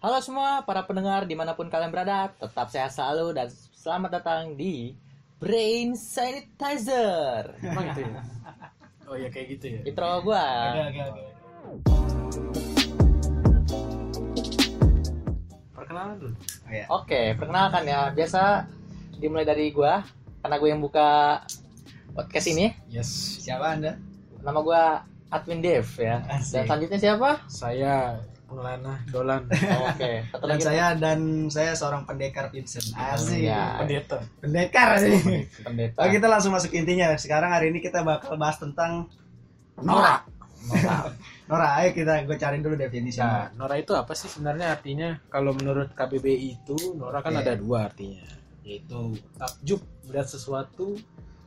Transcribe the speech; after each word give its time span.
Halo 0.00 0.16
semua 0.24 0.64
para 0.64 0.80
pendengar 0.88 1.28
di 1.28 1.36
mana 1.36 1.52
pun 1.52 1.68
kalian 1.68 1.92
berada, 1.92 2.32
tetap 2.32 2.72
sehat 2.72 2.88
selalu 2.88 3.36
dan 3.36 3.52
selamat 3.52 4.16
datang 4.16 4.56
di 4.56 4.96
Brain 5.36 5.92
Sanitizer. 5.92 7.52
Emang 7.60 7.84
gitu 7.92 8.08
ya? 8.08 8.24
Oh 9.12 9.16
ya 9.20 9.28
kayak 9.28 9.60
gitu 9.60 9.66
ya. 9.76 9.80
Intro 9.84 10.24
gua. 10.24 10.72
Oke 10.88 11.00
oke. 11.04 11.24
Perkenalan 15.76 16.16
dulu. 16.16 16.32
Oh, 16.40 16.72
ya. 16.72 16.84
Oke, 16.88 17.20
perkenalkan 17.36 17.84
ya. 17.84 18.08
Biasa 18.16 18.64
dimulai 19.20 19.44
dari 19.44 19.68
gua 19.68 20.00
karena 20.40 20.56
gue 20.56 20.68
yang 20.72 20.80
buka 20.80 21.44
podcast 22.16 22.48
ini. 22.48 22.72
Yes. 22.88 23.44
Siapa 23.44 23.76
Anda? 23.76 24.00
Nama 24.40 24.60
gua 24.64 25.04
Admin 25.28 25.60
Dev 25.60 25.84
ya. 26.00 26.24
Asik. 26.24 26.64
Dan 26.64 26.64
selanjutnya 26.72 26.98
siapa? 27.04 27.30
Saya 27.52 28.16
pengelana 28.50 28.98
Dolan 29.06 29.46
Oh, 29.46 29.94
Oke, 29.94 30.26
satu 30.26 30.44
Dan 30.50 30.58
saya 30.58 30.86
dan 30.98 31.20
saya 31.46 31.72
seorang 31.78 32.02
pendekar 32.02 32.50
Vincent. 32.50 32.90
Asik. 32.98 33.46
Iya. 33.46 33.78
pendeta. 33.78 34.18
Pendekar 34.42 34.98
sih. 34.98 35.14
pendeta. 35.62 35.96
Oh, 36.02 36.10
kita 36.10 36.26
langsung 36.26 36.50
masuk 36.50 36.74
intinya. 36.74 37.14
Sekarang 37.14 37.54
hari 37.54 37.70
ini 37.70 37.78
kita 37.78 38.02
bakal 38.02 38.34
bahas 38.34 38.58
tentang 38.58 39.06
Nora. 39.78 40.26
Nora. 40.66 40.98
Nora, 41.48 41.68
ayo 41.80 41.96
kita 41.96 42.26
gue 42.26 42.36
cariin 42.36 42.60
dulu 42.60 42.76
definisi 42.76 43.22
Nah, 43.22 43.54
Nora. 43.54 43.78
Itu 43.78 43.94
apa 43.94 44.12
sih 44.12 44.26
sebenarnya 44.28 44.74
artinya? 44.74 45.16
Kalau 45.30 45.54
menurut 45.54 45.94
KBBI 45.94 46.60
itu 46.60 46.76
Nora 46.98 47.22
kan 47.24 47.38
Oke. 47.38 47.42
ada 47.46 47.54
dua 47.56 47.88
artinya, 47.88 48.26
yaitu 48.66 49.16
takjub 49.38 49.80
melihat 50.04 50.28
sesuatu 50.28 50.98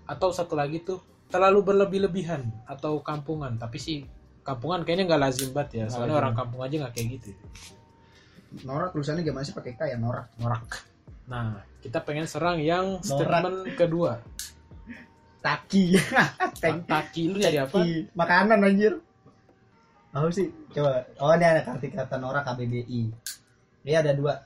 atau 0.07 0.29
satu 0.33 0.55
lagi 0.57 0.81
tuh 0.81 0.99
terlalu 1.29 1.61
berlebih-lebihan 1.73 2.41
atau 2.65 2.99
kampungan. 3.05 3.55
Tapi 3.57 3.77
sih 3.77 3.97
kampungan 4.43 4.83
kayaknya 4.83 5.07
nggak 5.09 5.21
lazim 5.23 5.49
banget 5.55 5.69
ya. 5.73 5.85
Soalnya 5.87 6.19
lazim. 6.19 6.21
orang 6.21 6.33
kampung 6.35 6.61
aja 6.61 6.75
nggak 6.83 6.93
kayak 6.93 7.07
gitu. 7.19 7.29
Nora 8.67 8.85
tulisannya 8.93 9.25
gimana 9.25 9.41
sih 9.41 9.55
pakai 9.55 9.73
K 9.73 9.81
ya 9.89 9.97
Nora? 9.97 10.21
Norak. 10.37 10.85
Nah, 11.25 11.65
kita 11.81 12.05
pengen 12.05 12.29
serang 12.29 12.61
yang 12.61 13.01
Norak. 13.01 13.01
statement 13.01 13.57
kedua. 13.73 14.11
Taki. 15.41 15.97
Ta- 16.61 16.85
Taki 16.85 17.23
lu 17.33 17.37
jadi 17.41 17.65
apa? 17.65 17.81
Taki. 17.81 18.13
Makanan 18.13 18.61
anjir. 18.61 19.01
Apa 20.13 20.29
sih? 20.29 20.53
Coba. 20.69 21.01
Oh, 21.17 21.33
ini 21.33 21.45
ada 21.49 21.65
arti 21.65 21.89
kata 21.89 22.21
Nora 22.21 22.45
KBBI. 22.45 23.01
Ini 23.83 23.93
ada 23.97 24.13
dua. 24.13 24.37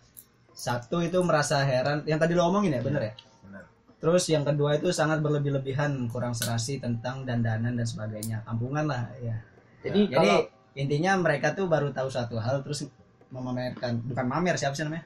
Satu 0.55 1.03
itu 1.03 1.19
merasa 1.21 1.61
heran. 1.61 2.01
Yang 2.07 2.19
tadi 2.25 2.33
lo 2.33 2.47
omongin 2.49 2.79
ya, 2.79 2.81
bener 2.81 3.11
ya? 3.11 3.13
Benar. 3.45 3.63
Terus 3.99 4.23
yang 4.31 4.47
kedua 4.47 4.79
itu 4.79 4.89
sangat 4.89 5.19
berlebih-lebihan, 5.21 6.07
kurang 6.09 6.33
serasi 6.33 6.79
tentang 6.81 7.27
dandanan 7.27 7.75
dan 7.77 7.85
sebagainya. 7.85 8.41
Kampungan 8.47 8.87
lah 8.87 9.11
ya. 9.21 9.37
Jadi, 9.85 10.09
Jadi 10.09 10.15
kalau 10.15 10.37
intinya 10.77 11.11
mereka 11.17 11.53
tuh 11.53 11.65
baru 11.69 11.89
tahu 11.93 12.09
satu 12.09 12.37
hal 12.37 12.61
terus 12.65 12.85
memamerkan, 13.29 14.01
bukan 14.07 14.25
mamer 14.25 14.55
siapa 14.55 14.73
sih 14.73 14.85
namanya? 14.87 15.05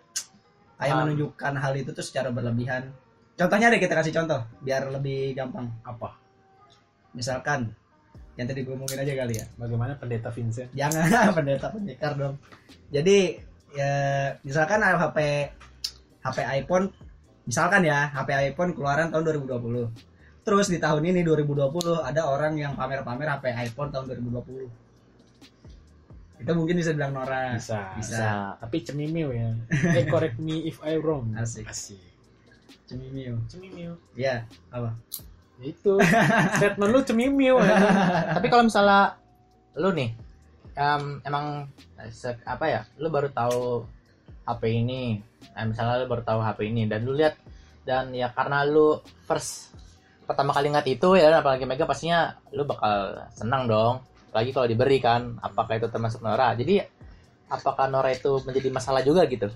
Kayak 0.78 0.94
Ah. 0.94 1.00
menunjukkan 1.06 1.54
hal 1.62 1.74
itu 1.78 1.90
tuh 1.94 2.06
secara 2.06 2.30
berlebihan. 2.34 2.90
Contohnya 3.38 3.70
deh 3.74 3.80
kita 3.82 3.94
kasih 3.98 4.14
contoh 4.14 4.42
biar 4.62 4.90
lebih 4.90 5.34
gampang. 5.38 5.70
Apa? 5.82 6.18
Misalkan 7.14 7.74
yang 8.40 8.48
tadi 8.48 8.64
gue 8.64 8.74
ngomongin 8.74 9.02
aja 9.04 9.14
kali 9.14 9.34
ya. 9.38 9.46
Bagaimana 9.60 9.94
pendeta 10.00 10.30
Vincent? 10.32 10.72
Jangan 10.74 11.06
pendeta 11.38 11.68
pendekar 11.70 12.16
dong. 12.18 12.40
Jadi 12.90 13.38
ya 13.72 13.92
misalkan 14.44 14.84
HP 14.84 15.18
HP 16.22 16.38
iPhone 16.62 16.92
misalkan 17.48 17.82
ya 17.88 18.12
HP 18.14 18.54
iPhone 18.54 18.72
keluaran 18.78 19.10
tahun 19.10 19.24
2020. 19.48 20.11
Terus 20.42 20.74
di 20.74 20.82
tahun 20.82 21.06
ini 21.06 21.22
2020 21.22 21.70
ada 22.02 22.22
orang 22.26 22.58
yang 22.58 22.74
pamer-pamer 22.74 23.30
HP 23.30 23.54
iPhone 23.70 23.94
tahun 23.94 24.10
2020. 24.10 26.42
Itu 26.42 26.52
mungkin 26.58 26.82
bisa 26.82 26.98
bilang 26.98 27.14
Nora. 27.14 27.54
Bisa. 27.54 27.94
Bisa. 27.94 28.18
bisa 28.18 28.58
Tapi 28.58 28.82
cemimiu 28.82 29.30
ya. 29.30 29.54
Eh 29.94 30.10
correct 30.10 30.42
me 30.42 30.66
if 30.66 30.82
I 30.82 30.98
wrong. 30.98 31.30
Asik. 31.38 31.70
Asik. 31.70 32.02
Cemimiu. 32.90 33.38
Cemimiu. 33.46 33.94
Iya, 34.18 34.50
apa? 34.74 34.98
Itu 35.62 36.02
statement 36.58 36.90
lu 36.90 37.06
cemimiu 37.06 37.62
ya. 37.62 37.78
tapi 38.36 38.50
kalau 38.50 38.66
misalnya 38.66 39.14
lu 39.78 39.94
nih 39.94 40.10
em, 40.74 41.22
emang 41.22 41.70
se- 42.10 42.42
apa 42.44 42.66
ya 42.66 42.82
lu 42.98 43.14
baru 43.14 43.30
tahu 43.30 43.86
HP 44.50 44.82
ini 44.84 45.22
eh, 45.54 45.66
misalnya 45.70 46.02
lu 46.02 46.10
baru 46.10 46.26
tahu 46.26 46.42
HP 46.42 46.60
ini 46.66 46.90
dan 46.90 47.06
lu 47.06 47.14
lihat 47.14 47.38
dan 47.86 48.10
ya 48.12 48.34
karena 48.34 48.66
lu 48.66 48.98
first 49.30 49.70
pertama 50.32 50.56
kali 50.56 50.72
ngeliat 50.72 50.88
itu 50.88 51.10
ya 51.20 51.28
apalagi 51.36 51.68
megang 51.68 51.86
pastinya 51.86 52.40
lu 52.56 52.64
bakal 52.64 53.28
senang 53.36 53.68
dong 53.68 54.00
lagi 54.32 54.56
kalau 54.56 54.64
diberi 54.66 55.04
kan 55.04 55.36
apakah 55.44 55.76
itu 55.76 55.92
termasuk 55.92 56.24
Nora 56.24 56.56
jadi 56.56 56.88
apakah 57.52 57.92
Nora 57.92 58.16
itu 58.16 58.40
menjadi 58.48 58.72
masalah 58.72 59.04
juga 59.04 59.28
gitu 59.28 59.52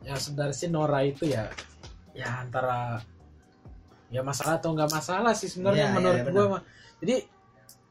Ya 0.00 0.16
sebenarnya 0.16 0.56
sih 0.56 0.68
Nora 0.72 1.04
itu 1.04 1.28
ya 1.28 1.52
ya 2.16 2.40
antara 2.40 2.96
ya 4.08 4.24
masalah 4.24 4.56
atau 4.56 4.72
nggak 4.72 4.88
masalah 4.88 5.36
sih 5.36 5.52
sebenarnya 5.52 5.92
Iya, 5.92 5.94
menurut 5.94 6.20
iya, 6.24 6.32
gua 6.32 6.46
mah. 6.48 6.62
Jadi 7.04 7.16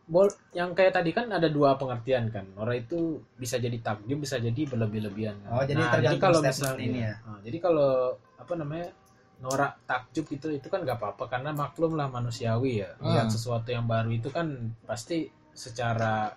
bol 0.07 0.27
yang 0.55 0.73
kayak 0.73 0.97
tadi 0.97 1.11
kan 1.13 1.29
ada 1.29 1.45
dua 1.45 1.77
pengertian 1.77 2.33
kan. 2.33 2.49
Nora 2.57 2.73
itu 2.73 3.21
bisa 3.37 3.61
jadi 3.61 3.77
takjub, 3.77 4.17
bisa 4.17 4.41
jadi 4.41 4.61
berlebih-lebihan. 4.65 5.35
kan. 5.45 5.49
Oh, 5.53 5.63
jadi 5.67 5.77
Nah, 5.77 5.91
tergantung 5.93 6.23
kalau 6.25 6.39
statement 6.41 6.57
misalnya 6.57 6.81
ini 6.89 6.99
ya. 7.05 7.13
Nah, 7.21 7.39
jadi 7.45 7.57
kalau 7.61 7.91
apa 8.39 8.53
namanya 8.57 8.87
Nora 9.37 9.69
takjub 9.79 10.25
itu 10.29 10.47
itu 10.51 10.67
kan 10.67 10.81
nggak 10.81 10.97
apa-apa 10.97 11.27
karena 11.27 11.51
maklum 11.51 11.93
lah 11.93 12.07
manusiawi 12.07 12.81
ya. 12.81 12.89
Lihat 12.97 13.27
Hmm. 13.27 13.33
sesuatu 13.33 13.69
yang 13.69 13.85
baru 13.85 14.09
itu 14.09 14.27
kan 14.27 14.49
pasti 14.83 15.25
secara 15.51 16.33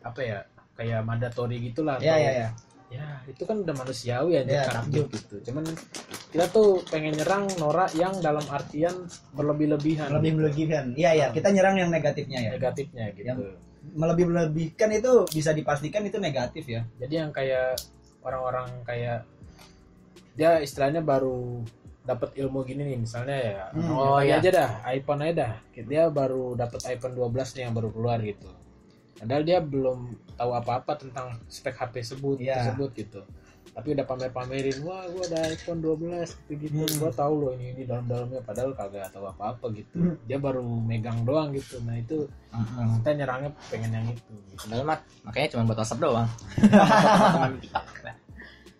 apa 0.00 0.20
ya 0.20 0.38
kayak 0.74 1.02
mandatori 1.02 1.60
gitulah. 1.60 1.96
Atau- 1.96 2.06
iya, 2.06 2.16
iya. 2.18 2.48
ya 2.90 3.06
itu 3.24 3.46
kan 3.46 3.54
udah 3.56 3.70
manusiawi 3.72 4.34
aja 4.36 4.50
Iya, 4.50 4.62
takjub 4.66 5.06
gitu 5.08 5.38
cuman 5.44 5.62
kita 6.26 6.50
tuh 6.50 6.82
pengen 6.84 7.14
nyerang 7.14 7.46
Nora 7.54 7.86
yang 7.92 8.18
dalam 8.18 8.42
artian 8.44 9.06
berlebih-lebihan 9.30 10.10
Lebih 10.10 10.34
melebihkan. 10.34 10.98
Iya, 10.98 11.10
iya, 11.14 11.26
kita 11.30 11.54
nyerang 11.54 11.78
yang 11.78 11.86
negatifnya 11.88 12.42
ya. 12.42 12.50
negatifnya 12.50 13.14
gitu 13.14 13.30
Yang- 13.30 13.62
Melebih-lebihkan 13.94 14.90
itu 14.92 15.22
bisa 15.30 15.50
dipastikan 15.52 16.02
itu 16.02 16.18
negatif 16.18 16.66
ya. 16.66 16.82
jadi 16.98 17.14
yang 17.16 17.30
kayak 17.30 17.78
orang-orang 18.20 18.66
kayak 18.82 19.22
dia 20.32 20.58
istilahnya 20.58 20.98
baru 21.00 21.62
dapat 22.00 22.32
ilmu 22.34 22.64
gini 22.64 22.82
nih 22.86 22.98
misalnya 22.98 23.36
ya 23.36 23.62
Hmm. 23.70 23.92
oh 23.92 24.18
ya 24.18 24.26
iya. 24.26 24.34
aja 24.40 24.50
dah 24.50 24.70
iPhone 24.88 25.20
aja 25.20 25.34
dah 25.36 25.52
dia 25.76 26.02
baru 26.08 26.54
dapat 26.54 26.80
iPhone 26.88 27.14
12 27.14 27.54
nih 27.56 27.62
yang 27.68 27.74
baru 27.74 27.88
keluar 27.90 28.18
gitu 28.20 28.48
padahal 29.16 29.42
dia 29.44 29.58
belum 29.60 29.98
tahu 30.34 30.50
apa-apa 30.54 30.92
tentang 30.96 31.36
spek 31.46 31.76
HP 31.76 32.00
sebut 32.02 32.40
Iya. 32.40 32.56
tersebut 32.56 32.90
gitu 32.96 33.20
tapi 33.70 33.94
udah 33.94 34.02
pamer-pamerin 34.02 34.82
wah 34.82 35.06
gua 35.06 35.22
ada 35.30 35.46
iPhone 35.46 35.78
12 35.78 36.34
gitu 36.48 36.52
gitu 36.58 36.74
Hmm. 36.82 36.96
gua 36.98 37.12
tahu 37.12 37.34
loh 37.38 37.52
ini 37.54 37.70
ini 37.70 37.82
dalam-dalamnya 37.84 38.40
padahal 38.42 38.72
kagak 38.72 39.12
tahu 39.12 39.28
apa-apa 39.28 39.70
gitu 39.76 39.94
Hmm. 39.94 40.16
dia 40.24 40.40
baru 40.40 40.64
megang 40.64 41.22
doang 41.22 41.52
gitu 41.52 41.78
nah 41.84 41.94
itu 41.94 42.26
kita 42.98 43.10
nyerangnya 43.14 43.50
pengen 43.70 43.92
yang 43.92 44.06
itu 44.08 44.32
gitu. 44.48 44.66
Padahal 44.66 44.84
mah 44.88 44.98
makanya 45.22 45.48
cuma 45.54 45.62
buat 45.68 45.78
WhatsApp 45.78 46.00
doang. 46.00 46.28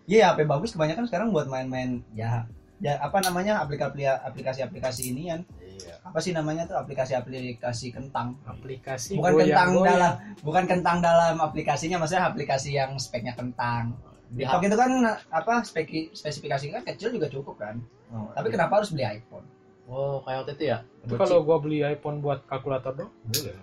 Iya, 0.09 0.33
HP 0.33 0.43
bagus 0.43 0.75
kebanyakan 0.75 1.07
sekarang 1.07 1.27
buat 1.31 1.47
main-main 1.47 2.03
ya 2.11 2.43
ya 2.81 2.97
apa 2.97 3.21
namanya 3.21 3.61
aplikasi 3.61 4.09
aplikasi-aplikasi 4.09 5.13
ini 5.13 5.29
kan? 5.29 5.41
Iya. 5.61 5.93
Apa 6.01 6.17
sih 6.17 6.33
namanya 6.33 6.65
tuh 6.65 6.77
aplikasi-aplikasi 6.81 7.93
kentang? 7.93 8.35
Aplikasi 8.43 9.15
bukan 9.15 9.45
kentang 9.45 9.69
goyang-goyang. 9.77 9.87
dalam 9.93 10.13
bukan 10.41 10.63
kentang 10.65 10.97
dalam 10.99 11.35
aplikasinya 11.37 12.01
maksudnya 12.01 12.25
aplikasi 12.25 12.73
yang 12.73 12.97
speknya 12.97 13.37
kentang. 13.37 13.93
Di 14.31 14.47
TikTok 14.47 14.63
itu 14.63 14.77
kan 14.79 14.91
apa 15.29 15.53
speki, 15.61 16.15
spesifikasi 16.15 16.71
kan 16.73 16.81
kecil 16.87 17.13
juga 17.13 17.27
cukup 17.29 17.55
kan? 17.59 17.77
Oh, 18.11 18.31
tapi 18.33 18.49
kenapa 18.49 18.79
harus 18.81 18.89
beli 18.91 19.03
iPhone? 19.03 19.43
Oh, 19.91 20.23
kayak 20.23 20.47
waktu 20.47 20.53
itu 20.55 20.63
ya. 20.71 20.77
Itu 21.03 21.19
kalau 21.19 21.43
gua 21.43 21.59
beli 21.59 21.83
iPhone 21.83 22.23
buat 22.23 22.47
kalkulator 22.47 22.95
dong, 22.95 23.11
boleh. 23.27 23.55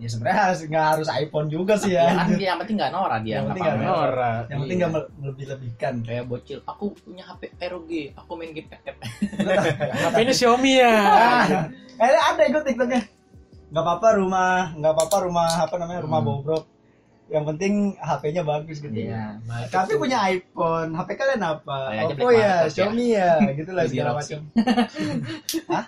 Ya 0.00 0.08
sebenarnya 0.08 0.40
harus 0.42 0.58
nggak 0.64 0.86
harus 0.90 1.08
iPhone 1.12 1.46
juga 1.46 1.74
sih 1.76 1.92
ya, 1.92 2.08
kan 2.10 2.32
dia 2.32 2.46
yang 2.50 2.58
penting 2.58 2.76
nggak 2.76 2.90
Nora 2.90 3.16
dia. 3.18 3.30
Yang 3.30 3.40
nggak 3.40 3.48
penting 3.50 3.62
nggak 3.62 3.78
pamer. 3.78 3.90
Nora. 4.10 4.32
yang 4.42 4.58
penting 4.58 4.76
Iya. 4.76 4.86
nggak 4.88 5.04
melebih-lebihkan 5.14 5.94
Kayak 6.02 6.24
bocil, 6.26 6.58
aku 6.64 6.84
punya 6.96 7.22
HP 7.22 7.40
ROG, 7.62 7.90
aku 8.14 8.30
main 8.34 8.50
game 8.50 8.68
FF. 8.68 8.96
HP 10.02 10.14
ini 10.18 10.32
Xiaomi 10.32 10.72
ya. 10.74 10.94
Kayaknya 11.94 12.22
ada 12.30 12.42
ikut 12.42 12.62
TikToknya. 12.64 13.00
Nggak 13.70 13.84
apa-apa 13.84 14.08
rumah, 14.16 14.54
nggak 14.72 14.92
apa-apa 14.92 15.16
rumah 15.22 15.48
apa 15.60 15.74
namanya 15.76 16.00
rumah 16.02 16.18
Hmm. 16.18 16.28
bobrok. 16.32 16.64
Yang 17.30 17.44
penting 17.46 17.74
HP-nya 17.96 18.42
bagus 18.42 18.76
gitu. 18.78 18.90
Iya. 18.90 19.38
Tapi 19.68 19.94
punya 19.94 20.18
iPhone, 20.26 20.90
HP 20.92 21.14
kalian 21.14 21.42
apa? 21.46 21.78
Oppo 22.04 22.26
ya, 22.28 22.66
Market 22.66 22.66
ya. 22.66 22.72
Xiaomi 22.74 23.06
ya, 23.14 23.30
gitu 23.54 23.70
lah 23.70 23.84
segala 23.86 24.10
macam. 24.18 24.40
Nggak 24.50 25.84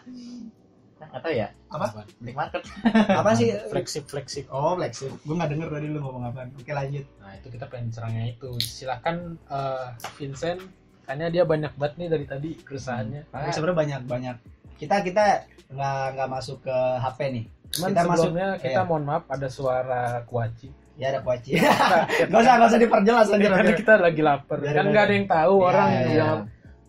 tahu 1.21 1.35
ya, 1.37 1.49
Apa? 1.69 1.87
Black 2.25 2.37
Market. 2.41 2.63
Apa 3.21 3.31
sih? 3.37 3.53
Flexip 3.69 4.09
flexip. 4.09 4.49
Oh, 4.49 4.73
flexit. 4.81 5.13
Gue 5.29 5.37
nggak 5.37 5.53
denger 5.53 5.69
tadi 5.69 5.87
lu 5.93 6.01
ngomong 6.01 6.33
apa. 6.33 6.49
Oke 6.57 6.73
lanjut. 6.73 7.05
Nah 7.21 7.37
itu 7.37 7.53
kita 7.53 7.69
pengen 7.69 7.93
serangnya 7.93 8.33
itu. 8.33 8.49
Silakan 8.65 9.37
eh, 9.53 9.87
Vincent, 10.17 10.65
karena 11.05 11.29
dia 11.29 11.45
banyak 11.45 11.73
banget 11.77 11.95
nih 12.01 12.09
dari 12.09 12.25
tadi 12.25 12.51
keresahannya. 12.65 13.29
Tapi 13.29 13.49
sebenarnya 13.53 13.77
banyak 13.77 14.03
banyak. 14.09 14.37
Kita 14.81 15.05
kita 15.05 15.25
nggak 15.69 16.03
nggak 16.17 16.29
masuk 16.33 16.65
ke 16.65 16.77
HP 17.05 17.19
nih. 17.37 17.45
Cuman 17.73 17.89
kita 17.93 18.03
masuk- 18.09 18.17
sebelumnya 18.33 18.49
kita 18.57 18.81
iya. 18.81 18.89
mohon 18.89 19.05
maaf 19.05 19.25
ada 19.29 19.49
suara 19.53 20.03
kuaci. 20.25 20.69
Ya 21.01 21.09
ada 21.09 21.25
poci. 21.25 21.57
Gak 22.31 22.37
usah, 22.37 22.61
gak 22.61 22.69
usah 22.69 22.81
diperjelas 22.85 23.27
anjir. 23.33 23.49
karena 23.49 23.73
kita 23.73 23.97
lagi 23.97 24.21
lapar 24.21 24.61
Biar 24.61 24.77
kan 24.77 24.87
nggak 24.93 25.05
ada 25.09 25.15
yang 25.17 25.25
tahu 25.27 25.55
Iya, 25.57 25.67
orang 25.73 25.89
iya, 25.89 26.13
yang 26.21 26.39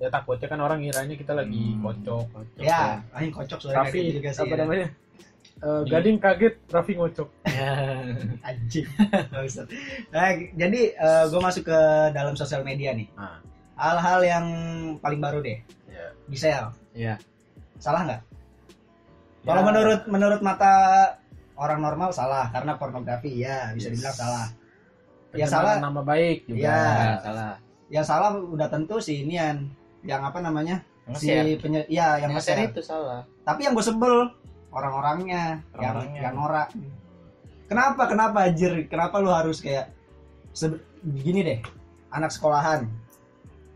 ya 0.04 0.10
takutnya 0.10 0.46
kan 0.46 0.60
orang 0.60 0.84
ngiranya 0.84 1.16
kita 1.16 1.32
lagi 1.32 1.64
Hmm. 1.72 1.80
kocok, 1.82 2.24
kocok. 2.30 2.60
Ya, 2.60 3.00
aing 3.14 3.32
kocok 3.32 3.56
soalnya 3.58 3.80
Raffi 3.80 3.92
kayak 3.94 4.04
gitu 4.06 4.18
juga 4.18 4.30
sih. 4.30 4.42
apa 4.42 4.52
ya. 4.52 4.60
namanya 4.60 4.88
Eh, 5.56 5.82
Gading 5.86 6.18
kaget 6.20 6.56
Raffi 6.68 6.94
ngocok 6.94 7.30
Anjing. 8.44 8.88
Nah, 10.12 10.28
jadi 10.54 10.82
gue 11.26 11.40
masuk 11.42 11.64
ke 11.64 11.80
dalam 12.12 12.36
sosial 12.36 12.62
media 12.62 12.92
nih. 12.92 13.08
Ah. 13.16 13.40
Hal-hal 13.74 14.20
yang 14.22 14.46
paling 15.00 15.18
baru 15.18 15.40
deh. 15.40 15.64
ya. 15.88 16.12
Gisel. 16.28 16.68
Iya. 16.92 17.16
Salah 17.78 18.04
nggak? 18.04 18.22
Kalau 19.44 19.62
menurut 19.62 20.02
menurut 20.06 20.40
mata 20.40 20.74
orang 21.54 21.80
normal 21.80 22.10
salah 22.12 22.50
karena 22.50 22.76
pornografi 22.76 23.40
ya 23.40 23.72
bisa 23.72 23.88
Yes. 23.88 23.94
dibilang 23.94 24.18
salah. 24.18 24.46
Pencemaran 25.30 25.40
Ya, 25.40 25.48
salah. 25.48 25.76
nama 25.80 26.02
baik 26.02 26.38
juga. 26.46 26.60
Ya, 26.62 26.82
salah. 27.20 27.54
Yang 27.88 28.06
salah 28.06 28.30
udah 28.36 28.68
tentu 28.68 28.96
si 29.00 29.22
inian 29.22 29.70
yang 30.04 30.22
apa 30.22 30.40
namanya 30.40 30.84
si 31.16 31.32
penye 31.58 31.84
ya 31.88 32.16
yang 32.20 32.32
Yang 32.32 32.44
nge-share. 32.44 32.70
itu 32.72 32.82
salah. 32.82 33.24
Tapi 33.44 33.66
yang 33.66 33.74
gue 33.74 33.84
sebel 33.84 34.32
orang-orangnya 34.70 35.64
yang 35.76 35.94
Orang-orangnya. 35.96 36.22
yang 36.22 36.36
norak. 36.36 36.70
Kenapa 37.68 38.04
kenapa 38.06 38.38
anjir? 38.46 38.86
Kenapa 38.88 39.18
lu 39.20 39.32
harus 39.32 39.60
kayak 39.60 39.90
se- 40.52 40.80
gini 41.04 41.42
deh 41.42 41.60
anak 42.10 42.30
sekolahan 42.30 42.86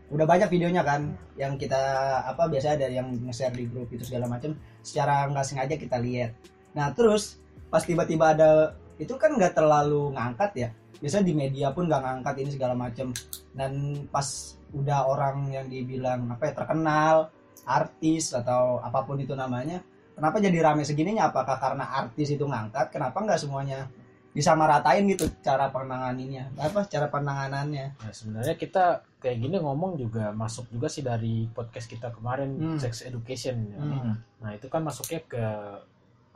udah 0.08 0.24
banyak 0.24 0.48
videonya 0.48 0.80
kan 0.80 1.12
yang 1.36 1.60
kita 1.60 1.76
apa 2.24 2.48
biasanya 2.48 2.80
ada 2.80 2.88
yang 2.88 3.12
nge-share 3.20 3.52
di 3.52 3.68
grup 3.68 3.92
itu 3.92 4.08
segala 4.08 4.24
macam 4.24 4.56
secara 4.80 5.28
nggak 5.28 5.44
sengaja 5.44 5.76
kita 5.76 6.00
lihat 6.00 6.32
nah 6.72 6.88
terus 6.96 7.36
pas 7.68 7.84
tiba-tiba 7.84 8.32
ada 8.32 8.72
itu 8.96 9.12
kan 9.20 9.36
nggak 9.36 9.52
terlalu 9.52 10.16
ngangkat 10.16 10.50
ya 10.56 10.68
biasanya 10.96 11.28
di 11.28 11.34
media 11.36 11.68
pun 11.70 11.84
nggak 11.84 12.00
ngangkat 12.00 12.34
ini 12.40 12.50
segala 12.50 12.72
macam 12.72 13.12
dan 13.58 13.72
pas 14.06 14.24
udah 14.70 15.10
orang 15.10 15.50
yang 15.50 15.66
dibilang 15.66 16.30
apa 16.30 16.48
ya 16.48 16.52
terkenal 16.54 17.28
artis 17.64 18.30
atau 18.32 18.78
apa 18.78 19.02
pun 19.02 19.18
itu 19.18 19.34
namanya 19.34 19.82
kenapa 20.14 20.38
jadi 20.38 20.62
rame 20.62 20.86
segininya 20.86 21.28
apakah 21.28 21.58
karena 21.58 21.84
artis 21.90 22.30
itu 22.30 22.46
ngangkat 22.46 22.88
kenapa 22.88 23.18
nggak 23.18 23.36
semuanya 23.36 23.90
disamaratain 24.30 25.08
gitu 25.08 25.26
cara 25.42 25.66
penanganinya 25.68 26.52
apa 26.54 26.86
cara 26.86 27.08
penanganannya 27.08 27.98
Nah, 27.98 28.12
sebenarnya 28.12 28.54
kita 28.54 28.84
kayak 29.18 29.36
gini 29.40 29.56
ngomong 29.58 29.98
juga 29.98 30.30
masuk 30.30 30.70
juga 30.70 30.86
sih 30.86 31.02
dari 31.02 31.48
podcast 31.50 31.90
kita 31.90 32.14
kemarin 32.14 32.54
Hmm. 32.54 32.78
sex 32.78 33.02
education 33.02 33.66
ya. 33.66 33.80
Hmm. 33.82 34.14
Nah, 34.38 34.50
itu 34.54 34.70
kan 34.70 34.86
masuknya 34.86 35.26
ke 35.26 35.42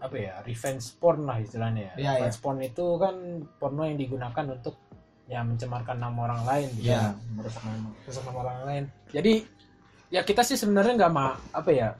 apa 0.02 0.16
ya? 0.18 0.42
revenge 0.42 0.98
porn 0.98 1.22
lah 1.22 1.38
istilahnya 1.38 1.94
ya. 1.94 1.94
Iya, 1.94 2.10
revenge 2.26 2.38
porn 2.42 2.58
itu 2.58 2.86
kan 2.98 3.14
porno 3.62 3.86
yang 3.86 3.94
digunakan 3.94 4.44
untuk 4.50 4.74
ya 5.32 5.40
mencemarkan 5.40 5.96
nama 5.96 6.18
orang 6.28 6.42
lain 6.44 6.68
gitu. 6.76 6.92
Iya. 6.92 7.16
merusak 7.32 7.62
nama. 7.64 7.88
Merusak 8.04 8.22
nama 8.28 8.38
orang 8.44 8.58
lain. 8.68 8.84
Jadi 9.08 9.32
ya 10.12 10.20
kita 10.20 10.44
sih 10.44 10.60
sebenarnya 10.60 10.92
nggak 11.00 11.12
ma 11.12 11.32
apa 11.56 11.72
ya? 11.72 11.90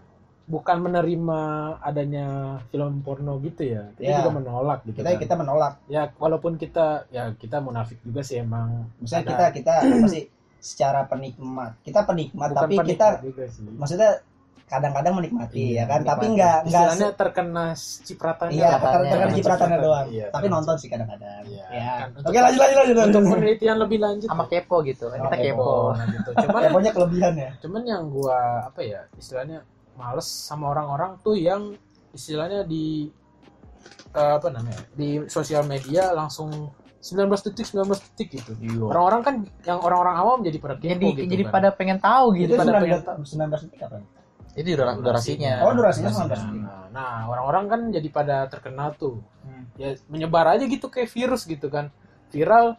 bukan 0.42 0.82
menerima 0.82 1.40
adanya 1.78 2.26
film 2.68 2.98
porno 3.00 3.38
gitu 3.40 3.62
ya. 3.62 3.88
Kita 3.94 4.04
Iya. 4.04 4.16
juga 4.20 4.32
menolak 4.42 4.78
gitu. 4.84 5.00
kita 5.00 5.10
kan. 5.14 5.22
kita 5.22 5.34
menolak 5.38 5.74
ya 5.86 6.02
walaupun 6.18 6.58
kita 6.58 7.06
ya 7.14 7.30
kita 7.38 7.62
munafik 7.62 8.02
juga 8.02 8.20
sih 8.26 8.42
emang 8.42 8.90
misalnya 8.98 9.22
Ada. 9.22 9.32
kita 9.32 9.44
kita 9.54 9.72
apa 9.86 10.06
sih 10.10 10.24
secara 10.58 11.06
penikmat 11.06 11.78
kita 11.86 12.02
penikmat 12.02 12.48
bukan 12.52 12.62
tapi 12.68 12.74
penikmat 12.74 12.90
kita 12.90 13.06
juga 13.22 13.44
sih. 13.48 13.62
maksudnya 13.70 14.10
kadang-kadang 14.72 15.12
menikmati 15.14 15.56
Iya, 15.68 15.76
ya 15.76 15.84
kan 15.84 16.00
tapi 16.00 16.24
menikmati. 16.24 16.34
nggak 16.34 16.56
nggak 16.62 16.82
istilahnya 16.88 17.08
terkena 17.14 17.64
cipratannya 17.76 18.54
iya 18.54 18.66
lah. 18.66 18.80
terkena 18.80 19.04
Cipratannya. 19.04 19.36
cipratannya 19.36 19.78
doang 19.78 20.06
Iya, 20.08 20.24
tapi 20.24 20.32
terkena 20.34 20.54
nonton 20.54 20.74
sih 20.74 20.88
kadang-kadang 20.88 21.42
Iya, 21.44 21.64
ya 21.68 21.82
kan. 21.84 22.08
oke 22.18 22.38
lanjut 22.38 22.60
lanjut 22.60 22.76
lanjut 22.78 22.96
untuk 23.06 23.22
penelitian 23.30 23.76
lebih 23.76 23.98
lanjut 23.98 24.28
Sama 24.28 24.44
kepo 24.46 24.76
gitu. 24.82 25.04
Oh, 25.06 25.14
Kita 25.14 25.36
kepo. 25.36 25.44
kepo. 25.44 25.70
Nah, 25.92 26.06
gitu. 26.08 26.30
cuman 26.42 26.60
pokoknya 26.66 26.92
kelebihan 26.92 27.34
ya 27.36 27.50
cuman 27.58 27.82
yang 27.84 28.02
gua 28.08 28.38
apa 28.64 28.80
ya 28.80 29.00
istilahnya 29.14 29.58
males 29.92 30.24
sama 30.24 30.64
orang-orang 30.68 31.20
tuh 31.20 31.36
yang 31.36 31.76
istilahnya 32.10 32.64
di 32.64 33.12
eh, 34.10 34.32
apa 34.34 34.48
namanya 34.48 34.80
di 34.92 35.20
sosial 35.26 35.64
media 35.64 36.12
langsung 36.12 36.48
19 36.98 37.18
detik 37.42 37.66
19 37.66 37.82
detik 37.98 38.28
gitu 38.32 38.52
Iya. 38.56 38.78
orang-orang 38.80 39.20
kan 39.20 39.34
yang 39.62 39.78
orang-orang 39.80 40.16
awam 40.16 40.38
jadi 40.40 40.54
pada 40.56 40.76
kepo 40.76 40.86
Jadi 40.88 41.06
gitu 41.18 41.22
jadi 41.28 41.42
kan. 41.42 41.52
pada 41.52 41.68
pengen 41.72 41.98
tahu 41.98 42.26
gitu. 42.36 42.54
itu 42.54 42.54
pada 42.54 42.78
19 42.78 43.26
19 43.26 43.64
detik 43.66 43.80
apa 43.82 43.96
Itu 44.52 44.68
durasi, 44.70 45.00
durasinya. 45.00 45.52
Oh, 45.62 45.72
durasinya 45.72 46.10
Durasinya. 46.10 46.36
19 46.36 46.60
detik. 46.60 46.92
Nah, 46.92 47.24
orang-orang 47.24 47.64
kan 47.66 47.80
jadi 47.88 48.08
pada 48.08 48.36
terkenal 48.46 48.92
tuh 48.94 49.24
Hmm. 49.42 49.64
ya 49.74 49.90
menyebar 50.06 50.46
aja 50.50 50.62
gitu 50.62 50.86
kayak 50.86 51.08
virus 51.08 51.42
gitu 51.44 51.66
kan 51.66 51.88
viral 52.28 52.76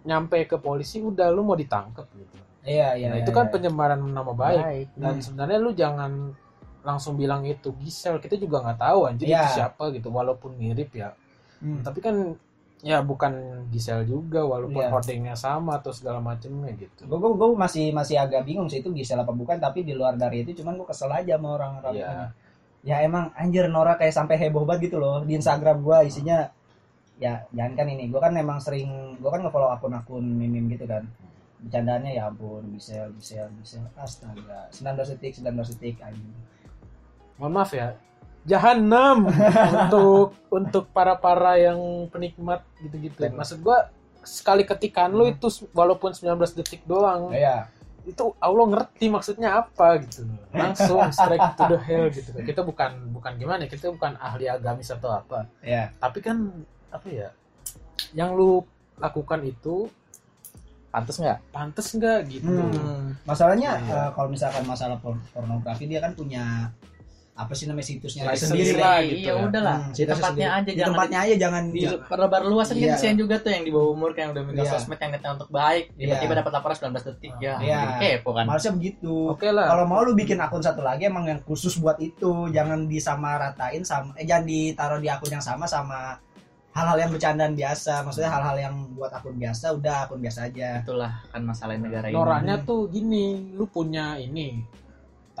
nyampe 0.00 0.38
ke 0.44 0.56
polisi 0.56 0.96
udah 0.98 1.28
lu 1.28 1.42
mau 1.42 1.52
ditangkap 1.52 2.08
gitu 2.08 2.38
iya 2.62 2.94
iya 2.94 3.06
nah 3.08 3.18
iya, 3.18 3.22
itu 3.22 3.30
kan 3.30 3.46
iya. 3.46 3.52
penyemaran 3.52 4.00
nama 4.00 4.32
baik 4.32 4.62
Baik. 4.62 4.88
dan 4.96 5.12
Hmm. 5.12 5.20
sebenarnya 5.20 5.58
lu 5.58 5.70
jangan 5.72 6.12
langsung 6.80 7.14
bilang 7.14 7.44
itu 7.44 7.74
Gisel 7.76 8.16
kita 8.16 8.34
juga 8.34 8.62
nggak 8.62 8.80
tahu 8.80 9.00
anjir 9.04 9.28
Iya. 9.28 9.44
itu 9.44 9.48
siapa 9.52 9.84
gitu 9.92 10.08
walaupun 10.08 10.56
mirip 10.56 10.88
ya 10.94 11.12
Hmm. 11.58 11.84
tapi 11.84 12.00
kan 12.00 12.16
ya 12.80 13.04
bukan 13.04 13.32
Gisel 13.68 14.08
juga 14.08 14.40
walaupun 14.40 14.80
Iya. 14.80 14.88
hordingnya 14.88 15.36
sama 15.36 15.76
atau 15.76 15.92
segala 15.92 16.16
macamnya 16.16 16.72
gitu. 16.80 17.04
Gue 17.04 17.18
gue 17.36 17.48
masih 17.52 17.92
masih 17.92 18.16
agak 18.16 18.48
bingung 18.48 18.72
sih 18.72 18.80
itu 18.80 18.88
Gisel 18.92 19.20
apa 19.20 19.32
bukan 19.36 19.60
tapi 19.60 19.84
di 19.84 19.92
luar 19.92 20.16
dari 20.16 20.42
itu 20.44 20.64
cuman 20.64 20.80
gue 20.80 20.88
kesel 20.88 21.12
aja 21.12 21.36
sama 21.36 21.60
orang-orang 21.60 21.94
ini. 22.00 22.26
ya 22.80 22.96
emang 23.04 23.28
anjir 23.36 23.68
Nora 23.68 24.00
kayak 24.00 24.16
sampai 24.16 24.40
heboh 24.40 24.64
banget 24.64 24.88
gitu 24.88 24.96
loh 24.96 25.20
di 25.20 25.36
Instagram 25.36 25.84
gue 25.84 25.98
isinya 26.08 26.48
ya 27.20 27.44
jangan 27.52 27.76
kan 27.76 27.86
ini 27.92 28.08
gue 28.08 28.16
kan 28.16 28.32
emang 28.32 28.56
sering 28.56 29.20
gue 29.20 29.28
kan 29.28 29.44
ngefollow 29.44 29.68
akun-akun 29.76 30.24
meme 30.24 30.64
gitu 30.72 30.88
kan. 30.88 31.04
Bercandaannya 31.60 32.16
ya 32.16 32.32
ampun 32.32 32.64
Gisel 32.72 33.12
Gisel 33.20 33.52
Gisel 33.60 33.84
astaga 34.00 34.72
19 34.72 34.96
detik 35.20 35.36
19 35.36 35.52
detik 35.76 36.00
anjing. 36.00 36.32
Mohon 37.36 37.52
maaf 37.60 37.72
ya 37.76 37.92
jahanam 38.50 39.30
untuk 39.72 40.34
untuk 40.50 40.84
para 40.88 41.14
para 41.14 41.54
yang 41.56 41.78
penikmat 42.08 42.66
gitu-gitu. 42.78 43.14
Dan- 43.16 43.38
maksud 43.38 43.62
gua 43.62 43.86
sekali 44.20 44.62
ketikan 44.62 45.08
lu 45.10 45.24
Hmm. 45.24 45.32
itu 45.32 45.46
walaupun 45.70 46.10
19 46.10 46.26
detik 46.52 46.82
doang 46.84 47.30
ya 47.30 47.70
itu 48.02 48.32
Allah 48.36 48.64
ngerti 48.66 49.06
maksudnya 49.06 49.60
apa 49.60 50.00
gitu. 50.00 50.24
Langsung 50.50 51.04
strike 51.10 51.54
to 51.54 51.64
the 51.66 51.78
hell 51.78 52.08
gitu. 52.08 52.32
Kita 52.34 52.60
bukan 52.60 53.12
bukan 53.12 53.32
gimana 53.36 53.64
ya, 53.64 53.70
kita 53.70 53.88
bukan 53.88 54.16
ahli 54.18 54.44
agamis 54.46 54.90
atau 54.90 55.14
apa. 55.14 55.46
Ya 55.62 55.94
tapi 55.96 56.18
kan 56.18 56.50
apa 56.88 57.06
ya 57.06 57.28
yang 58.10 58.34
lu 58.34 58.66
lakukan 58.96 59.40
itu 59.42 59.86
Pantes 60.90 61.16
nggak? 61.16 61.38
pantas 61.54 61.86
nggak 61.94 62.18
gitu? 62.28 62.50
Hmm. 62.50 63.14
masalahnya 63.22 63.78
Iya. 63.78 63.94
eh, 63.94 64.10
kalau 64.10 64.26
misalkan 64.26 64.66
masalah 64.66 64.98
por- 64.98 65.22
pornografi 65.30 65.86
dia 65.86 66.02
kan 66.02 66.12
punya 66.12 66.66
apa 67.32 67.56
sih 67.56 67.64
namanya 67.64 67.88
situsnya 67.88 68.22
License 68.22 68.52
sendiri 68.52 68.76
lah 68.76 69.00
gitu 69.00 69.16
Iya 69.16 69.32
ya. 69.32 69.42
udahlah. 69.42 69.78
Hmm, 69.80 69.90
di 69.90 70.02
tempatnya 70.02 70.28
sendiri. 70.28 70.44
aja 70.52 70.60
di 70.60 70.76
jangan 70.76 70.90
tempatnya 70.92 71.18
aja 71.18 71.34
jangan 71.40 71.62
di 71.66 71.80
perlebar 72.04 72.42
luasan 72.44 72.74
kan 72.74 72.82
Iya. 72.82 72.92
kesian 72.94 73.16
juga 73.16 73.34
tuh 73.36 73.50
yang 73.50 73.64
di 73.64 73.72
bawah 73.72 73.90
umur 73.90 74.10
kan 74.12 74.26
udah 74.28 74.42
megang 74.42 74.60
Iya. 74.60 74.72
sosmed 74.74 74.98
yang 74.98 75.10
niatnya 75.10 75.30
untuk 75.34 75.50
baik 75.50 75.84
tiba-tiba 75.94 76.20
Iya. 76.26 76.38
dapat 76.38 76.52
laporan 76.52 76.74
19 76.76 77.04
detik 77.06 77.32
ya 77.38 77.54
Iya. 77.56 77.80
jadi 77.96 77.96
kepo 78.20 78.30
kan 78.30 78.44
Malesnya 78.44 78.72
begitu. 78.72 79.14
oke 79.26 79.48
lah 79.48 79.66
Kalau 79.66 79.84
mau 79.84 80.00
lu 80.00 80.12
bikin 80.12 80.36
akun 80.38 80.60
satu 80.60 80.80
lagi 80.80 81.02
emang 81.02 81.24
yang 81.26 81.40
khusus 81.40 81.74
buat 81.74 81.96
itu, 81.98 82.28
jangan 82.50 82.84
disamaratain 82.84 83.82
sama 83.82 84.12
eh 84.14 84.24
jangan 84.24 84.44
ditaruh 84.44 84.98
di 84.98 85.08
akun 85.08 85.30
yang 85.30 85.40
sama 85.40 85.64
sama 85.64 86.20
hal-hal 86.70 86.98
yang 86.98 87.10
bercandaan 87.10 87.52
biasa. 87.52 88.04
Maksudnya 88.04 88.30
hal-hal 88.30 88.56
yang 88.60 88.74
buat 88.92 89.10
akun 89.10 89.34
biasa 89.34 89.72
udah 89.72 90.06
akun 90.06 90.20
biasa 90.20 90.46
aja. 90.46 90.78
itulah 90.78 91.18
kan 91.26 91.42
masalah 91.42 91.74
negara 91.74 92.06
ini 92.06 92.14
Noranya 92.14 92.60
tuh 92.60 92.86
gini, 92.86 93.50
lu 93.50 93.66
punya 93.66 94.14
ini, 94.16 94.60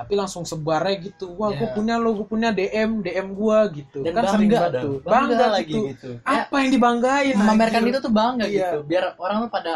tapi 0.00 0.12
langsung 0.14 0.42
sebarnya 0.42 0.96
gitu. 1.02 1.30
Wah, 1.34 1.52
gue 1.52 1.62
Iya. 1.62 1.76
punya 1.76 1.94
lo, 1.94 2.10
gue 2.14 2.24
punya 2.24 2.48
DM, 2.50 3.00
DM 3.00 3.28
gua 3.32 3.68
gitu. 3.68 4.00
dan 4.00 4.12
kan 4.12 4.22
bangga 4.22 4.32
sering 4.32 4.48
banget 4.50 4.72
tuh. 4.74 4.96
bangga, 4.98 5.12
Bangga, 5.12 5.46
lagi 5.50 5.68
gitu. 5.68 5.80
gitu 5.88 6.10
ya, 6.16 6.32
Apa 6.40 6.54
yang 6.56 6.70
dibanggain? 6.72 7.34
memamerkan 7.34 7.80
anjir? 7.80 7.92
itu 7.92 8.00
tuh 8.00 8.12
bangga 8.12 8.44
Iya. 8.44 8.56
gitu 8.66 8.78
biar 8.84 9.04
orang 9.14 9.36
tuh 9.40 9.50
pada 9.50 9.74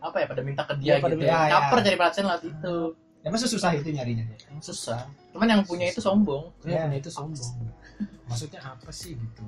apa 0.00 0.16
ya 0.18 0.26
pada 0.26 0.42
minta 0.42 0.62
ke 0.62 0.74
dia 0.76 0.90
Iya, 0.90 0.94
pada 0.98 1.14
gitu 1.14 1.22
minta. 1.22 1.36
Iya, 1.38 1.48
caper 1.50 1.78
cari 1.78 1.96
perhatian 1.96 2.24
lewat 2.26 2.42
itu 2.44 2.76
Emang 3.22 3.40
susah 3.40 3.70
itu 3.72 3.88
nyarinya. 3.88 4.24
Emang 4.46 4.60
susah 4.60 5.00
cuman 5.30 5.46
yang 5.48 5.62
punya 5.62 5.86
itu 5.88 5.98
sombong 5.98 6.44
Ya, 6.60 6.68
Iya. 6.70 6.80
punya 6.86 6.98
itu 6.98 7.10
sombong. 7.10 7.52
Maksudnya 8.28 8.60
apa 8.62 8.90
sih 8.90 9.12
gitu? 9.14 9.44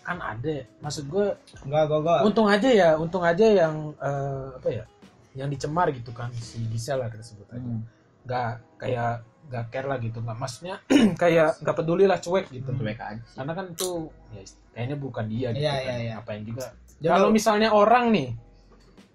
Kan 0.00 0.18
ada. 0.18 0.64
Maksud 0.78 1.04
gue, 1.06 1.26
Enggak, 1.62 1.84
gua 1.86 1.98
gua. 2.00 2.16
untung 2.22 2.46
aja 2.46 2.66
ya, 2.66 2.90
untung 2.94 3.20
aja 3.20 3.46
yang 3.46 3.74
eh, 3.94 4.46
apa 4.52 4.68
ya? 4.68 4.84
Yang 5.32 5.48
dicemar 5.54 5.86
gitu 5.92 6.10
kan 6.10 6.32
si 6.34 6.58
Gisel 6.66 6.98
lah 6.98 7.06
kita 7.06 7.22
sebut 7.22 7.46
aja. 7.48 7.60
Hmm. 7.60 7.86
Nggak 8.28 8.52
kayak 8.76 9.12
nggak 9.48 9.64
care 9.72 9.88
lah 9.88 9.96
gitu 9.96 10.20
nggak 10.20 10.36
maksudnya 10.36 10.76
kayak 11.22 11.56
nggak 11.58 11.72
peduli 11.74 12.04
lah 12.04 12.20
cuek 12.20 12.52
gitu 12.52 12.68
cuek 12.70 13.00
aja 13.00 13.16
sih. 13.18 13.32
karena 13.34 13.52
kan 13.54 13.66
itu 13.66 13.90
ya 14.28 14.42
kayaknya 14.70 14.96
bukan 14.98 15.24
dia 15.26 15.48
gitu 15.50 15.64
Iya, 15.64 15.72
kan. 15.72 15.80
iya, 15.80 15.94
iya. 15.96 16.12
ngapain 16.14 16.42
juga 16.44 16.66
kalau 17.00 17.26
lu- 17.26 17.34
misalnya 17.34 17.68
orang 17.72 18.04
nih 18.12 18.28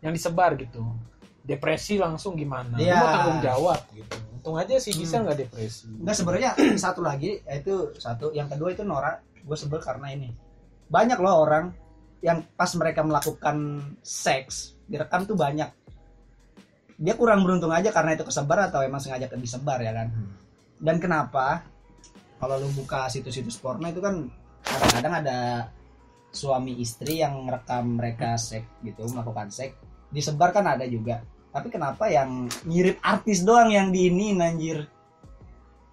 yang 0.02 0.10
disebar 0.10 0.58
gitu 0.58 0.82
depresi 1.40 1.96
langsung 1.96 2.34
gimana 2.34 2.74
Lu 2.74 2.82
Iya. 2.82 2.98
mau 2.98 3.08
tanggung 3.08 3.40
jawab 3.42 3.80
gitu 3.94 4.16
untung 4.34 4.58
aja 4.58 4.74
si 4.76 4.90
Gisel 4.92 5.22
Hmm. 5.22 5.26
nggak 5.30 5.38
depresi 5.40 5.86
Enggak 5.94 6.16
sebenarnya 6.18 6.52
satu 6.84 7.00
lagi 7.00 7.38
yaitu 7.46 7.74
satu, 7.96 8.34
yang 8.34 8.50
kedua 8.50 8.74
itu 8.74 8.82
Nora, 8.82 9.16
gue 9.38 9.54
sebel 9.54 9.78
karena 9.78 10.10
ini. 10.10 10.34
Banyak 10.86 11.16
loh 11.18 11.44
orang 11.44 11.72
yang 12.20 12.44
pas 12.52 12.74
mereka 12.74 13.00
melakukan 13.02 13.56
seks 14.00 14.76
direkam 14.84 15.24
tuh 15.24 15.36
banyak 15.36 15.70
dia 16.96 17.14
kurang 17.14 17.42
beruntung 17.42 17.70
aja 17.70 17.90
karena 17.90 18.14
itu 18.14 18.24
kesebar 18.24 18.68
atau 18.68 18.82
emang 18.82 19.00
sengaja 19.00 19.28
disebar 19.30 19.80
ya 19.80 19.92
kan 19.92 20.08
dan 20.78 20.98
kenapa 20.98 21.66
kalau 22.38 22.58
lu 22.58 22.70
buka 22.74 23.08
situs-situs 23.08 23.56
porno 23.56 23.86
itu 23.86 23.98
kan 23.98 24.28
kadang-kadang 24.62 25.14
ada 25.22 25.40
suami 26.30 26.78
istri 26.78 27.20
yang 27.20 27.46
rekam 27.46 27.96
mereka 27.96 28.36
seks 28.36 28.66
gitu 28.82 29.06
melakukan 29.08 29.48
seks 29.48 29.78
disebar 30.10 30.50
kan 30.50 30.66
ada 30.68 30.84
juga 30.84 31.22
tapi 31.50 31.70
kenapa 31.70 32.08
yang 32.08 32.46
mirip 32.64 32.98
artis 33.00 33.42
doang 33.42 33.70
yang 33.70 33.90
diinin 33.90 34.40
anjir 34.40 34.90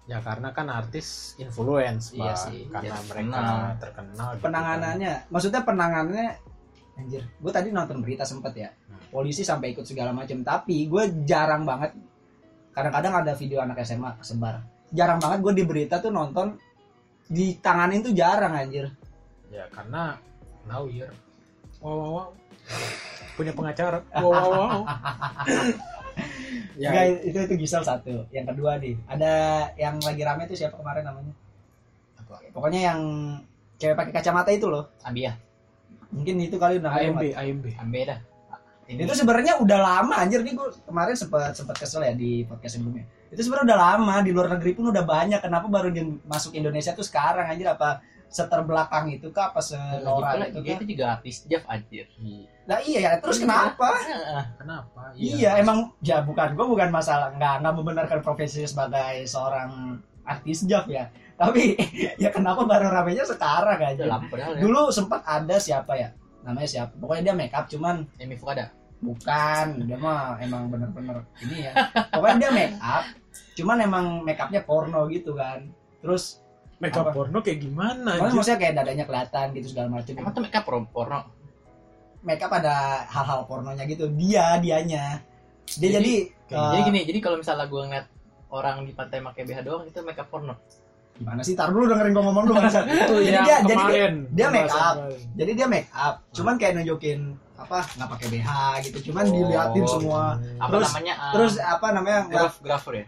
Ya 0.01 0.19
karena 0.19 0.51
kan 0.51 0.67
artis 0.67 1.37
influence, 1.37 2.11
Iya 2.11 2.33
Pak. 2.33 2.43
sih, 2.43 2.59
Karena 2.67 2.83
iya, 2.83 2.91
mereka 2.99 3.07
terkenal. 3.07 3.57
terkenal. 3.79 4.27
gitu 4.27 4.43
penanganannya 4.43 5.13
maksudnya 5.29 5.61
penanganannya 5.61 6.27
anjir 6.97 7.21
gue 7.31 7.51
tadi 7.53 7.69
nonton 7.69 8.01
berita 8.01 8.25
sempet 8.25 8.53
ya 8.53 8.69
Hmm. 8.73 8.80
Polisi 9.11 9.43
sampai 9.43 9.75
ikut 9.75 9.83
segala 9.83 10.15
macam 10.15 10.39
tapi 10.41 10.87
gue 10.87 11.27
jarang 11.27 11.67
banget 11.67 11.91
kadang-kadang 12.71 13.13
ada 13.21 13.31
video 13.35 13.59
anak 13.59 13.83
SMA 13.83 14.15
kesebar 14.23 14.63
jarang 14.91 15.19
banget 15.19 15.39
gue 15.43 15.53
di 15.59 15.63
berita 15.67 15.99
tuh 15.99 16.11
nonton 16.11 16.55
ditanganin 17.31 18.03
tuh 18.03 18.11
jarang 18.11 18.51
anjir. 18.51 18.91
Ya 19.47 19.63
karena 19.71 20.19
lawyer. 20.67 21.11
Wow, 21.79 21.95
wow, 21.95 22.09
wow. 22.11 22.27
Punya 23.39 23.55
pengacara. 23.55 24.03
Wow, 24.19 24.31
wow, 24.35 24.49
wow. 24.51 24.81
ya, 26.75 26.91
Enggak, 26.91 27.05
itu 27.23 27.37
itu 27.47 27.55
Gisel 27.63 27.83
satu 27.87 28.27
yang 28.35 28.43
kedua 28.43 28.75
nih 28.77 28.99
ada 29.07 29.65
yang 29.79 29.95
lagi 30.03 30.21
rame 30.27 30.43
tuh 30.43 30.59
siapa 30.59 30.75
kemarin 30.75 31.07
namanya 31.07 31.33
Apa? 32.19 32.35
pokoknya 32.51 32.91
yang 32.91 32.99
cewek 33.79 33.95
pakai 33.95 34.13
kacamata 34.19 34.51
itu 34.51 34.67
loh 34.67 34.91
Ambia 35.07 35.39
mungkin 36.11 36.35
itu 36.43 36.59
kali 36.59 36.83
udah 36.83 36.91
AMB, 36.91 37.23
AMB. 37.31 37.65
Ambia 37.79 38.03
dah 38.11 38.19
ini 38.91 39.01
itu 39.07 39.15
sebenarnya 39.15 39.55
udah 39.63 39.79
lama 39.79 40.13
anjir. 40.19 40.43
Nih 40.43 40.51
gue 40.51 40.67
kemarin 40.83 41.15
sempat 41.15 41.55
sempat 41.55 41.79
kesel 41.79 42.03
ya 42.03 42.11
di 42.11 42.43
podcast 42.43 42.75
sebelumnya. 42.75 43.07
Itu 43.31 43.39
sebenarnya 43.47 43.71
udah 43.71 43.79
lama 43.79 44.15
di 44.19 44.31
luar 44.35 44.47
negeri 44.59 44.71
pun 44.75 44.91
udah 44.91 45.03
banyak. 45.07 45.39
Kenapa 45.39 45.71
baru 45.71 45.87
di, 45.95 46.03
masuk 46.27 46.51
Indonesia 46.51 46.91
tuh 46.91 47.07
sekarang 47.07 47.47
anjir? 47.47 47.71
Apa 47.71 48.03
seterbelakang 48.27 49.11
itu 49.11 49.31
kah? 49.31 49.51
Apa 49.51 49.63
senora 49.63 50.35
Lagi 50.35 50.51
itu 50.51 50.59
pula 50.59 50.63
dia 50.63 50.71
kah? 50.71 50.77
itu 50.79 50.85
juga 50.91 51.05
artis 51.15 51.35
Jeff 51.47 51.63
anjir. 51.67 52.05
Nah 52.67 52.79
iya 52.83 52.99
ya 52.99 53.11
terus 53.19 53.39
Iya. 53.39 53.43
kenapa. 53.47 53.89
Kenapa? 54.59 55.01
iya. 55.15 55.51
emang 55.59 55.91
ya 56.03 56.23
bukan 56.23 56.55
gue 56.55 56.65
bukan 56.67 56.89
masalah 56.91 57.31
nggak 57.35 57.63
nggak 57.63 57.75
membenarkan 57.75 58.19
profesi 58.19 58.63
sebagai 58.67 59.23
seorang 59.27 59.99
artis 60.27 60.67
job 60.67 60.87
ya. 60.91 61.07
Tapi 61.39 61.79
ya 62.23 62.29
kenapa 62.31 62.67
baru 62.67 62.91
ramenya 62.91 63.23
sekarang 63.23 63.79
aja 63.79 64.03
ya. 64.03 64.17
Dulu 64.59 64.91
sempat 64.91 65.23
ada 65.23 65.55
siapa 65.59 65.95
ya? 65.95 66.11
Namanya 66.41 66.67
siapa? 66.67 66.91
Pokoknya 66.97 67.31
dia 67.31 67.35
make 67.37 67.53
up 67.53 67.69
cuman 67.69 68.07
Emi 68.17 68.33
Fukada 68.35 68.71
Bukan, 69.01 69.65
dia 69.89 69.97
mah 69.97 70.37
emang 70.37 70.69
bener-bener 70.69 71.25
ini 71.41 71.65
ya. 71.65 71.73
Pokoknya 72.13 72.37
dia 72.37 72.51
make 72.53 72.77
up, 72.77 73.05
cuman 73.57 73.77
emang 73.81 74.05
make 74.21 74.37
upnya 74.37 74.61
porno 74.61 75.09
gitu 75.09 75.33
kan. 75.33 75.65
Terus, 76.05 76.37
Makeup 76.81 77.09
Apa? 77.09 77.13
porno 77.13 77.45
kayak 77.45 77.61
gimana? 77.61 78.17
pokoknya 78.17 78.25
anjir? 78.25 78.37
maksudnya 78.41 78.59
kayak 78.65 78.73
dadanya 78.73 79.05
kelihatan 79.05 79.45
gitu 79.53 79.67
segala 79.69 79.87
macam. 79.93 80.13
emang 80.17 80.33
tuh 80.33 80.41
mereka 80.41 80.59
porno 80.65 80.85
porno 80.89 81.19
Make 82.25 82.41
up 82.41 82.53
ada 82.53 83.05
hal-hal 83.05 83.45
pornonya 83.45 83.85
gitu. 83.85 84.05
Dia, 84.13 84.57
dianya. 84.57 85.21
Dia 85.77 85.89
Jadi- 85.89 85.93
jadi, 85.93 86.13
kayak 86.49 86.57
eh, 86.61 86.69
jadi 86.73 86.81
gini 86.89 86.99
jadi 87.05 87.19
kalau 87.21 87.37
misalnya 87.37 87.65
gue 87.69 87.81
ngeliat 87.85 88.07
orang 88.51 88.83
di 88.85 88.93
pantai 88.97 89.21
pakai 89.21 89.41
BH 89.45 89.59
doang 89.61 89.85
itu 89.87 90.01
makeup 90.01 90.27
porno 90.29 90.53
gimana 91.21 91.41
sih? 91.45 91.53
Tar 91.53 91.69
dulu 91.69 91.85
dengerin 91.85 92.11
gua 92.17 92.23
ngomong 92.29 92.43
dulu 92.49 92.55
bangsa. 92.57 92.81
itu 92.87 93.15
jadi 93.29 93.39
dia, 93.45 93.57
jadi 93.61 93.67
dia, 93.69 93.75
kemarin. 93.77 94.13
dia 94.33 94.47
make 94.49 94.71
up. 94.73 94.95
kemarin. 94.97 95.19
jadi 95.37 95.51
dia 95.53 95.67
make 95.69 95.89
up, 95.93 96.15
cuman 96.33 96.53
kayak 96.57 96.73
nunjukin 96.81 97.19
apa 97.61 97.77
nggak 97.91 98.09
pakai 98.09 98.27
BH 98.29 98.49
gitu, 98.83 98.97
cuman 99.07 99.23
Oh, 99.23 99.31
diliatin 99.31 99.85
semua. 99.85 100.23
apa 100.55 100.69
Terus- 100.71 100.87
namanya 100.89 101.13
um, 101.15 101.31
Terus 101.33 101.53
apa 101.57 101.87
namanya? 101.91 102.19
graf 102.27 102.53
grafer 102.59 102.93
ya 102.95 103.05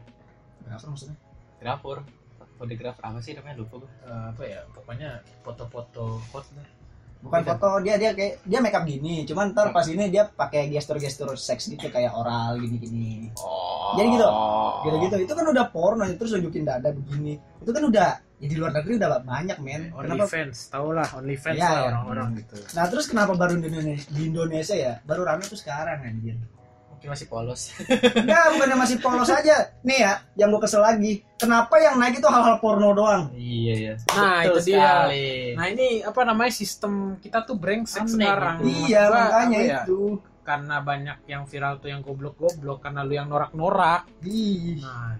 Apa 0.67 0.86
maksudnya? 0.86 1.17
grafur 1.57 1.98
fotografer 2.53 3.01
apa 3.01 3.19
sih 3.19 3.33
namanya 3.33 3.55
lupa 3.57 3.75
gue 3.79 3.91
Eh, 4.03 4.25
apa 4.29 4.43
ya? 4.43 4.60
Pokoknya 4.69 5.10
foto-foto 5.41 6.03
hot 6.29 6.45
lah. 6.53 6.67
bukan 7.19 7.39
Bukan. 7.39 7.55
foto 7.55 7.67
dia 7.79 7.95
dia 7.95 8.12
kayak 8.12 8.43
dia 8.43 8.60
make 8.60 8.74
up 8.74 8.83
gini 8.83 9.24
cuman 9.24 9.51
ntar 9.51 9.72
pas 9.72 9.88
ini 9.88 10.07
dia 10.07 10.27
pakai 10.27 10.67
gestur-gestur 10.67 11.31
seks 11.33 11.65
gitu 11.67 11.88
kayak 11.88 12.12
oral 12.12 12.60
gini-gini 12.60 13.31
oh 13.38 13.95
Jadi 13.95 14.07
gitu. 14.12 14.27
gitu-gitu 14.83 15.15
itu 15.22 15.33
kan 15.33 15.45
udah 15.48 15.65
porno 15.65 16.03
terus 16.12 16.36
nunjukin 16.36 16.63
dada 16.63 16.91
begini 16.91 17.33
itu 17.57 17.72
kan 17.72 17.79
udah 17.81 18.10
ya 18.44 18.46
di 18.46 18.56
luar 18.56 18.72
negeri 18.74 18.94
udah 18.98 19.24
banyak 19.24 19.58
men 19.58 19.82
Only 19.90 20.04
kenapa 20.10 20.26
fans, 20.28 20.58
tau 20.68 20.92
lah 20.92 21.08
only 21.14 21.34
fans 21.34 21.56
Iya, 21.56 21.64
lah 21.64 21.72
iya. 21.74 21.88
orang-orang 21.90 22.28
gitu. 22.38 22.56
nah 22.72 22.86
terus 22.86 23.06
kenapa 23.08 23.32
baru 23.34 23.56
di 23.56 23.66
Indonesia, 23.66 24.08
di 24.10 24.22
Indonesia 24.28 24.76
ya 24.76 24.94
baru 25.02 25.24
rame 25.24 25.44
tuh 25.44 25.56
sekarang 25.56 26.04
anjir 26.04 26.36
mungkin 26.90 27.08
masih 27.10 27.28
polos 27.28 27.62
enggak 28.14 28.44
bukannya 28.50 28.78
masih 28.78 28.98
polos 28.98 29.28
aja 29.36 29.56
nih 29.82 30.00
ya 30.02 30.14
yang 30.36 30.48
gue 30.50 30.60
kesel 30.60 30.80
lagi 30.80 31.24
kenapa 31.34 31.76
yang 31.78 31.96
naik 31.96 32.16
itu 32.16 32.28
hal-hal 32.28 32.60
porno 32.60 32.92
doang 32.92 33.32
iya 33.32 33.74
ya 33.76 33.94
Nah, 34.10 34.40
Betul 34.42 34.60
itu 34.60 34.60
dia. 34.66 34.80
sekali. 34.80 35.28
Nah, 35.54 35.66
ini 35.68 35.88
apa 36.00 36.22
namanya 36.22 36.52
sistem 36.52 36.94
kita 37.18 37.44
tuh 37.44 37.56
brengsek 37.56 38.04
Aneh 38.04 38.12
sekarang. 38.14 38.56
gitu. 38.60 38.88
Iya 38.88 39.04
makanya 39.10 39.58
apa 39.58 39.68
ya, 39.68 39.80
itu 39.82 40.02
Karena 40.44 40.76
banyak 40.80 41.18
yang 41.26 41.44
viral 41.44 41.74
tuh 41.78 41.88
yang 41.88 42.00
goblok-goblok 42.00 42.80
karena 42.80 43.00
lu 43.02 43.12
yang 43.12 43.28
norak-norak. 43.28 44.04
Ih. 44.22 44.76
Nah, 44.78 45.16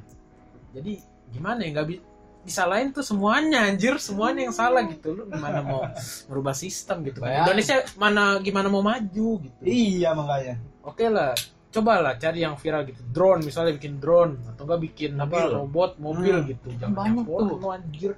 jadi 0.72 1.00
gimana 1.30 1.60
ya 1.60 1.70
nggak 1.74 1.86
bi 1.86 1.96
bisa 1.96 2.13
lain 2.44 2.92
tuh 2.92 3.02
semuanya 3.02 3.66
anjir 3.66 3.96
semuanya 3.98 4.44
yang 4.44 4.56
salah 4.56 4.84
gitu. 4.84 5.16
Lu 5.16 5.24
gimana 5.26 5.64
mau 5.64 5.88
merubah 6.28 6.52
sistem 6.52 7.02
gitu? 7.04 7.20
Kan 7.20 7.32
Bayang. 7.32 7.46
Indonesia 7.48 7.76
mana 7.96 8.24
gimana 8.40 8.68
mau 8.68 8.84
maju 8.84 9.30
gitu? 9.40 9.62
Iya 9.64 10.12
makanya. 10.12 10.60
Oke 10.84 11.08
lah 11.08 11.32
cobalah 11.70 12.14
cari 12.16 12.44
yang 12.44 12.54
viral 12.54 12.86
gitu. 12.86 13.02
Drone 13.10 13.42
misalnya 13.42 13.74
bikin 13.74 13.98
drone 13.98 14.38
atau 14.46 14.68
enggak 14.68 14.82
bikin 14.84 15.16
apa 15.16 15.50
robot 15.50 15.98
mobil 15.98 16.36
Hmm. 16.38 16.48
gitu. 16.48 16.68
Banyak 16.78 17.26
porno, 17.26 17.56
tuh. 17.58 17.72
anjir. 17.72 18.12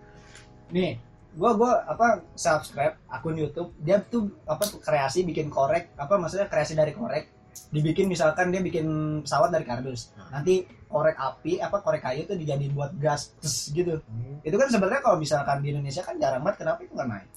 Nih 0.70 0.98
gua 1.36 1.52
gua 1.54 1.72
apa 1.86 2.26
subscribe 2.34 2.98
akun 3.08 3.38
YouTube. 3.38 3.72
Dia 3.78 4.02
tuh 4.02 4.28
apa 4.44 4.66
kreasi 4.82 5.22
bikin 5.22 5.48
korek. 5.48 5.94
Apa 5.96 6.18
maksudnya 6.18 6.50
kreasi 6.50 6.74
dari 6.74 6.92
korek. 6.92 7.32
Dibikin 7.72 8.12
misalkan 8.12 8.52
dia 8.52 8.60
bikin 8.60 8.84
pesawat 9.24 9.48
dari 9.48 9.64
kardus. 9.64 10.12
Nah. 10.18 10.40
nanti 10.40 10.68
korek 10.96 11.20
api 11.20 11.60
apa 11.60 11.84
korek 11.84 12.00
kayu 12.08 12.24
tuh 12.24 12.40
dijadiin 12.40 12.72
buat 12.72 12.96
gas 12.96 13.36
tes, 13.44 13.76
gitu. 13.76 14.00
Itu 14.48 14.56
kan 14.56 14.72
sebenarnya 14.72 15.04
kalau 15.04 15.20
misalkan 15.20 15.60
di 15.60 15.76
Indonesia 15.76 16.00
kan 16.00 16.16
jarang 16.16 16.40
banget 16.40 16.64
kenapa 16.64 16.80
itu 16.88 16.96
nggak 16.96 17.10
naik? 17.12 17.30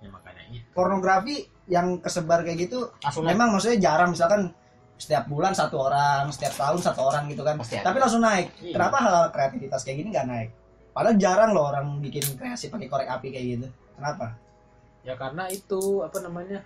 Ya 0.00 0.08
makanya 0.08 0.42
itu 0.48 0.68
pornografi 0.72 1.36
yang 1.68 2.00
kesebar 2.00 2.40
kayak 2.40 2.64
gitu 2.64 2.88
langsung 3.04 3.28
naik. 3.28 3.36
memang 3.36 3.48
maksudnya 3.52 3.78
jarang. 3.84 4.16
Misalkan 4.16 4.56
setiap 4.96 5.28
bulan 5.28 5.52
satu 5.52 5.76
orang 5.76 6.32
setiap 6.32 6.56
tahun 6.56 6.80
satu 6.80 7.00
orang 7.04 7.28
gitu 7.28 7.44
kan. 7.44 7.60
Pasti 7.60 7.76
ada. 7.76 7.92
tapi 7.92 7.98
langsung 8.00 8.24
naik. 8.24 8.48
Iya. 8.64 8.72
kenapa 8.72 8.96
hal 9.04 9.16
kreativitas 9.36 9.80
kayak 9.84 9.96
gini 10.00 10.08
nggak 10.08 10.28
naik? 10.32 10.48
Padahal 10.96 11.16
jarang 11.20 11.50
loh 11.52 11.64
orang 11.68 11.86
bikin 12.00 12.24
kreasi 12.40 12.72
pakai 12.72 12.88
korek 12.88 13.08
api 13.12 13.28
kayak 13.28 13.46
gitu. 13.60 13.66
Kenapa? 14.00 14.32
Ya 15.04 15.12
karena 15.20 15.44
itu 15.52 16.00
apa 16.00 16.16
namanya 16.24 16.64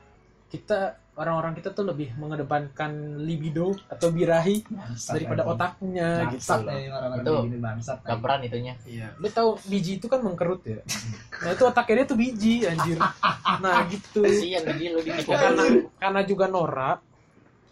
kita 0.49 0.97
orang-orang 1.19 1.52
kita 1.59 1.75
tuh 1.75 1.83
lebih 1.83 2.14
mengedepankan 2.14 3.19
libido 3.21 3.75
atau 3.90 4.09
birahi 4.14 4.62
Bangsat 4.64 5.19
daripada 5.19 5.43
lagi. 5.43 5.52
otaknya 5.52 6.09
gitu 6.31 6.38
bangsat 6.38 6.61
loh. 6.62 6.73
ya 6.73 6.90
orang-orang 6.95 7.25
Itu 7.26 7.59
bangsat. 7.59 7.99
Gambaran 8.07 8.40
itunya 8.47 8.75
Iya, 8.87 9.07
lu 9.19 9.28
tahu 9.28 9.49
biji 9.67 9.93
itu 9.99 10.07
kan 10.07 10.23
mengkerut 10.23 10.62
ya. 10.64 10.78
Nah 11.43 11.50
itu 11.52 11.64
otaknya 11.67 11.95
dia 12.00 12.07
tuh 12.07 12.19
biji 12.19 12.55
anjir. 12.64 12.97
Nah 13.59 13.76
gitu. 13.90 14.21
kasihan 14.23 14.62
biji 14.62 14.85
lu 14.95 15.00
ditipu 15.02 15.35
karena 15.35 15.64
karena 15.99 16.21
juga 16.23 16.47
Nora, 16.47 16.90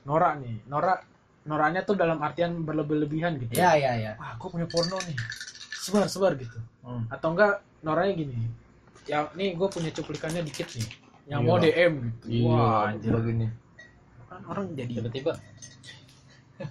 Nora 0.05 0.31
nih, 0.37 0.57
Nora 0.67 0.95
Noranya 1.47 1.87
tuh 1.87 1.95
dalam 1.95 2.19
artian 2.19 2.67
berlebih-lebihan 2.67 3.39
gitu. 3.39 3.55
ya 3.55 3.79
ya 3.79 3.95
ya 3.95 4.13
Wah, 4.19 4.35
aku 4.35 4.51
punya 4.51 4.67
porno 4.67 4.99
nih. 5.07 5.15
Sebar 5.79 6.11
sebar 6.11 6.35
gitu. 6.35 6.59
Hmm. 6.83 7.07
Atau 7.07 7.39
enggak 7.39 7.63
Noranya 7.87 8.19
gini. 8.19 8.51
Ya 9.07 9.31
nih 9.39 9.55
gue 9.55 9.69
punya 9.71 9.95
cuplikannya 9.95 10.43
dikit 10.43 10.67
nih. 10.75 11.06
Yang 11.27 11.41
Iya. 11.41 11.49
mau 11.49 11.57
DM 11.59 11.93
gitu. 11.99 12.25
Iya, 12.29 12.47
Wah, 12.49 12.81
anjir. 12.89 13.11
begini. 13.13 13.47
Kan 14.25 14.41
orang 14.45 14.65
jadi 14.73 14.93
Tiba-tiba 14.97 15.33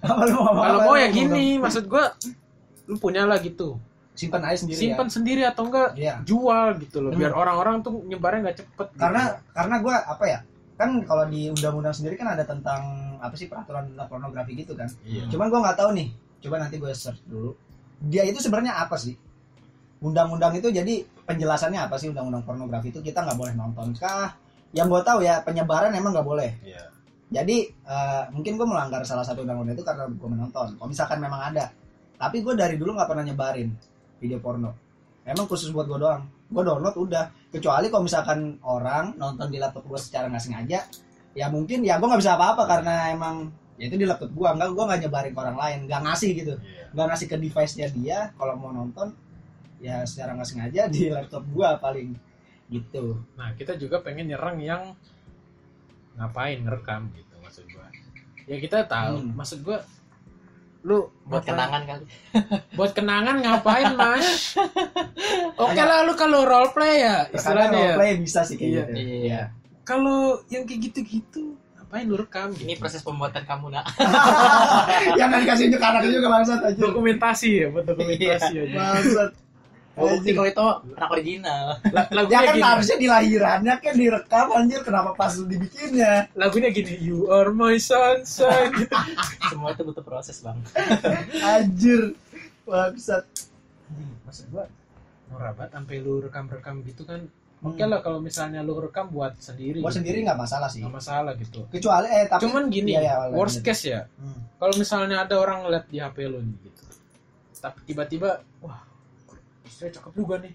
kalau 0.02 0.50
mau 0.82 0.94
ya 0.94 1.08
gini, 1.08 1.56
maksud 1.56 1.86
gua 1.86 2.10
lu 2.84 2.96
punya 2.96 3.22
lah 3.22 3.38
gitu. 3.38 3.78
simpan 4.12 4.40
aja 4.42 4.56
sendiri 4.56 4.80
Simpan 4.80 5.06
sendiri 5.06 5.42
atau 5.44 5.68
enggak 5.68 5.92
ya 5.92 6.00
Iya. 6.00 6.14
jual 6.24 6.80
gitu 6.80 7.04
loh 7.04 7.12
biar 7.12 7.36
orang-orang 7.36 7.84
tuh 7.84 8.00
nyebarnya 8.02 8.48
nggak 8.48 8.58
cepet 8.58 8.86
gitu. 8.88 8.96
karena 8.96 9.22
karena 9.52 9.76
gue 9.76 9.92
apa 9.92 10.24
ya 10.24 10.38
kan 10.74 11.04
kalau 11.04 11.28
di 11.28 11.52
undang-undang 11.52 11.92
sendiri 11.92 12.16
kan 12.16 12.32
ada 12.32 12.40
tentang 12.42 12.80
apa 13.20 13.36
sih 13.36 13.44
peraturan 13.44 13.92
tentang 13.92 14.08
pornografi 14.08 14.56
gitu 14.56 14.72
kan 14.72 14.88
Iya. 15.04 15.28
cuman 15.28 15.46
gue 15.46 15.60
nggak 15.60 15.76
tahu 15.76 15.90
nih 15.92 16.08
coba 16.40 16.56
nanti 16.58 16.80
gue 16.80 16.88
search 16.90 17.20
dulu 17.28 17.60
dia 18.00 18.24
itu 18.24 18.40
sebenarnya 18.40 18.80
apa 18.80 18.96
sih 18.96 19.20
undang-undang 19.98 20.56
itu 20.56 20.72
jadi 20.72 20.94
penjelasannya 21.22 21.76
apa 21.78 22.00
sih 22.00 22.08
undang-undang 22.08 22.40
pornografi 22.40 22.88
itu 22.88 23.04
kita 23.04 23.20
nggak 23.20 23.36
boleh 23.36 23.52
nonton 23.52 23.92
kah 23.92 24.32
yang 24.74 24.90
gue 24.90 25.02
tahu 25.02 25.22
ya 25.22 25.42
penyebaran 25.44 25.92
emang 25.94 26.14
nggak 26.14 26.26
boleh. 26.26 26.50
Iya. 26.64 26.82
jadi 27.26 27.56
eh, 27.66 28.22
mungkin 28.30 28.54
gue 28.54 28.66
melanggar 28.70 29.02
salah 29.02 29.26
satu 29.26 29.42
undang-undang 29.42 29.74
itu 29.74 29.82
karena 29.82 30.06
gue 30.06 30.28
menonton. 30.30 30.78
Kalau 30.78 30.88
misalkan 30.88 31.18
memang 31.18 31.42
ada. 31.42 31.74
Tapi 32.16 32.40
gue 32.40 32.54
dari 32.54 32.78
dulu 32.78 32.94
nggak 32.94 33.08
pernah 33.10 33.24
nyebarin 33.26 33.68
video 34.22 34.38
porno. 34.38 34.70
Emang 35.26 35.50
khusus 35.50 35.74
buat 35.74 35.90
gue 35.90 35.98
doang. 35.98 36.22
Gue 36.46 36.62
download 36.62 36.94
udah. 36.94 37.50
Kecuali 37.50 37.90
kalau 37.90 38.06
misalkan 38.06 38.62
orang 38.62 39.18
nonton 39.18 39.50
di 39.50 39.58
laptop 39.58 39.84
gue 39.90 39.98
secara 39.98 40.30
nggak 40.30 40.44
sengaja 40.44 40.80
ya 41.36 41.52
mungkin 41.52 41.84
ya 41.84 42.00
gue 42.00 42.08
nggak 42.08 42.22
bisa 42.24 42.32
apa-apa 42.32 42.64
karena 42.64 43.12
emang 43.12 43.52
ya 43.76 43.92
itu 43.92 44.00
di 44.00 44.08
laptop 44.08 44.32
gue 44.32 44.48
nggak 44.48 44.72
gue 44.72 44.84
nggak 44.86 45.00
nyebarin 45.04 45.32
ke 45.34 45.40
orang 45.42 45.58
lain. 45.58 45.78
Nggak 45.90 46.00
ngasih 46.06 46.30
gitu. 46.30 46.54
Iya. 46.62 46.84
nggak 46.94 47.06
ngasih 47.10 47.26
ke 47.26 47.36
device 47.42 47.74
nya 47.74 47.86
dia. 47.90 48.18
Kalau 48.38 48.54
mau 48.54 48.70
nonton 48.70 49.10
ya 49.82 50.06
secara 50.06 50.32
nggak 50.38 50.48
sengaja 50.48 50.82
di 50.88 51.10
laptop 51.10 51.42
gue 51.50 51.68
paling 51.82 52.08
gitu. 52.68 53.04
Nah, 53.34 53.52
kita 53.52 53.74
juga 53.74 53.98
pengen 53.98 54.26
nyerang 54.26 54.58
yang 54.58 54.82
ngapain 56.14 56.58
ngerekam 56.58 57.12
gitu 57.12 57.34
maksud 57.38 57.64
gua. 57.68 57.86
Ya 58.44 58.56
kita 58.56 58.84
tahu, 58.84 59.20
Hmm. 59.20 59.34
maksud 59.34 59.60
gua 59.60 59.82
lu 60.82 61.02
buat 61.24 61.42
ngapain- 61.42 61.50
kenangan 61.50 61.82
kali. 61.84 62.04
Buat 62.78 62.92
kenangan 62.92 63.36
ngapain 63.36 63.90
mas? 63.92 64.54
Oke 65.58 65.80
lah 65.80 66.02
lu 66.02 66.14
kalau 66.14 66.42
role 66.42 66.70
play 66.70 67.02
ya 67.02 67.16
karena 67.24 67.34
istilahnya 67.34 67.80
ya. 67.80 67.94
play 67.94 68.10
bisa 68.16 68.40
sih 68.42 68.54
kayak 68.54 68.70
Iya. 68.70 68.82
gitu. 68.84 68.92
Iya. 68.96 69.42
Kalau 69.82 70.18
yang 70.46 70.62
kayak 70.62 70.80
gitu-gitu 70.84 71.42
ngapain 71.76 72.04
lu 72.04 72.14
rekam 72.14 72.50
gitu? 72.50 72.64
ini 72.64 72.74
proses 72.74 72.98
pembuatan 73.00 73.42
kamu 73.42 73.66
nak. 73.68 73.86
Yang 75.18 75.28
dikasih 75.40 75.64
unjuk 75.68 75.82
anak 75.82 76.00
juga 76.04 76.28
bangsat 76.28 76.60
aja 76.64 76.78
dokumentasi 76.80 77.50
ya 77.52 77.66
buat 77.68 77.84
dokumentasi 77.84 78.52
aja. 78.56 78.62
Bangsat 78.72 79.30
oh, 79.96 80.08
bukti 80.12 80.30
kalau 80.36 80.48
itu 80.48 80.66
anak 80.96 81.10
original. 81.10 81.64
La- 81.92 82.08
ya 82.28 82.40
kan 82.44 82.54
gini. 82.54 82.62
harusnya 82.62 82.96
di 83.00 83.08
lahirannya 83.08 83.74
kan 83.80 83.94
direkam 83.96 84.46
anjir. 84.52 84.80
Kenapa 84.84 85.10
pas 85.16 85.32
dibikinnya? 85.32 86.28
Lagunya 86.36 86.68
gini 86.68 87.00
you 87.00 87.32
are 87.32 87.48
my 87.50 87.80
sunshine. 87.80 88.72
Gitu. 88.76 88.92
semua 89.50 89.72
itu 89.72 89.82
butuh 89.82 90.04
proses 90.04 90.36
bang. 90.44 90.58
Anjir. 91.40 92.12
Bangsat. 92.68 93.24
Maksud 94.28 94.44
gua 94.52 94.68
banget 95.32 95.70
sampai 95.72 95.96
lu 96.04 96.22
rekam-rekam 96.22 96.84
gitu 96.84 97.02
kan. 97.08 97.24
Oke 97.64 97.82
lah 97.88 98.04
kalau 98.04 98.20
misalnya 98.20 98.60
lu 98.60 98.76
rekam 98.78 99.08
buat 99.08 99.34
sendiri 99.40 99.80
gua 99.80 99.88
gitu. 99.90 100.04
sendiri 100.04 100.22
nggak 100.22 100.38
masalah 100.38 100.68
sih. 100.68 100.84
Nggak 100.84 100.94
masalah 101.00 101.32
gitu. 101.40 101.64
Kecuali 101.72 102.06
eh 102.12 102.24
tapi 102.28 102.42
cuman 102.46 102.68
gini 102.68 102.94
Iya, 102.94 103.00
iya, 103.02 103.14
worst 103.32 103.64
case 103.64 103.84
ya. 103.90 104.04
Hmm. 104.20 104.44
kalau 104.60 104.74
misalnya 104.76 105.24
ada 105.24 105.40
orang 105.40 105.64
ngeliat 105.64 105.84
di 105.88 105.98
HP 105.98 106.16
lu 106.28 106.38
nih 106.44 106.56
gitu. 106.68 106.82
Tapi 107.58 107.78
tiba-tiba 107.88 108.44
wah 108.60 108.84
istrinya 109.66 109.92
cakep 109.92 110.12
juga 110.14 110.34
nih. 110.40 110.54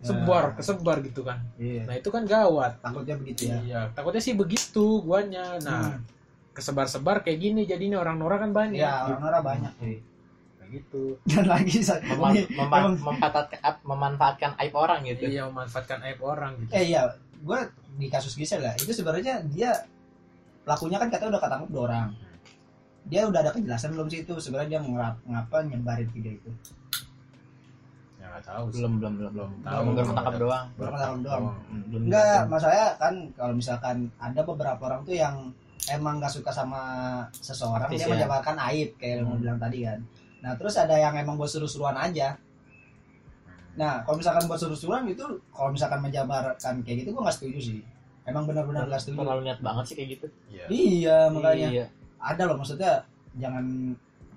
Sebar 0.00 0.56
kesebar 0.56 0.96
gitu 1.02 1.20
kan. 1.20 1.44
Iya. 1.56 1.84
nah 1.84 1.94
itu 1.94 2.08
kan 2.08 2.24
gawat. 2.24 2.80
Takutnya 2.80 3.16
begitu 3.16 3.48
ya. 3.48 3.58
Iya 3.60 3.80
takutnya 3.92 4.20
sih 4.20 4.32
begitu 4.32 5.00
guanya. 5.02 5.60
Nah 5.60 5.92
Hmm. 5.92 6.04
kesebar-sebar 6.50 7.20
kayak 7.20 7.38
gini 7.38 7.62
jadinya 7.64 8.00
orang 8.00 8.16
Nora 8.16 8.36
kan 8.36 8.50
banyak. 8.50 8.80
Ya 8.80 9.04
gitu. 9.04 9.16
orang-orang 9.16 9.42
banyak 9.44 9.72
kayak 9.76 10.00
gitu. 10.70 11.04
Dan 11.26 11.44
lagi 11.50 11.82
emang- 12.06 12.46
memanfaatkan 12.48 13.60
memanfaatkan 13.82 14.52
aib 14.62 14.72
orang 14.72 15.02
gitu. 15.04 15.26
Iya 15.26 15.50
memanfaatkan 15.50 15.98
aib 16.06 16.20
orang 16.22 16.56
gitu. 16.62 16.70
Eh 16.72 16.84
iya. 16.88 17.10
Gue 17.40 17.60
di 18.00 18.06
kasus 18.08 18.36
Gisel 18.36 18.62
ya 18.62 18.72
itu 18.76 18.92
sebenarnya 18.92 19.44
dia 19.50 19.72
pelakunya 20.62 20.96
kan 20.96 21.08
katanya 21.10 21.36
udah 21.36 21.42
ketangkep 21.42 21.68
dua 21.68 21.82
orang. 21.90 22.08
Dia 23.04 23.24
udah 23.26 23.40
ada 23.40 23.50
kejelasan 23.50 23.92
belum 23.92 24.08
sih 24.08 24.22
itu? 24.22 24.32
Sebenarnya 24.38 24.76
dia 24.76 24.80
ngerap 24.80 25.14
ngapa 25.24 25.56
nyebarin 25.66 26.08
video 26.08 26.32
itu 26.36 26.50
nggak 28.30 28.44
tahu 28.44 28.64
sih. 28.66 28.74
belum 28.76 28.92
belum 28.96 29.12
belum 29.16 29.32
belum 29.32 29.50
Tahu. 29.60 29.82
baru 29.90 30.06
ketangkap 30.06 30.34
doang 30.38 30.66
Baru 30.72 30.90
ketangkep 30.92 31.20
doang. 31.22 31.44
Belum 31.86 32.02
enggak 32.06 32.40
masalahnya 32.46 32.88
kan 32.96 33.14
kalau 33.32 33.52
misalkan 33.52 33.96
ada 34.16 34.40
beberapa 34.40 34.82
orang 34.84 35.00
tuh 35.02 35.14
yang 35.14 35.34
emang 35.88 36.14
nggak 36.16 36.30
suka 36.30 36.50
sama 36.50 36.80
seseorang 37.32 37.86
Artis 37.86 37.98
dia 37.98 38.06
ya. 38.06 38.12
menjabarkan 38.12 38.56
aib 38.68 38.90
kayak 38.94 39.14
yang 39.16 39.24
lo 39.24 39.32
Hmm. 39.32 39.42
bilang 39.42 39.58
tadi 39.58 39.78
kan 39.82 39.98
nah 40.40 40.52
terus 40.54 40.74
ada 40.74 40.94
yang 40.94 41.12
emang 41.14 41.34
buat 41.34 41.48
seru-seruan 41.48 41.92
aja 41.94 42.32
nah 43.72 44.02
kalau 44.02 44.16
misalkan 44.16 44.44
buat 44.44 44.56
seru-seruan 44.56 45.06
itu 45.06 45.22
kalau 45.48 45.70
misalkan 45.70 46.00
menjabarkan 46.00 46.74
kayak 46.80 46.96
gitu 47.00 47.08
gue 47.10 47.22
nggak 47.22 47.32
setuju 47.34 47.58
sih 47.62 47.80
emang 48.24 48.44
benar-benar 48.44 48.84
nggak 48.84 48.98
setuju 48.98 49.20
terlalu 49.20 49.42
niat 49.42 49.60
banget 49.60 49.84
sih 49.84 49.94
kayak 49.94 50.08
gitu 50.10 50.26
Iya. 50.50 50.64
iya 50.68 51.18
makanya 51.28 51.68
iya 51.70 51.86
ada 52.18 52.42
loh 52.44 52.56
maksudnya 52.56 53.00
jangan 53.34 53.64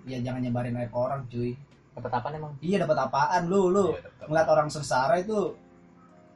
ya 0.03 0.17
jangan 0.21 0.39
nyebarin 0.39 0.77
aib 0.77 0.93
orang 0.93 1.21
cuy 1.27 1.57
dapat 1.93 2.11
apa 2.11 2.27
emang? 2.31 2.53
Iya 2.59 2.77
dapat 2.81 2.97
apaan? 2.99 3.41
Lu 3.45 3.69
lu 3.69 3.85
Iya, 3.91 4.09
ngeliat 4.25 4.47
orang 4.47 4.67
sengsara 4.67 5.15
itu 5.15 5.53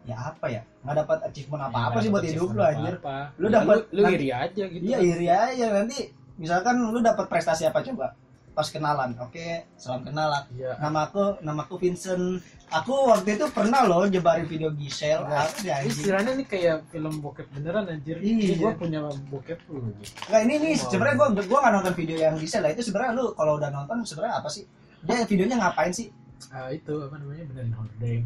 ya 0.04 0.16
apa 0.28 0.46
ya? 0.48 0.62
Nggak 0.82 0.96
dapat 1.02 1.18
achievement 1.26 1.64
apa 1.64 1.78
apa 1.84 1.98
Iya, 1.98 2.02
sih 2.02 2.10
buat 2.10 2.24
hidup 2.24 2.50
lu 2.50 2.62
anjir. 2.62 2.96
apa-apa. 2.96 3.18
Lu 3.36 3.46
Ya, 3.46 3.54
dapet- 3.54 3.86
lu, 3.90 4.02
nanti- 4.02 4.16
iri 4.16 4.30
aja 4.30 4.64
gitu. 4.66 4.84
Iya 4.84 4.98
iri 5.00 5.28
aja. 5.28 5.66
Nanti 5.74 5.98
misalkan 6.38 6.76
lu 6.80 7.00
dapat 7.02 7.26
prestasi 7.28 7.66
apa 7.66 7.82
coba? 7.82 8.14
Pas 8.54 8.66
kenalan 8.68 9.14
oke 9.20 9.48
salam 9.78 10.02
kenalan 10.02 10.42
iya. 10.50 10.74
Nama 10.78 11.06
aku 11.06 11.38
nama 11.42 11.62
aku 11.62 11.78
Vincent. 11.78 12.42
Aku 12.68 12.90
waktu 13.08 13.38
itu 13.38 13.46
pernah 13.48 13.86
loh 13.86 14.04
nyebarin 14.04 14.44
video 14.44 14.74
Giselle. 14.74 15.24
Apa 15.24 15.46
sih 15.54 15.70
anjing? 15.70 15.94
Istilahnya 15.94 16.34
nih 16.34 16.48
kayak 16.48 16.90
film 16.90 17.22
bokep 17.22 17.46
beneran 17.54 17.86
anjir. 17.86 18.18
Iya. 18.18 18.34
ini 18.50 18.58
gua 18.58 18.74
punya 18.74 19.00
bokep 19.30 19.62
lu. 19.70 19.94
Enggak 20.26 20.42
ini 20.42 20.54
nih 20.58 20.74
Wow. 20.74 20.90
sebenarnya 20.90 21.16
gua 21.16 21.28
gua 21.44 21.60
nggak 21.62 21.74
nonton 21.76 21.94
video 21.96 22.18
yang 22.18 22.34
Giselle 22.36 22.64
lah. 22.64 22.72
Itu 22.74 22.82
sebenarnya 22.82 23.14
lu 23.14 23.26
kalau 23.34 23.56
udah 23.56 23.70
nonton 23.70 24.02
sebenarnya 24.02 24.42
apa 24.42 24.50
sih 24.50 24.66
dia 25.04 25.26
videonya 25.28 25.58
ngapain 25.60 25.94
sih? 25.94 26.10
Ah, 26.50 26.72
itu 26.72 26.94
apa 27.04 27.20
namanya? 27.20 27.44
Benerin 27.52 27.74
hordeng 27.76 28.24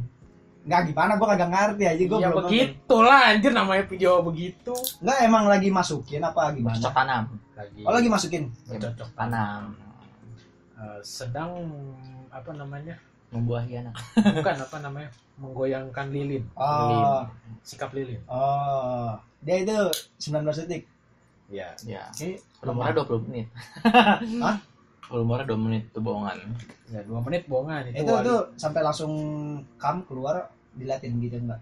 nggak 0.62 0.82
gimana? 0.94 1.18
Gua 1.18 1.28
kagak 1.34 1.50
ngerti 1.50 1.84
aja 1.90 2.04
gua 2.06 2.20
ya 2.22 2.30
belum 2.30 2.46
begitu 2.46 2.96
lah 3.02 3.20
anjir 3.34 3.52
namanya 3.54 3.84
video 3.90 4.22
begitu. 4.22 4.74
Nggak 5.02 5.18
emang 5.26 5.44
lagi 5.50 5.70
masukin 5.74 6.22
apa 6.22 6.54
gimana? 6.54 6.78
Cocok 6.78 6.94
tanam. 6.94 7.24
Lagi 7.58 7.82
oh 7.82 7.94
lagi 7.94 8.10
masukin? 8.10 8.44
Cocok 8.70 9.10
tanam. 9.18 9.74
Eh, 10.78 11.00
sedang 11.02 11.50
apa 12.30 12.52
namanya? 12.54 12.96
Membuahi 13.32 13.80
anak. 13.80 13.96
Bukan 14.38 14.56
apa 14.60 14.78
namanya? 14.84 15.10
Menggoyangkan 15.40 16.08
lilin. 16.12 16.44
Oh. 16.54 17.26
Sikap 17.64 17.96
lilin. 17.96 18.22
Oh. 18.28 19.18
Dia 19.42 19.66
itu 19.66 19.78
19 20.22 20.46
detik? 20.66 20.86
Ya 21.52 21.76
ya 21.84 22.08
Oke, 22.16 22.40
umurnya 22.64 23.04
20 23.04 23.28
menit. 23.28 23.48
Hah? 24.40 24.56
Umurnya 25.20 25.46
2 25.52 25.66
menit 25.68 25.84
itu 25.92 26.00
bohongan 26.00 26.38
ya 26.92 27.02
dua 27.08 27.20
menit 27.24 27.44
bohongan 27.48 27.88
itu, 27.92 28.04
itu 28.04 28.12
wali. 28.12 28.24
itu 28.28 28.36
sampai 28.60 28.82
langsung 28.84 29.12
kam 29.80 30.04
keluar 30.08 30.52
dilatin 30.76 31.20
gitu 31.20 31.40
enggak 31.40 31.62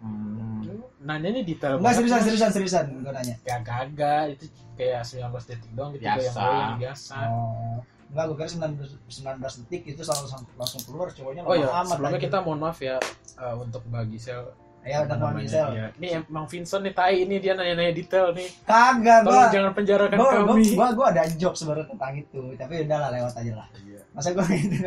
hmm. 0.00 0.64
Nanya 1.04 1.28
nih 1.32 1.42
detail 1.44 1.76
enggak 1.80 1.96
seriusan 2.00 2.20
seriusan 2.24 2.50
seriusan 2.52 2.86
gue 3.04 3.12
nanya 3.12 3.36
ya 3.44 3.60
kagak 3.60 4.36
itu 4.36 4.44
kayak 4.76 5.04
19 5.04 5.28
detik 5.48 5.70
doang 5.76 5.90
gitu 5.96 6.04
Biasa. 6.04 6.20
goyang-goyang 6.20 6.76
biasa 6.80 7.16
oh 7.28 7.80
enggak 8.06 8.24
gue 8.30 8.36
kira 8.38 8.48
19, 8.48 9.42
19 9.42 9.60
detik 9.66 9.82
itu 9.90 10.02
langsung 10.06 10.40
langsung 10.54 10.82
keluar 10.86 11.08
cowoknya 11.10 11.42
Oh 11.42 11.54
ya, 11.58 11.66
lemah 11.66 11.82
amat 11.82 11.96
sebelumnya 11.98 12.18
lagi. 12.18 12.26
kita 12.30 12.38
mohon 12.46 12.60
maaf 12.62 12.78
ya 12.78 12.96
eh, 13.42 13.54
untuk 13.58 13.82
Mbak 13.90 14.04
Gisel. 14.14 14.42
Ya 14.86 15.02
namanya 15.02 15.42
Gisel 15.42 15.68
dia. 15.74 15.86
Ini 15.98 16.08
emang 16.22 16.46
Vincent 16.46 16.82
nih 16.86 16.94
tai 16.94 17.26
ini 17.26 17.36
dia 17.42 17.52
nanya-nanya 17.58 17.90
detail 17.90 18.30
nih. 18.30 18.48
kagak 18.62 19.26
Tolong 19.26 19.34
gua 19.34 19.50
jangan 19.50 19.72
penjarakan 19.74 20.16
gua, 20.16 20.30
gua, 20.30 20.54
kami. 20.54 20.64
gua, 20.78 20.88
gua 20.94 21.06
ada 21.10 21.22
joke 21.34 21.58
sebenarnya 21.58 21.86
tentang 21.90 22.14
itu 22.14 22.42
tapi 22.54 22.72
udah 22.86 22.98
lah 23.02 23.10
lewat 23.10 23.34
aja 23.42 23.52
lah 23.58 23.66
Iya. 23.82 24.00
masa 24.14 24.28
gua 24.30 24.46
gitu 24.46 24.76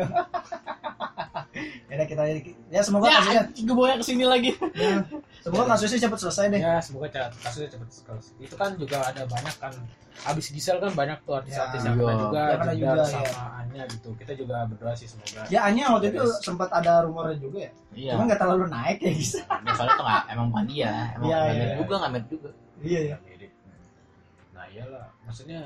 ya 1.90 2.04
kita 2.08 2.22
ya 2.72 2.80
semoga 2.80 3.10
ya 3.12 3.42
gue 3.44 3.90
ke 4.00 4.04
sini 4.06 4.24
lagi 4.24 4.56
ya, 4.56 5.04
semoga 5.40 5.64
kasusnya 5.70 5.98
cepat 6.00 6.18
selesai 6.20 6.44
deh 6.48 6.60
Ya, 6.60 6.74
semoga 6.78 7.08
kasusnya 7.34 7.68
cepat 7.68 7.88
selesai. 7.90 8.32
Itu 8.38 8.54
kan 8.54 8.70
juga 8.74 8.96
ada 9.02 9.22
banyak 9.24 9.56
kan 9.56 9.72
abis 10.20 10.52
Gisel 10.52 10.76
kan 10.76 10.92
banyak 10.92 11.16
tuh 11.24 11.32
artis-artis 11.34 11.80
Ya, 11.80 11.86
yang 11.86 11.96
kena 11.96 12.12
iya. 12.12 12.20
juga, 12.20 12.42
Yang 12.44 12.60
kena 12.60 12.72
juga, 12.76 12.90
juga, 12.92 13.04
sama 13.08 13.44
Anya 13.56 13.82
gitu. 13.88 14.08
Kita 14.20 14.32
juga 14.36 14.56
berdoa 14.68 14.92
sih 14.92 15.08
semoga. 15.08 15.40
ya 15.48 15.60
Anya 15.64 15.84
waktu 15.90 16.06
itu 16.12 16.24
sempat 16.40 16.68
ada 16.70 16.92
rumornya 17.04 17.36
juga 17.40 17.58
ya 17.64 17.72
iya 17.90 18.10
cuman 18.14 18.24
nggak 18.28 18.40
terlalu 18.40 18.64
naik 18.68 18.98
ya 19.00 19.10
guys 19.10 19.32
Ya, 19.40 19.72
soalnya 19.72 19.94
tuh 19.96 20.04
nggak 20.04 20.22
emang 20.30 20.46
bukan 20.52 20.64
dia 20.68 20.90
emang 21.16 21.24
Iya, 21.26 21.38
iya. 21.40 21.52
mirip 21.56 21.76
juga 21.80 21.94
nggak 22.04 22.24
juga 22.28 22.48
iya 22.80 23.00
ya 23.00 23.16
Mirip. 23.24 23.50
Nah 24.52 24.64
iyalah, 24.68 25.06
maksudnya 25.24 25.60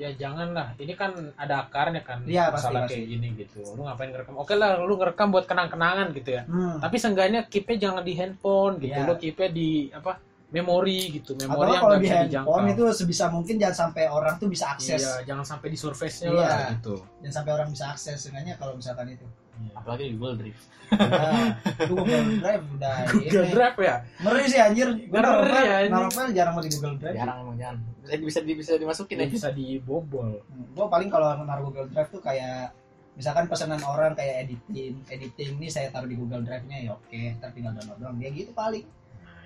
ya 0.00 0.10
janganlah. 0.16 0.72
Ini 0.80 0.96
kan 0.96 1.12
ada 1.36 1.68
akarnya 1.68 2.00
kan 2.00 2.24
pasti, 2.24 2.48
masalah 2.48 2.88
pasti. 2.88 2.96
kayak 2.96 3.06
gini 3.12 3.28
gitu. 3.36 3.60
Lu 3.76 3.84
ngapain 3.84 4.08
ngerekam? 4.08 4.34
Oke 4.40 4.56
lah, 4.56 4.80
lu 4.80 4.96
ngerekam 4.96 5.28
buat 5.28 5.44
kenang-kenangan 5.44 6.16
gitu 6.16 6.40
ya. 6.40 6.42
hmm. 6.48 6.80
tapi 6.80 6.96
seenggaknya 6.96 7.44
keep 7.52 7.68
jangan 7.76 8.00
di 8.00 8.16
handphone 8.16 8.80
gitu 8.80 8.96
Iya. 8.96 9.04
lo 9.04 9.14
keep 9.20 9.36
di 9.52 9.92
apa 9.92 10.16
memori 10.50 11.14
gitu 11.14 11.38
atau 11.38 11.46
memori 11.46 11.70
yang 11.70 11.82
kalau 11.86 11.94
di 11.94 12.02
bisa 12.02 12.16
handphone 12.18 12.64
dijangkau 12.66 12.74
itu 12.74 12.84
sebisa 12.98 13.24
mungkin 13.30 13.54
jangan 13.60 13.76
sampai 13.86 14.04
orang 14.10 14.34
tuh 14.42 14.48
bisa 14.50 14.66
akses 14.74 14.98
iya 14.98 15.14
jangan 15.22 15.44
sampai 15.46 15.68
di 15.70 15.78
surface-nya 15.78 16.28
Iya. 16.34 16.42
lah 16.42 16.60
gitu 16.74 16.94
jangan 17.22 17.34
sampai 17.38 17.52
orang 17.54 17.68
bisa 17.70 17.84
akses 17.94 18.16
seenggaknya 18.18 18.54
kalau 18.58 18.74
misalkan 18.74 19.06
itu 19.14 19.26
apalagi 19.72 20.02
di 20.08 20.14
Google 20.16 20.36
Drive. 20.38 20.60
Nah, 20.90 21.54
Google 21.86 22.24
Drive 22.42 22.64
udah 22.74 22.94
Google 23.14 23.44
ini. 23.46 23.52
Drive 23.54 23.76
ya? 23.78 23.94
Ngeri 24.20 24.44
sih 24.50 24.58
anjir. 24.58 24.88
Gua 25.06 25.20
Ngeri 25.22 25.62
ya, 25.62 25.78
naruh 25.86 26.10
file 26.10 26.32
jarang 26.34 26.52
mau 26.58 26.62
di 26.64 26.70
Google 26.74 26.96
Drive. 26.98 27.16
Jarang 27.16 27.36
emang 27.46 27.56
jangan 27.56 27.76
bisa 28.02 28.40
bisa 28.42 28.52
bisa 28.58 28.72
dimasukin 28.74 29.16
aja. 29.22 29.30
bisa 29.30 29.48
dibobol. 29.54 30.42
Gue 30.74 30.86
paling 30.90 31.08
kalau 31.08 31.30
naruh 31.40 31.70
Google 31.70 31.86
Drive 31.88 32.10
tuh 32.10 32.18
kayak 32.18 32.74
misalkan 33.14 33.46
pesanan 33.46 33.82
orang 33.84 34.16
kayak 34.16 34.48
editing 34.48 34.96
editing 35.06 35.60
ini 35.60 35.68
saya 35.68 35.92
taruh 35.92 36.08
di 36.08 36.16
Google 36.16 36.40
Drive-nya 36.42 36.88
ya 36.88 36.90
oke 36.96 37.20
ntar 37.38 37.54
tinggal 37.54 37.70
download 37.76 37.98
doang. 38.02 38.16
Dia 38.18 38.30
gitu 38.34 38.50
paling. 38.50 38.82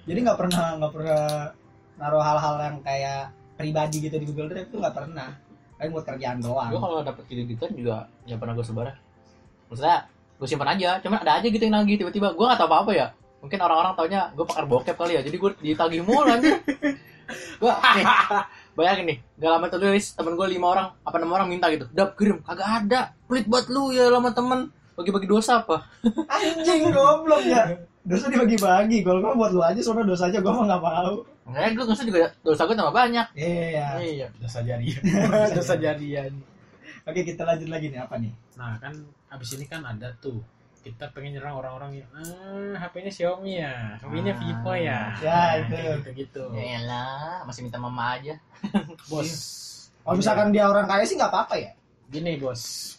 Jadi 0.05 0.19
nggak 0.21 0.39
pernah 0.41 0.67
nggak 0.81 0.93
pernah 0.93 1.25
naruh 1.95 2.23
hal-hal 2.25 2.55
yang 2.61 2.77
kayak 2.81 3.31
pribadi 3.55 3.97
gitu 4.03 4.17
di 4.17 4.27
Google 4.27 4.49
Drive 4.49 4.69
tuh 4.73 4.81
nggak 4.81 4.97
pernah. 4.97 5.37
Paling 5.77 5.91
buat 5.93 6.07
kerjaan 6.07 6.39
doang. 6.41 6.71
Gue 6.73 6.81
kalau 6.81 7.03
dapet 7.05 7.25
video 7.29 7.45
gitu 7.53 7.65
juga 7.75 8.09
nggak 8.25 8.39
pernah 8.41 8.55
gue 8.57 8.65
sebar 8.65 8.89
maksudnya 9.75 10.07
gue 10.07 10.45
gue 10.45 10.49
simpan 10.53 10.71
aja. 10.79 11.03
Cuman 11.03 11.19
ada 11.27 11.43
aja 11.43 11.47
gitu 11.51 11.63
yang 11.63 11.75
nagih 11.83 11.99
tiba-tiba. 11.99 12.31
Gue 12.39 12.47
gak 12.47 12.63
tau 12.63 12.71
apa-apa 12.71 12.93
ya. 12.95 13.07
Mungkin 13.43 13.59
orang-orang 13.59 13.93
taunya 13.99 14.31
gue 14.33 14.45
pakar 14.47 14.65
bokep 14.71 14.95
kali 14.95 15.19
ya. 15.19 15.23
Jadi 15.27 15.37
gue 15.37 15.51
ditagih 15.65 16.01
mulu 16.07 16.31
anjir. 16.31 16.61
Gue 17.57 17.73
nih 17.73 18.05
bayangin 18.77 19.05
nih. 19.09 19.19
Gak 19.41 19.51
lama 19.57 19.67
tulis 19.73 20.13
temen 20.13 20.37
gue 20.37 20.45
lima 20.45 20.67
orang 20.77 20.87
apa 21.01 21.17
enam 21.17 21.33
orang 21.33 21.49
minta 21.49 21.73
gitu. 21.73 21.89
Dap 21.89 22.21
kirim. 22.21 22.45
Kagak 22.45 22.85
ada. 22.85 23.17
Pelit 23.25 23.49
buat 23.49 23.65
lu 23.73 23.97
ya 23.97 24.13
lama 24.13 24.29
temen. 24.37 24.69
Bagi-bagi 24.93 25.25
dosa 25.25 25.65
apa? 25.65 25.89
Anjing 26.37 26.93
goblok 26.93 27.43
ya. 27.49 27.81
Dosa 28.05 28.29
dibagi-bagi. 28.29 29.01
Kalau 29.01 29.25
gua 29.25 29.33
buat 29.33 29.53
lu 29.57 29.65
aja 29.65 29.81
soalnya 29.81 30.13
dosa 30.13 30.29
aja 30.29 30.45
gua 30.45 30.53
mah 30.53 30.65
nggak 30.69 30.83
mau. 30.85 31.15
Enggak, 31.45 31.77
gue 31.77 31.85
nggak 31.85 32.05
juga 32.09 32.29
dosa 32.41 32.63
gue 32.65 32.77
tambah 32.77 32.97
banyak. 32.97 33.27
Iya. 33.37 33.89
iya 34.01 34.27
dosa 34.41 34.65
jadian 34.65 35.01
dosa 35.57 35.75
jadian 35.77 36.33
Oke, 37.05 37.21
kita 37.21 37.45
lanjut 37.45 37.69
lagi 37.69 37.93
nih 37.93 38.01
apa 38.01 38.17
nih? 38.17 38.33
nah 38.55 38.79
kan 38.79 38.95
abis 39.29 39.59
ini 39.59 39.67
kan 39.67 39.83
ada 39.83 40.15
tuh 40.23 40.39
kita 40.81 41.11
pengen 41.11 41.37
nyerang 41.37 41.59
orang-orang 41.59 42.01
yang 42.01 42.09
ah 42.15 42.77
HP-nya 42.79 43.11
Xiaomi 43.11 43.57
ya 43.59 43.99
HP-nya 43.99 44.33
Ah. 44.33 44.39
Vivo 44.41 44.73
ya. 44.77 45.01
Ya, 45.19 45.41
itu. 45.59 45.75
gitu 45.75 46.09
gitu. 46.13 46.43
Ya 46.55 46.81
elah 46.81 47.43
masih 47.49 47.65
minta 47.65 47.81
mama 47.81 48.15
aja. 48.15 48.37
Bos. 49.11 49.33
Kalau 50.05 50.17
misalkan 50.21 50.53
dia 50.53 50.69
orang 50.69 50.85
kaya 50.85 51.03
sih 51.03 51.17
nggak 51.17 51.33
apa-apa 51.33 51.57
ya. 51.57 51.73
gini 52.05 52.37
bos. 52.37 52.95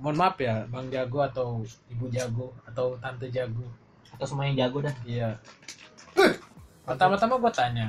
Mohon 0.00 0.16
maaf 0.18 0.36
ya 0.40 0.64
bang 0.66 0.88
jago 0.88 1.18
atau 1.20 1.46
ibu 1.92 2.08
jago 2.08 2.48
atau 2.64 2.96
tante 2.96 3.28
jago. 3.28 3.68
Atau 4.16 4.24
semua 4.24 4.48
yang 4.48 4.56
jago 4.56 4.80
dah. 4.80 4.96
Iya. 5.04 5.36
Pertama-tama 6.82 7.36
gue 7.38 7.52
tanya 7.52 7.86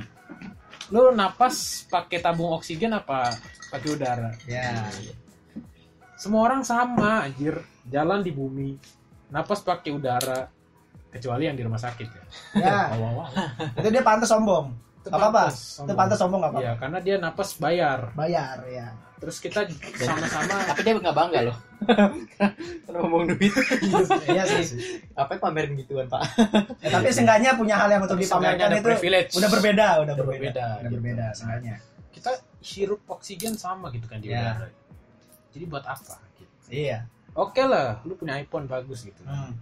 lu 0.92 1.16
napas 1.16 1.88
pakai 1.88 2.20
tabung 2.20 2.52
oksigen 2.60 2.92
apa 2.92 3.32
pakai 3.72 3.88
udara? 3.88 4.30
Ya. 4.44 4.84
Semua 6.24 6.40
orang 6.42 6.64
sama 6.64 7.22
anjir 7.22 7.60
jalan 7.84 8.18
di 8.18 8.32
bumi 8.32 8.80
napas 9.28 9.60
pakai 9.60 9.92
udara 9.92 10.48
kecuali 11.06 11.44
yang 11.44 11.54
di 11.54 11.62
rumah 11.62 11.76
sakit 11.76 12.08
ya 12.08 12.24
Ya. 12.56 12.78
Awal-awal. 12.90 13.28
Itu 13.76 13.88
dia 13.88 14.00
pantas 14.00 14.26
sombong. 14.26 14.72
Itu 14.98 15.08
Gak 15.08 15.20
apa-apa. 15.20 15.44
Itu 15.52 15.92
pantas 15.92 16.16
sombong 16.16 16.40
nggak 16.40 16.50
apa-apa. 16.50 16.64
Iya, 16.64 16.72
karena 16.74 16.98
dia 16.98 17.16
napas 17.18 17.54
bayar. 17.54 18.10
Bayar 18.14 18.64
ya. 18.66 18.88
Terus 19.14 19.36
kita 19.38 19.64
sama-sama 19.94 20.64
tapi 20.66 20.80
dia 20.80 20.92
nggak 20.94 21.14
bangga 21.14 21.40
loh 21.44 21.56
karena 22.84 22.98
ngomong 22.98 23.24
duit 23.30 23.52
Iya 24.26 24.44
sih. 24.60 25.00
apa 25.14 25.36
pamerin 25.38 25.76
gituan 25.76 26.08
pak 26.08 26.20
Ya, 26.78 26.88
tapi 26.90 27.08
seenggaknya 27.08 27.52
punya 27.54 27.76
hal 27.76 27.88
yang 27.88 28.02
untuk 28.02 28.16
dipamerkan 28.16 28.68
ada 28.68 28.76
itu 28.76 28.84
privilege. 28.86 29.32
udah 29.34 29.48
berbeda, 29.48 29.86
udah 29.98 30.04
Udah 30.04 30.14
berbeda. 30.18 30.40
berbeda, 30.44 30.64
Udah 30.66 30.82
gitu. 30.82 30.94
berbeda 30.94 31.26
seenggaknya. 31.32 31.74
kita 32.10 32.30
hirup 32.60 33.00
oksigen 33.06 33.54
sama 33.54 33.88
gitu 33.90 34.04
kan 34.04 34.18
di 34.18 34.28
Ya. 34.28 34.56
udara. 34.56 34.66
Jadi 35.54 35.64
buat 35.64 35.84
apa? 35.84 36.18
Gitu. 36.34 36.54
Iya. 36.68 37.06
Oke 37.32 37.62
lah, 37.62 38.02
lu 38.02 38.14
punya 38.14 38.34
iPhone 38.36 38.66
bagus 38.66 39.02
gitu. 39.02 39.22
Hmm. 39.22 39.54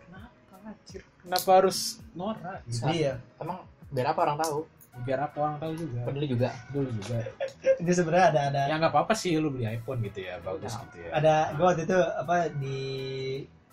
Kenapa 0.00 0.54
anjir? 0.64 1.02
Kenapa 1.20 1.50
harus 1.52 1.78
norak? 2.12 2.62
Gitu. 2.64 2.82
Iya. 2.88 3.18
emang 3.36 3.58
biar 3.90 4.10
apa 4.10 4.20
orang 4.22 4.38
tahu 4.38 4.58
Biar 5.02 5.18
apa 5.20 5.34
orang 5.36 5.58
tahu 5.58 5.72
juga. 5.74 6.06
peduli 6.06 6.26
juga 6.30 6.54
Dulu 6.70 6.86
juga. 6.94 7.18
Ini 7.82 7.90
sebenarnya 7.90 8.26
ada 8.30 8.40
ada 8.46 8.60
Ya 8.70 8.74
nggak 8.78 8.94
apa-apa 8.94 9.10
sih 9.12 9.34
lu 9.34 9.50
beli 9.50 9.66
iPhone 9.66 9.98
gitu 10.00 10.22
ya, 10.22 10.38
bagus 10.38 10.70
Nah, 10.70 10.82
gitu 10.86 10.96
ya. 11.02 11.10
ada 11.12 11.34
gua 11.52 11.74
waktu 11.74 11.82
itu 11.82 11.98
apa 11.98 12.36
di 12.54 12.78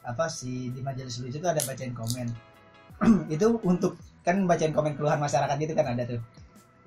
apa 0.01 0.25
sih 0.25 0.73
di 0.73 0.81
majelis 0.81 1.21
lucu 1.21 1.37
itu 1.37 1.45
ada 1.45 1.61
bacain 1.61 1.93
komen 1.93 2.25
itu 3.33 3.45
untuk 3.61 3.93
kan 4.21 4.41
bacain 4.49 4.73
komen 4.73 4.97
keluhan 4.97 5.21
masyarakat 5.21 5.53
gitu 5.57 5.77
kan 5.77 5.93
ada 5.93 6.09
tuh 6.09 6.17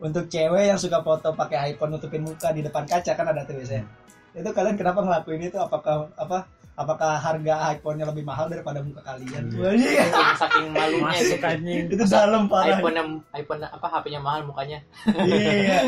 untuk 0.02 0.26
cewek 0.26 0.66
yang 0.66 0.74
suka 0.74 0.98
foto 0.98 1.30
pakai 1.30 1.70
iPhone 1.70 1.94
nutupin 1.94 2.26
muka 2.26 2.50
di 2.50 2.66
depan 2.66 2.82
kaca 2.82 3.14
kan 3.14 3.26
ada 3.30 3.46
tuh 3.46 3.54
biasanya 3.54 3.86
itu 4.34 4.48
kalian 4.50 4.74
kenapa 4.74 5.00
ngelakuin 5.00 5.46
itu 5.46 5.56
apakah 5.56 6.10
apa 6.18 6.44
apakah 6.74 7.14
harga 7.16 7.70
iPhone-nya 7.70 8.02
lebih 8.10 8.26
mahal 8.26 8.50
daripada 8.50 8.82
muka 8.82 8.98
kalian 9.00 9.46
Iya. 9.46 9.62
Wah, 9.62 9.72
iya. 9.72 10.04
saking 10.34 10.74
malunya 10.74 11.06
Masuk 11.06 11.38
gitu. 11.38 11.46
anjing. 11.46 11.84
itu 11.86 12.04
dalam 12.04 12.42
parah 12.50 12.76
iPhone 12.76 12.96
yang 12.98 13.10
iPhone 13.30 13.60
apa 13.62 13.86
HP-nya 13.86 14.18
mahal 14.18 14.42
mukanya 14.42 14.78
iya 15.22 15.86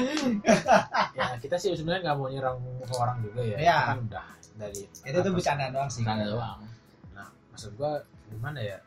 ya 1.11 1.26
kita 1.42 1.59
sih 1.59 1.74
sebenarnya 1.74 2.06
nggak 2.06 2.16
mau 2.16 2.28
nyerang 2.30 2.56
muka 2.62 2.94
orang 2.96 3.18
juga 3.18 3.40
ya. 3.42 3.56
Iya. 3.59 3.78
Kan 3.90 3.98
udah 4.06 4.24
dari 4.56 4.82
itu 4.87 5.18
tuh 5.20 5.32
bercanda 5.35 5.66
doang 5.68 5.90
sih 5.90 6.00
Bercanda 6.00 6.26
doang 6.30 6.59
Nah, 7.12 7.28
maksud 7.50 7.70
gua 7.74 7.92
gimana 8.30 8.61
ya? 8.62 8.78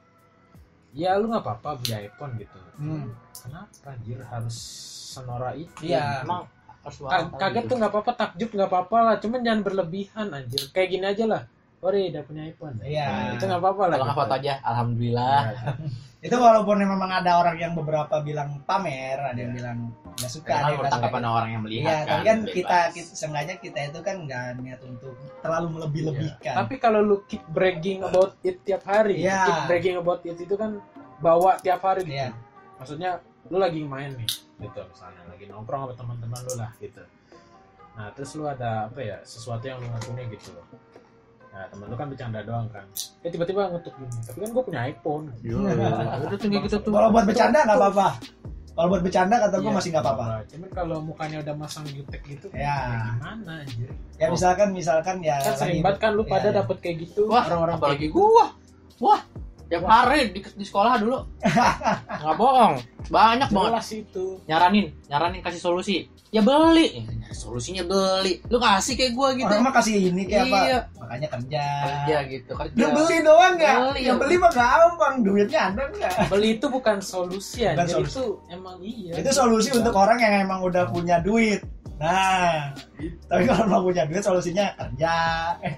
Ya 0.90 1.20
lu 1.20 1.28
nggak 1.28 1.44
apa-apa 1.44 1.84
beli 1.84 2.08
iPhone 2.08 2.34
gitu. 2.40 2.60
Hmm. 2.80 3.12
Kenapa 3.36 3.92
anjir 3.92 4.18
harus 4.24 4.56
senora 5.12 5.52
itu? 5.54 5.70
Iya. 5.84 6.24
emang 6.24 6.48
Ka- 6.90 7.32
kaget 7.40 7.64
gitu. 7.64 7.70
tuh 7.70 7.78
nggak 7.78 7.92
apa-apa, 7.92 8.12
takjub 8.14 8.50
nggak 8.52 8.70
apa-apa 8.70 8.98
lah. 9.00 9.16
Cuman 9.18 9.40
jangan 9.40 9.62
berlebihan 9.62 10.28
anjir. 10.30 10.62
Kayak 10.70 10.90
gini 10.90 11.06
aja 11.06 11.26
lah. 11.26 11.42
Ore 11.80 12.12
udah 12.12 12.24
punya 12.24 12.44
iPhone. 12.44 12.76
Iya. 12.82 13.06
Nah, 13.08 13.28
itu 13.34 13.44
nggak 13.46 13.62
apa-apa 13.62 13.84
lah. 13.86 13.96
kalau 13.96 14.08
gitu. 14.08 14.20
foto 14.20 14.34
aja 14.36 14.54
alhamdulillah 14.62 15.42
Iya. 15.46 15.72
itu 16.28 16.36
walaupun 16.36 16.76
memang 16.78 17.08
ada 17.08 17.40
orang 17.40 17.56
yang 17.56 17.72
beberapa 17.72 18.20
bilang 18.20 18.60
pamer 18.68 19.16
ada 19.16 19.40
yang 19.40 19.56
bilang 19.56 19.78
nggak 20.20 20.28
suka 20.28 20.52
karena 20.52 20.68
ada 20.68 20.76
suka 20.76 20.90
tanggapan 20.92 21.24
orang 21.24 21.50
yang 21.56 21.64
melihat 21.64 21.88
Iya, 21.88 21.96
kan 21.96 22.08
tapi 22.12 22.24
kan 22.26 22.38
bebas. 22.38 22.52
kita, 22.52 22.78
kita 22.92 23.10
seenggaknya 23.16 23.56
kita 23.56 23.80
itu 23.88 24.00
kan 24.04 24.16
nggak 24.28 24.44
niat 24.60 24.82
untuk 24.84 25.16
terlalu 25.40 25.68
melebih-lebihkan. 25.72 26.54
Tapi 26.60 26.74
kalau 26.76 27.00
lu 27.00 27.24
keep 27.24 27.40
bragging 27.48 28.04
about 28.04 28.36
it 28.42 28.60
tiap 28.60 28.84
hari, 28.84 29.24
Iya. 29.24 29.48
keep 29.48 29.60
bragging 29.66 29.96
about 29.96 30.20
it 30.22 30.36
itu 30.36 30.56
kan 30.60 30.84
bawa 31.18 31.56
tiap 31.58 31.80
hari 31.80 32.04
gitu. 32.04 32.20
Iya. 32.20 32.36
Maksudnya 32.76 33.12
lu 33.48 33.58
lagi 33.58 33.82
main 33.88 34.12
nih, 34.20 34.30
gitu 34.60 34.82
misalnya 34.84 35.24
lagi 35.32 35.46
nongkrong 35.48 35.82
sama 35.88 35.94
teman-teman 35.96 36.40
lu 36.44 36.54
lah 36.60 36.72
gitu. 36.84 37.02
Nah 37.96 38.08
terus 38.12 38.32
lu 38.36 38.44
ada 38.46 38.92
apa 38.92 39.00
ya 39.00 39.18
sesuatu 39.24 39.64
yang 39.64 39.80
lu 39.80 39.88
nggak 39.88 40.04
punya 40.04 40.24
gitu. 40.28 40.52
Nah 41.50 41.66
temen 41.72 41.88
lu 41.90 41.96
kan 41.98 42.08
bercanda 42.12 42.40
doang 42.44 42.68
kan. 42.70 42.86
Ya 43.26 43.30
tiba-tiba 43.34 43.72
ngetuk 43.74 43.96
gini. 43.98 44.20
Tapi 44.28 44.38
kan 44.44 44.50
gue 44.54 44.64
punya 44.64 44.82
iPhone. 44.86 45.26
udah 45.40 46.28
tuh 46.36 46.38
kayak 46.46 46.64
gitu 46.70 46.78
tuh 46.84 46.92
Kalau 46.94 47.10
buat 47.10 47.26
bercanda 47.26 47.60
nggak 47.66 47.80
apa-apa. 47.80 48.08
Kalau 48.80 48.88
buat 48.96 49.04
bercanda 49.04 49.36
kata 49.44 49.56
gue 49.60 49.68
Iya, 49.68 49.76
masih 49.76 49.90
nggak 49.92 50.06
apa-apa. 50.08 50.26
Cuman 50.48 50.70
kalau 50.72 50.98
mukanya 51.04 51.38
udah 51.44 51.56
masang 51.60 51.84
jutek 51.92 52.22
gitu, 52.24 52.48
Ya. 52.56 53.12
gimana 53.12 53.60
anjir? 53.60 53.92
Ya 54.16 54.32
misalkan 54.32 54.72
misalkan 54.72 55.20
ya 55.20 55.36
Kan 55.44 55.60
sering 55.60 55.84
banget 55.84 56.00
kan 56.00 56.12
lu 56.16 56.24
Iya, 56.24 56.32
pada 56.32 56.48
iya. 56.48 56.56
dapet 56.64 56.78
kayak 56.80 56.98
gitu. 57.04 57.28
wah 57.28 57.44
orang-orang 57.44 57.76
apalagi 57.76 58.08
gitu. 58.08 58.24
gua 58.24 58.46
wah 59.04 59.22
tiap 59.70 59.86
hari 59.86 60.34
di, 60.34 60.42
di 60.42 60.66
sekolah 60.66 60.98
dulu 60.98 61.18
nggak 62.20 62.36
bohong 62.36 62.76
banyak 63.08 63.50
banget 63.50 63.72
Jelas 63.72 63.90
itu. 63.96 64.26
nyaranin 64.46 64.86
nyaranin 65.06 65.42
kasih 65.42 65.62
solusi 65.62 66.10
ya 66.30 66.42
beli 66.42 67.06
Ya, 67.30 67.38
solusinya 67.38 67.86
beli 67.86 68.42
lu 68.50 68.58
kasih 68.58 68.98
kayak 68.98 69.14
gua 69.14 69.30
gitu 69.34 69.46
Orang 69.46 69.70
mah 69.70 69.74
kasih 69.78 70.10
ini 70.10 70.26
kayak 70.26 70.50
apa? 70.50 70.58
Iya. 70.60 70.80
Makanya 70.98 71.28
kerja. 71.30 71.64
kerja 71.86 72.18
gitu 72.26 72.52
kerja 72.58 72.74
Lu 72.74 72.88
beli 72.90 73.18
doang 73.22 73.54
nggak? 73.54 73.76
Beli, 73.80 74.00
Yang 74.02 74.10
ya. 74.10 74.22
beli 74.26 74.36
mah 74.36 74.52
gampang, 74.52 75.14
duitnya 75.22 75.60
ada 75.70 75.84
nggak? 75.88 76.14
Beli 76.26 76.50
itu 76.58 76.66
bukan 76.66 76.98
solusi 76.98 77.70
Bukan 77.70 77.86
solusi. 77.88 78.10
itu 78.10 78.26
emang 78.50 78.78
iya. 78.82 79.14
Itu 79.14 79.30
solusi 79.30 79.70
untuk 79.72 79.94
orang 79.94 80.18
yang 80.18 80.34
emang 80.42 80.66
udah 80.66 80.90
punya 80.90 81.22
duit. 81.22 81.62
Nah, 82.00 82.72
tapi 83.28 83.44
kalau 83.44 83.68
mau 83.68 83.82
punya 83.84 84.08
duit 84.08 84.24
solusinya 84.24 84.72
kerja. 84.80 85.16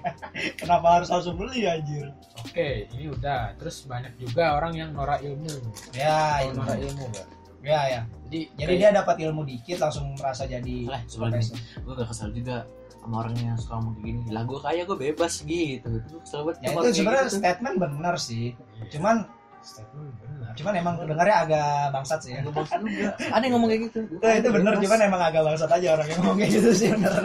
Kenapa 0.62 1.02
harus 1.02 1.10
langsung 1.10 1.34
beli 1.34 1.66
anjir? 1.66 2.14
Oke, 2.38 2.86
ini 2.94 3.10
udah. 3.10 3.58
Terus 3.58 3.90
banyak 3.90 4.14
juga 4.22 4.54
orang 4.54 4.72
yang 4.78 4.90
norak 4.94 5.18
ilmu. 5.18 5.50
Ya, 5.90 6.46
ilmu. 6.46 6.62
norak 6.62 6.78
ilmu 6.78 7.04
gak? 7.10 7.26
Ya, 7.62 7.80
ya. 7.90 8.00
Jadi, 8.30 8.38
Jadi 8.54 8.74
dia 8.78 8.90
dapat 8.94 9.16
ilmu 9.18 9.42
dikit 9.42 9.82
langsung 9.82 10.14
merasa 10.16 10.48
jadi 10.48 10.88
lah 10.88 11.04
sebenarnya 11.04 11.52
gue 11.84 11.92
gak 11.94 12.08
kesel 12.08 12.32
juga 12.32 12.64
sama 12.96 13.26
orang 13.26 13.34
yang 13.38 13.58
suka 13.60 13.76
ngomong 13.76 13.94
kayak 13.98 14.06
gini 14.08 14.30
lah 14.32 14.42
gue 14.46 14.58
kaya 14.62 14.82
gue 14.88 14.98
bebas 14.98 15.32
gitu 15.44 15.88
itu 16.00 16.16
kesel 16.22 16.40
banget 16.48 16.58
Ya 16.64 16.68
itu 16.72 16.90
sebenarnya 17.02 17.24
gitu 17.28 17.38
statement 17.42 17.76
benar 17.76 18.14
sih. 18.16 18.56
Iya, 18.56 18.84
Cuman 18.96 19.16
statement. 19.60 20.10
Cuman 20.54 20.72
emang 20.76 20.94
dengarnya 21.02 21.36
agak 21.44 21.68
bangsat 21.90 22.18
sih 22.22 22.30
ya. 22.32 22.40
Gue 22.42 22.54
bangsat 22.54 22.80
juga 22.80 23.10
ada 23.34 23.42
yang 23.42 23.54
ngomong 23.56 23.68
kayak 23.70 23.82
gitu 23.90 23.98
Gua 24.18 24.30
Itu, 24.34 24.48
bebas. 24.52 24.78
cuman 24.82 24.98
emang 25.02 25.22
agak 25.22 25.42
bangsat 25.44 25.70
aja 25.70 25.88
orang 25.94 26.06
yang 26.08 26.18
ngomong 26.22 26.36
kayak 26.38 26.50
gitu 26.52 26.70
sih 26.72 26.88
benar. 26.92 27.22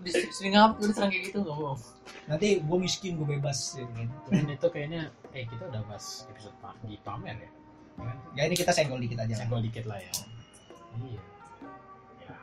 di 0.00 0.10
sering 0.32 0.52
ngap 0.56 0.70
gue 0.80 0.86
diserang 0.88 1.10
kayak 1.12 1.24
gitu 1.28 1.38
ngomong 1.44 1.76
Nanti 2.30 2.48
gue 2.62 2.78
miskin 2.78 3.12
gue 3.18 3.26
bebas 3.26 3.58
gitu. 3.74 3.90
Dan 4.30 4.46
itu 4.46 4.66
kayaknya, 4.70 5.02
eh 5.34 5.44
kita 5.44 5.66
udah 5.66 5.82
bahas 5.84 6.24
episode 6.30 6.54
di 6.86 6.94
pamer 7.02 7.36
ya. 7.36 7.50
Ya 7.98 8.04
kan? 8.06 8.16
Ya 8.38 8.42
ini 8.46 8.54
kita 8.54 8.70
senggol 8.70 9.02
dikit 9.02 9.18
aja. 9.18 9.34
Senggol 9.34 9.60
dikit 9.60 9.84
lah 9.84 9.98
ya. 9.98 10.12
Iya. 10.96 11.20
Ya. 12.22 12.34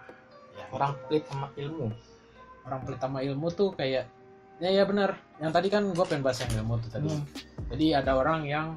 ya. 0.55 0.65
orang 0.71 0.91
pelit 1.07 1.23
sama 1.27 1.47
ilmu 1.55 1.87
orang 2.63 2.79
pelit 2.83 2.99
sama 2.99 3.19
ilmu 3.23 3.47
tuh 3.51 3.69
kayak 3.71 4.07
ya 4.57 4.69
ya 4.71 4.83
benar 4.83 5.15
yang 5.37 5.51
tadi 5.53 5.67
kan 5.69 5.83
gue 5.85 6.05
pengen 6.07 6.23
bahas 6.25 6.41
yang 6.43 6.51
ilmu 6.63 6.75
tuh 6.81 6.89
tadi 6.89 7.07
Hmm. 7.07 7.23
jadi 7.71 8.01
ada 8.03 8.11
orang 8.17 8.43
yang 8.43 8.67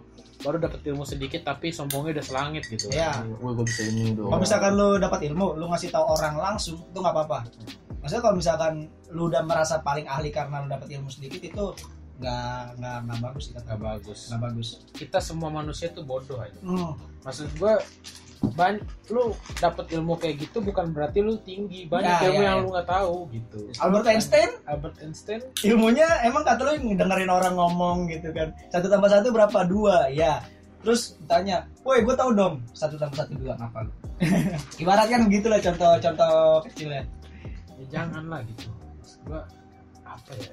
baru 0.40 0.56
dapat 0.58 0.80
ilmu 0.82 1.04
sedikit 1.04 1.40
tapi 1.42 1.68
sombongnya 1.68 2.16
udah 2.16 2.26
selangit 2.26 2.64
gitu 2.64 2.88
Iya. 2.88 3.20
gue 3.22 3.50
gue 3.50 3.64
bisa 3.64 3.82
ini 3.84 4.12
dong 4.12 4.26
Kalau 4.26 4.40
misalkan 4.40 4.72
lu 4.72 4.96
dapat 4.96 5.20
ilmu, 5.22 5.46
lu 5.54 5.64
ngasih 5.66 5.88
tahu 5.88 6.04
orang 6.08 6.34
langsung 6.34 6.76
itu 6.78 6.96
nggak 6.96 7.12
apa-apa. 7.12 7.38
Maksudnya 7.98 8.22
kalau 8.22 8.34
misalkan 8.34 8.72
lu 9.08 9.28
udah 9.28 9.42
merasa 9.42 9.78
paling 9.78 10.04
ahli 10.04 10.28
karena 10.28 10.60
lu 10.60 10.68
dapat 10.68 10.88
ilmu 10.90 11.06
sedikit 11.06 11.42
itu 11.42 11.64
nggak 12.16 12.76
nggak 12.76 12.96
nggak 13.02 13.18
bagus 13.22 13.42
sih 13.42 13.52
kata 13.54 13.64
nggak 13.66 13.80
bagus 13.82 14.18
Nggak 14.26 14.40
bagus. 14.42 14.68
kita 14.92 15.18
semua 15.18 15.48
manusia 15.50 15.88
tuh 15.88 16.04
bodoh 16.04 16.36
aja 16.36 16.56
Hmm. 16.60 16.92
maksud 17.20 17.48
gue 17.50 17.74
banyak 18.40 18.80
lu 19.12 19.36
dapat 19.56 19.84
ilmu 19.92 20.16
kayak 20.16 20.40
gitu 20.40 20.58
bukan 20.60 20.90
berarti 20.90 21.20
lu 21.20 21.36
tinggi. 21.44 21.84
Banyak 21.86 22.08
Ya, 22.08 22.18
ilmu 22.28 22.40
ya, 22.40 22.46
yang 22.48 22.58
ya. 22.58 22.62
lu 22.64 22.68
nggak 22.72 22.88
tahu 22.88 23.14
gitu. 23.30 23.58
Albert 23.78 24.06
Einstein? 24.08 24.50
Albert 24.64 24.96
Einstein. 25.00 25.40
Ilmunya 25.60 26.08
emang 26.24 26.42
kata 26.42 26.60
lu 26.64 26.72
dengerin 26.96 27.28
orang 27.28 27.54
ngomong 27.54 28.08
gitu 28.08 28.32
kan. 28.32 28.48
Satu 28.72 28.88
tambah 28.88 29.08
satu 29.12 29.28
berapa? 29.30 29.58
Dua 29.64 30.08
ya 30.08 30.40
terus 30.80 31.20
tanya 31.28 31.68
woi 31.84 32.00
gue 32.00 32.16
tahu 32.16 32.32
dong. 32.32 32.64
Satu 32.72 32.96
tambah 32.96 33.20
satu 33.20 33.36
dua 33.36 33.52
apa 33.56 33.84
lu? 33.84 33.92
Ibaratkan 34.82 35.28
begitu 35.28 35.52
lah 35.52 35.60
contoh-contoh 35.60 36.64
kecilnya. 36.68 37.04
Ya 37.76 37.84
jangan 38.00 38.24
lah 38.28 38.40
gitu. 38.48 38.72
Gua 39.28 39.44
apa 40.00 40.32
ya 40.40 40.48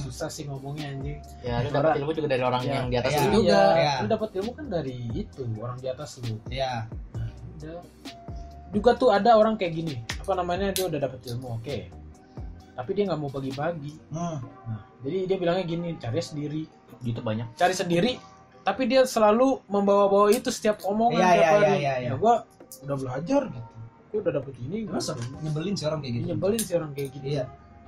susah 0.00 0.26
sih 0.26 0.44
ngomongnya 0.44 0.90
anjing. 0.90 1.18
Ya 1.40 1.60
lu 1.60 1.68
dapat 1.70 1.96
ilmu 1.96 2.10
juga 2.12 2.28
dari 2.28 2.42
orang 2.42 2.62
Ya, 2.62 2.72
yang 2.74 2.86
di 2.88 2.96
atas 2.96 3.12
ya. 3.12 3.20
lu 3.22 3.30
juga. 3.38 3.60
Iya. 3.72 3.92
lu 4.00 4.06
dapat 4.08 4.30
ilmu 4.34 4.50
kan 4.52 4.66
dari 4.66 4.96
itu 5.12 5.42
orang 5.56 5.76
di 5.76 5.86
atas 5.86 6.10
lu. 6.18 6.34
Ya 6.46 6.72
Nah, 7.12 7.28
udah. 7.54 7.78
juga 8.68 8.90
tuh 8.92 9.10
ada 9.10 9.30
orang 9.32 9.54
kayak 9.54 9.72
gini. 9.74 9.94
Apa 10.16 10.32
namanya? 10.34 10.70
Dia 10.70 10.84
udah 10.86 11.00
dapat 11.00 11.20
ilmu 11.24 11.46
oke. 11.54 11.78
Tapi 12.72 12.90
dia 12.92 13.04
nggak 13.04 13.16
mau 13.18 13.28
bagi-bagi. 13.28 13.92
Hmm. 14.08 14.36
nah, 14.66 14.80
jadi 15.00 15.18
dia 15.24 15.36
bilangnya 15.36 15.64
gini 15.64 15.88
cari 15.96 16.20
sendiri. 16.20 16.62
Gitu 17.00 17.20
banyak. 17.20 17.46
Cari 17.54 17.72
sendiri. 17.72 18.12
Tapi 18.60 18.82
dia 18.84 19.02
selalu 19.02 19.62
membawa-bawa 19.66 20.28
itu 20.28 20.50
setiap 20.50 20.82
omongan 20.82 21.16
Iya, 21.16 21.30
tiap 21.30 21.38
iya, 21.38 21.48
hari. 21.48 21.62
iya, 21.62 21.76
iya, 21.76 21.94
iya. 22.02 22.08
Nah, 22.10 22.18
gua 22.18 22.34
udah 22.82 22.96
belajar 22.98 23.42
gitu. 23.46 23.68
Gua 24.06 24.18
udah 24.20 24.32
dapet 24.34 24.54
ini 24.60 24.78
Masa 24.84 25.12
nyebelin 25.38 25.74
sih 25.74 25.84
orang 25.84 26.00
kayak 26.00 26.12
gitu? 26.12 26.24
Nyebelin 26.28 26.60
sih 26.60 26.74
orang 26.74 26.90
kayak 26.92 27.08
gitu. 27.12 27.24
Iya. 27.24 27.44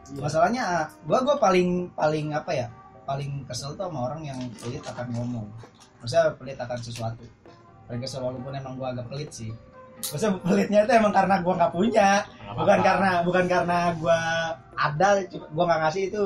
Iya. 0.09 0.21
masalahnya 0.25 0.64
gua 1.05 1.21
gua 1.21 1.37
paling 1.37 1.92
paling 1.92 2.33
apa 2.33 2.53
ya 2.57 2.66
paling 3.09 3.44
kesel 3.49 3.73
tuh 3.73 3.88
sama 3.88 4.12
orang 4.12 4.21
yang 4.21 4.37
pelit 4.61 4.85
akan 4.85 5.09
ngomong. 5.16 5.49
Maksudnya 6.05 6.37
pelit 6.37 6.61
akan 6.61 6.77
sesuatu. 6.77 7.25
Paling 7.88 8.05
kesel 8.05 8.21
walaupun 8.21 8.53
emang 8.53 8.77
gua 8.77 8.92
agak 8.92 9.09
pelit 9.09 9.33
sih. 9.33 9.49
Maksudnya 9.99 10.37
pelitnya 10.44 10.81
itu 10.85 10.92
emang 10.92 11.16
karena 11.16 11.40
gua 11.40 11.55
nggak 11.57 11.73
punya. 11.73 12.21
Bukan 12.53 12.79
karena 12.85 13.11
bukan 13.25 13.44
karena 13.49 13.79
gua 13.97 14.21
ada 14.77 15.25
gua 15.57 15.64
nggak 15.73 15.81
ngasih 15.88 16.03
itu 16.12 16.23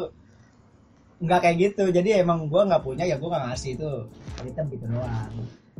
nggak 1.23 1.41
kayak 1.43 1.57
gitu. 1.71 1.85
Jadi 1.95 2.11
emang 2.19 2.51
gua 2.51 2.67
nggak 2.67 2.83
punya 2.83 3.07
ya 3.07 3.15
gua 3.15 3.39
nggak 3.39 3.55
ngasih 3.55 3.71
itu. 3.79 3.91
Pelitnya 4.35 4.63
begitu 4.67 4.85
doang. 4.91 5.31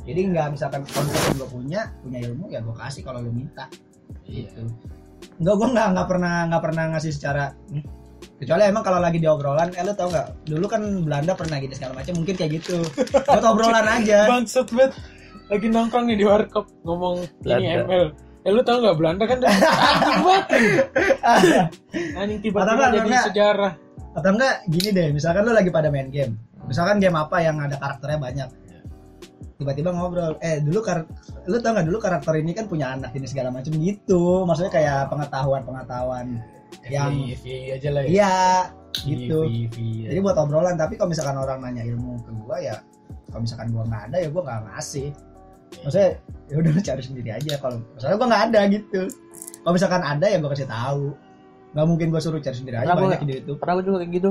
Jadi 0.07 0.21
nggak 0.31 0.47
misalkan 0.55 0.81
misalkan 0.87 1.35
gua 1.35 1.49
punya 1.51 1.81
punya 1.99 2.19
ilmu 2.31 2.47
ya 2.47 2.63
gua 2.63 2.79
kasih 2.87 3.03
kalau 3.03 3.19
lu 3.19 3.35
minta. 3.35 3.67
Iya. 4.23 4.47
Gitu 4.55 4.71
Enggak, 5.41 5.55
gue 5.59 5.69
nggak 5.75 5.87
nggak 5.95 6.09
pernah 6.09 6.35
nggak 6.51 6.63
pernah 6.63 6.85
ngasih 6.95 7.13
secara 7.13 7.45
nih. 7.73 7.85
kecuali 8.43 8.63
emang 8.67 8.83
kalau 8.83 8.99
lagi 8.99 9.19
di 9.23 9.27
obrolan 9.31 9.71
eh 9.75 9.83
lu 9.87 9.95
tau 9.95 10.11
nggak 10.11 10.51
dulu 10.51 10.67
kan 10.67 10.83
Belanda 11.07 11.33
pernah 11.39 11.63
gitu 11.63 11.75
segala 11.79 12.03
macam 12.03 12.15
mungkin 12.19 12.35
kayak 12.35 12.51
gitu. 12.63 12.83
Buat 13.27 13.45
obrolan 13.47 13.87
aja. 13.87 14.27
Bangsat 14.31 14.69
banget 14.75 14.93
lagi 15.51 15.67
nongkrong 15.71 16.05
nih 16.11 16.17
di 16.19 16.25
warkop 16.27 16.67
ngomong 16.83 17.23
ini 17.23 17.43
Belanda. 17.43 17.83
ML 17.87 18.07
eh 18.43 18.51
lu 18.51 18.61
tau 18.67 18.83
nggak 18.83 18.97
Belanda 18.99 19.25
kan 19.31 19.37
udah 19.39 19.53
anjing 19.55 20.19
banget. 20.27 20.47
Anjing 22.19 22.41
Atau 22.41 22.45
tiba-tiba 22.47 22.85
jadi 22.91 23.07
enggak. 23.07 23.25
sejarah. 23.31 23.73
Atau 24.19 24.31
enggak 24.35 24.55
gini 24.67 24.89
deh 24.91 25.09
misalkan 25.15 25.43
lu 25.47 25.53
lagi 25.55 25.71
pada 25.71 25.89
main 25.95 26.11
game. 26.11 26.35
Misalkan 26.67 26.99
game 26.99 27.15
apa 27.15 27.37
yang 27.43 27.59
ada 27.63 27.79
karakternya 27.79 28.19
banyak 28.19 28.49
tiba-tiba 29.59 29.91
ngobrol. 29.95 30.39
Eh 30.43 30.63
dulu 30.63 30.81
kar 30.83 31.07
lu 31.47 31.59
tau 31.59 31.75
nggak 31.75 31.87
dulu 31.87 31.99
karakter 31.99 32.35
ini 32.39 32.53
kan 32.55 32.67
punya 32.67 32.95
anak 32.95 33.15
ini 33.15 33.27
segala 33.27 33.51
macam 33.51 33.75
gitu. 33.77 34.47
Maksudnya 34.49 34.73
kayak 34.73 35.11
pengetahuan 35.11 35.63
pengetahuan 35.63 36.27
yang 36.89 37.13
FYI 37.13 37.77
aja 37.79 37.89
lah 37.93 38.03
ya. 38.03 38.09
Iya 38.09 38.37
gitu. 39.05 39.39
FYI, 39.73 40.13
jadi 40.13 40.21
buat 40.21 40.37
obrolan 40.41 40.77
tapi 40.77 40.97
kalau 40.97 41.13
misalkan 41.13 41.37
orang 41.37 41.59
nanya 41.65 41.83
ilmu 41.85 42.21
ke 42.25 42.31
gua 42.45 42.57
ya 42.61 42.77
kalau 43.29 43.45
misalkan 43.45 43.69
gua 43.73 43.85
nggak 43.89 44.03
ada 44.13 44.17
ya 44.21 44.29
gua 44.33 44.43
nggak 44.45 44.61
ngasih. 44.73 45.09
Maksudnya 45.85 46.11
ya 46.53 46.55
udah 46.61 46.71
lu 46.73 46.81
cari 46.85 47.03
sendiri 47.03 47.31
aja. 47.33 47.53
Kalau 47.61 47.77
misalnya 47.97 48.17
gua 48.17 48.29
nggak 48.29 48.45
ada 48.51 48.61
gitu. 48.69 49.03
Kalau 49.63 49.73
misalkan 49.73 50.03
ada 50.03 50.27
ya 50.29 50.37
gua 50.41 50.51
kasih 50.53 50.69
tahu. 50.69 51.05
Nggak 51.73 51.87
mungkin 51.89 52.07
gua 52.13 52.21
suruh 52.21 52.41
cari 52.45 52.57
sendiri 52.57 52.77
aja 52.77 52.93
Kenapa 52.93 53.05
banyak 53.09 53.23
di 53.25 53.35
YouTube. 53.41 53.59
pernah 53.61 53.75
gue 53.81 53.85
juga 53.89 53.99
kayak 54.05 54.13
gitu. 54.13 54.31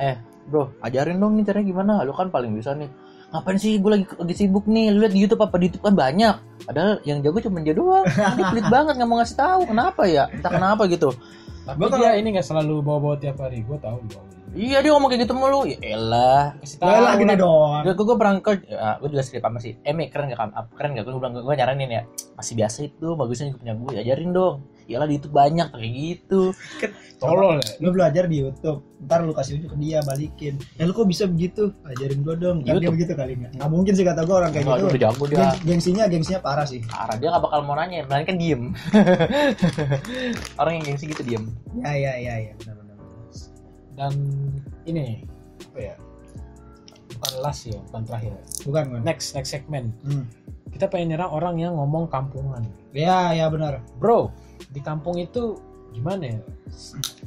Eh 0.00 0.16
bro 0.50 0.72
ajarin 0.82 1.20
dong 1.22 1.38
nih 1.38 1.44
caranya 1.46 1.66
gimana. 1.66 1.92
Lu 2.02 2.10
kan 2.10 2.32
paling 2.32 2.50
bisa 2.56 2.74
nih 2.74 2.90
ngapain 3.30 3.58
sih? 3.58 3.78
Gue 3.78 3.90
lagi 3.98 4.04
lagi 4.18 4.34
sibuk 4.34 4.66
nih. 4.66 4.90
Lu 4.90 5.02
lihat 5.06 5.14
di 5.14 5.20
YouTube 5.22 5.42
apa? 5.42 5.54
Di 5.58 5.70
YouTube 5.70 5.84
kan 5.86 5.94
banyak. 5.94 6.34
Padahal 6.66 6.92
yang 7.06 7.18
jago 7.22 7.38
cuma 7.42 7.62
dia 7.62 7.74
doang. 7.74 8.04
Ini 8.06 8.42
pelit 8.50 8.66
banget 8.74 8.94
nggak 8.98 9.08
mau 9.08 9.18
ngasih 9.22 9.38
tahu. 9.38 9.60
Kenapa 9.70 10.02
ya? 10.06 10.24
Entah 10.30 10.52
kenapa 10.52 10.82
gitu. 10.90 11.14
Tapi 11.64 11.78
Gua 11.78 11.88
dia 11.94 12.10
ini 12.18 12.34
nggak 12.34 12.46
selalu 12.46 12.82
bawa-bawa 12.82 13.16
tiap 13.18 13.38
hari. 13.38 13.62
Gue 13.62 13.78
tahu 13.78 13.98
bawa 14.10 14.22
iya 14.54 14.78
dia 14.82 14.90
ngomong 14.94 15.08
kayak 15.10 15.22
gitu 15.26 15.34
mulu. 15.36 15.66
Ya 15.66 15.78
elah 15.94 16.56
kasih 16.62 16.76
Gue 16.82 16.98
lah 16.98 17.14
gini 17.16 17.34
doang 17.38 17.82
gue 17.86 17.94
gue 17.94 18.16
pernah 18.18 18.32
ke 18.42 18.52
ya, 18.66 18.98
gue 18.98 19.08
juga 19.10 19.22
skrip 19.22 19.42
sama 19.44 19.58
si 19.62 19.76
Emi 19.86 20.10
keren 20.10 20.30
gak 20.30 20.38
kamu? 20.38 20.52
Keren 20.74 20.90
gak 20.98 21.04
gue 21.06 21.12
bilang 21.16 21.34
gue 21.38 21.54
nyaranin 21.54 21.90
ya. 21.90 22.02
Masih 22.34 22.54
biasa 22.58 22.78
itu 22.86 23.08
bagusnya 23.14 23.54
juga 23.54 23.58
punya 23.62 23.74
gue 23.78 23.90
ajarin 24.02 24.30
dong. 24.34 24.56
Iyalah 24.90 25.06
di 25.06 25.14
YouTube 25.22 25.34
banyak 25.38 25.68
kayak 25.70 25.92
gitu. 25.94 26.42
Tolol 27.22 27.62
ya. 27.62 27.68
Lu 27.78 27.94
belajar 27.94 28.26
di 28.26 28.42
YouTube 28.42 28.82
ntar 29.00 29.22
lu 29.24 29.32
kasih 29.32 29.56
unjuk 29.56 29.72
ke 29.72 29.78
dia 29.80 30.02
balikin. 30.02 30.58
Ya 30.76 30.84
lu 30.84 30.92
kok 30.92 31.06
bisa 31.06 31.24
begitu? 31.30 31.70
Ajarin 31.86 32.20
gua 32.26 32.34
dong. 32.34 32.66
Kan 32.66 32.82
dia 32.82 32.90
begitu 32.90 33.12
kali 33.14 33.38
nggak. 33.38 33.54
Nggak 33.54 33.70
mungkin 33.70 33.92
sih 33.94 34.04
kata 34.04 34.26
gua 34.26 34.36
orang 34.44 34.50
kayak 34.50 34.66
Enggak, 34.66 34.76
gitu. 34.76 34.84
dia 34.84 34.90
udah 34.90 35.02
jago 35.06 35.24
dia. 35.24 35.36
Gengs- 35.38 35.60
gengsinya 35.62 36.04
gengsinya 36.10 36.40
parah 36.42 36.66
sih. 36.66 36.80
Parah 36.84 37.16
dia 37.16 37.28
gak 37.30 37.42
bakal 37.44 37.60
mau 37.62 37.78
nanya 37.78 38.02
melainkan 38.10 38.36
diem. 38.36 38.62
Orang 40.60 40.72
yang 40.80 40.84
gengsi 40.90 41.04
gitu 41.06 41.22
diem. 41.22 41.44
Ya 41.80 41.92
ya 41.94 42.12
ya 42.18 42.34
ya 42.50 42.52
dan 44.00 44.16
ini 44.88 45.28
apa 45.68 45.78
ya? 45.92 45.94
Bukan 47.12 47.32
last 47.44 47.68
ya 47.68 47.76
bukan 47.92 48.02
terakhir. 48.08 48.32
Bukan 48.64 48.82
bukan. 48.88 49.00
Next 49.04 49.36
next 49.36 49.52
segmen. 49.52 49.92
Hmm. 50.00 50.24
kita 50.70 50.86
pengen 50.86 51.12
nyerang 51.12 51.34
orang 51.34 51.58
yang 51.60 51.74
ngomong 51.76 52.08
kampungan. 52.08 52.64
Ya 52.96 53.36
ya 53.36 53.52
benar. 53.52 53.84
Bro 54.00 54.32
di 54.72 54.80
kampung 54.80 55.20
itu 55.20 55.58
gimana 55.92 56.32
ya? 56.32 56.38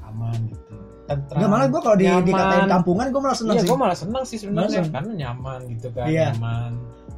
Aman 0.10 0.50
gitu. 0.50 0.74
Tentram 1.04 1.38
Enggak 1.38 1.52
malah 1.52 1.68
gua 1.68 1.82
kalau 1.84 1.98
di, 2.00 2.08
dikatain 2.08 2.66
kampungan 2.72 3.06
gua 3.12 3.22
malah 3.28 3.38
seneng 3.38 3.54
iya 3.54 3.62
sih. 3.62 3.70
gue 3.70 3.78
malah 3.78 3.98
senang 4.00 4.24
sih 4.24 4.38
sebenarnya 4.40 4.80
seneng. 4.82 4.94
karena 4.96 5.12
nyaman 5.28 5.60
gitu 5.76 5.88
kan 5.92 6.08
Iya. 6.08 6.32
nyaman 6.32 6.72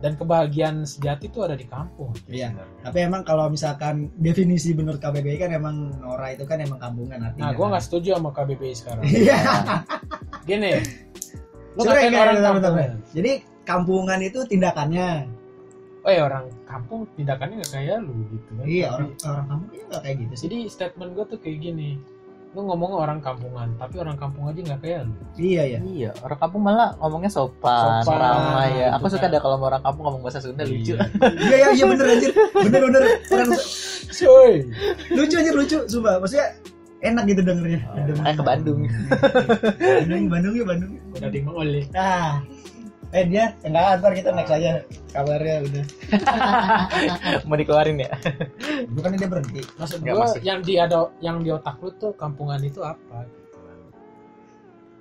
dan 0.04 0.20
kebahagiaan 0.20 0.84
sejati 0.84 1.32
itu 1.32 1.40
ada 1.44 1.56
di 1.56 1.66
kampung. 1.68 2.12
Iya. 2.28 2.52
sebenarnya. 2.52 2.82
tapi 2.84 2.98
emang 3.04 3.22
kalau 3.24 3.48
misalkan 3.48 4.12
definisi 4.20 4.76
menurut 4.76 5.00
KBBI 5.00 5.38
kan 5.40 5.52
emang 5.56 5.96
Nora 6.00 6.36
itu 6.36 6.44
kan 6.44 6.60
emang 6.60 6.80
kampungan 6.80 7.24
artinya. 7.24 7.50
Nah 7.50 7.52
gue 7.56 7.66
nggak 7.66 7.84
setuju 7.84 8.20
sama 8.20 8.30
KBBI 8.36 8.76
sekarang. 8.76 9.04
Iya. 9.08 9.40
Gini. 10.44 10.72
Lu 11.76 11.82
Coba 11.84 11.92
ngatain 12.00 12.12
kayak 12.12 12.24
orang 12.24 12.56
bentar, 12.56 12.72
jadi 13.12 13.32
kampungan 13.68 14.20
itu 14.24 14.40
tindakannya? 14.48 15.28
Oh 16.06 16.12
ya 16.14 16.22
orang 16.30 16.46
kampung 16.70 17.10
tindakannya 17.18 17.60
nggak 17.60 17.74
kayak 17.74 17.98
lu 18.06 18.16
gitu 18.32 18.52
kan. 18.56 18.66
Iya 18.70 18.88
orang 18.94 19.12
orang 19.26 19.46
kampung 19.50 19.70
nggak 19.90 20.02
kayak 20.06 20.18
gitu 20.24 20.34
sih. 20.38 20.44
Jadi 20.48 20.58
statement 20.72 21.12
gue 21.18 21.26
tuh 21.28 21.40
kayak 21.42 21.58
gini 21.60 22.00
lu 22.56 22.64
ngomong 22.72 22.92
orang 22.96 23.20
kampungan 23.20 23.68
tapi 23.76 24.00
orang 24.00 24.16
kampung 24.16 24.48
aja 24.48 24.56
nggak 24.64 24.80
kayak 24.80 25.04
lu. 25.04 25.14
Iya 25.36 25.64
ya 25.76 25.80
iya 25.84 26.12
orang 26.24 26.40
kampung 26.40 26.64
malah 26.64 26.96
ngomongnya 27.04 27.28
sopan, 27.28 28.00
Sopan, 28.00 28.16
ramai 28.16 28.72
ya. 28.80 28.96
Aku 28.96 29.12
gitu 29.12 29.20
suka 29.20 29.28
kan. 29.28 29.36
deh 29.36 29.40
kalau 29.44 29.60
orang 29.60 29.84
kampung 29.84 30.04
ngomong 30.08 30.22
bahasa 30.24 30.40
Sunda 30.40 30.64
lucu. 30.64 30.96
Iya. 30.96 31.04
iya 31.52 31.56
iya 31.60 31.70
iya 31.76 31.84
bener 31.84 32.06
anjir. 32.08 32.32
Bener 32.56 32.82
bener. 32.88 33.02
Orang- 33.28 33.60
Cuy. 34.08 34.54
lucu 35.12 35.36
anjir 35.36 35.54
lucu. 35.60 35.78
Sumpah 35.92 36.24
maksudnya 36.24 36.48
enak 37.04 37.24
gitu 37.28 37.42
dengernya. 37.44 37.80
Oh, 37.92 38.24
kayak 38.24 38.38
ke 38.40 38.44
Bandung. 38.48 38.80
Bandung 40.08 40.26
Bandung 40.32 40.54
ya 40.56 40.64
Bandung. 40.64 40.92
Udah 41.12 41.30
di 41.30 41.40
oleh 41.44 41.84
nah 41.92 42.40
eh 43.16 43.24
dia 43.32 43.56
enggak 43.64 44.04
ntar 44.04 44.12
kita 44.12 44.30
next 44.36 44.52
aja 44.52 44.84
kabarnya 45.16 45.56
udah 45.64 45.86
mau 47.48 47.56
dikeluarin 47.56 48.04
ya 48.04 48.12
bukan 48.92 49.16
dia 49.16 49.30
berhenti 49.32 49.64
maksud 49.80 50.04
Nggak, 50.04 50.16
gue 50.20 50.28
yang 50.44 50.60
di 50.60 50.74
ada 50.76 51.08
yang 51.24 51.40
di 51.40 51.50
otak 51.56 51.80
lu 51.80 51.96
tuh 51.96 52.12
kampungan 52.20 52.60
itu 52.60 52.84
apa. 52.84 53.24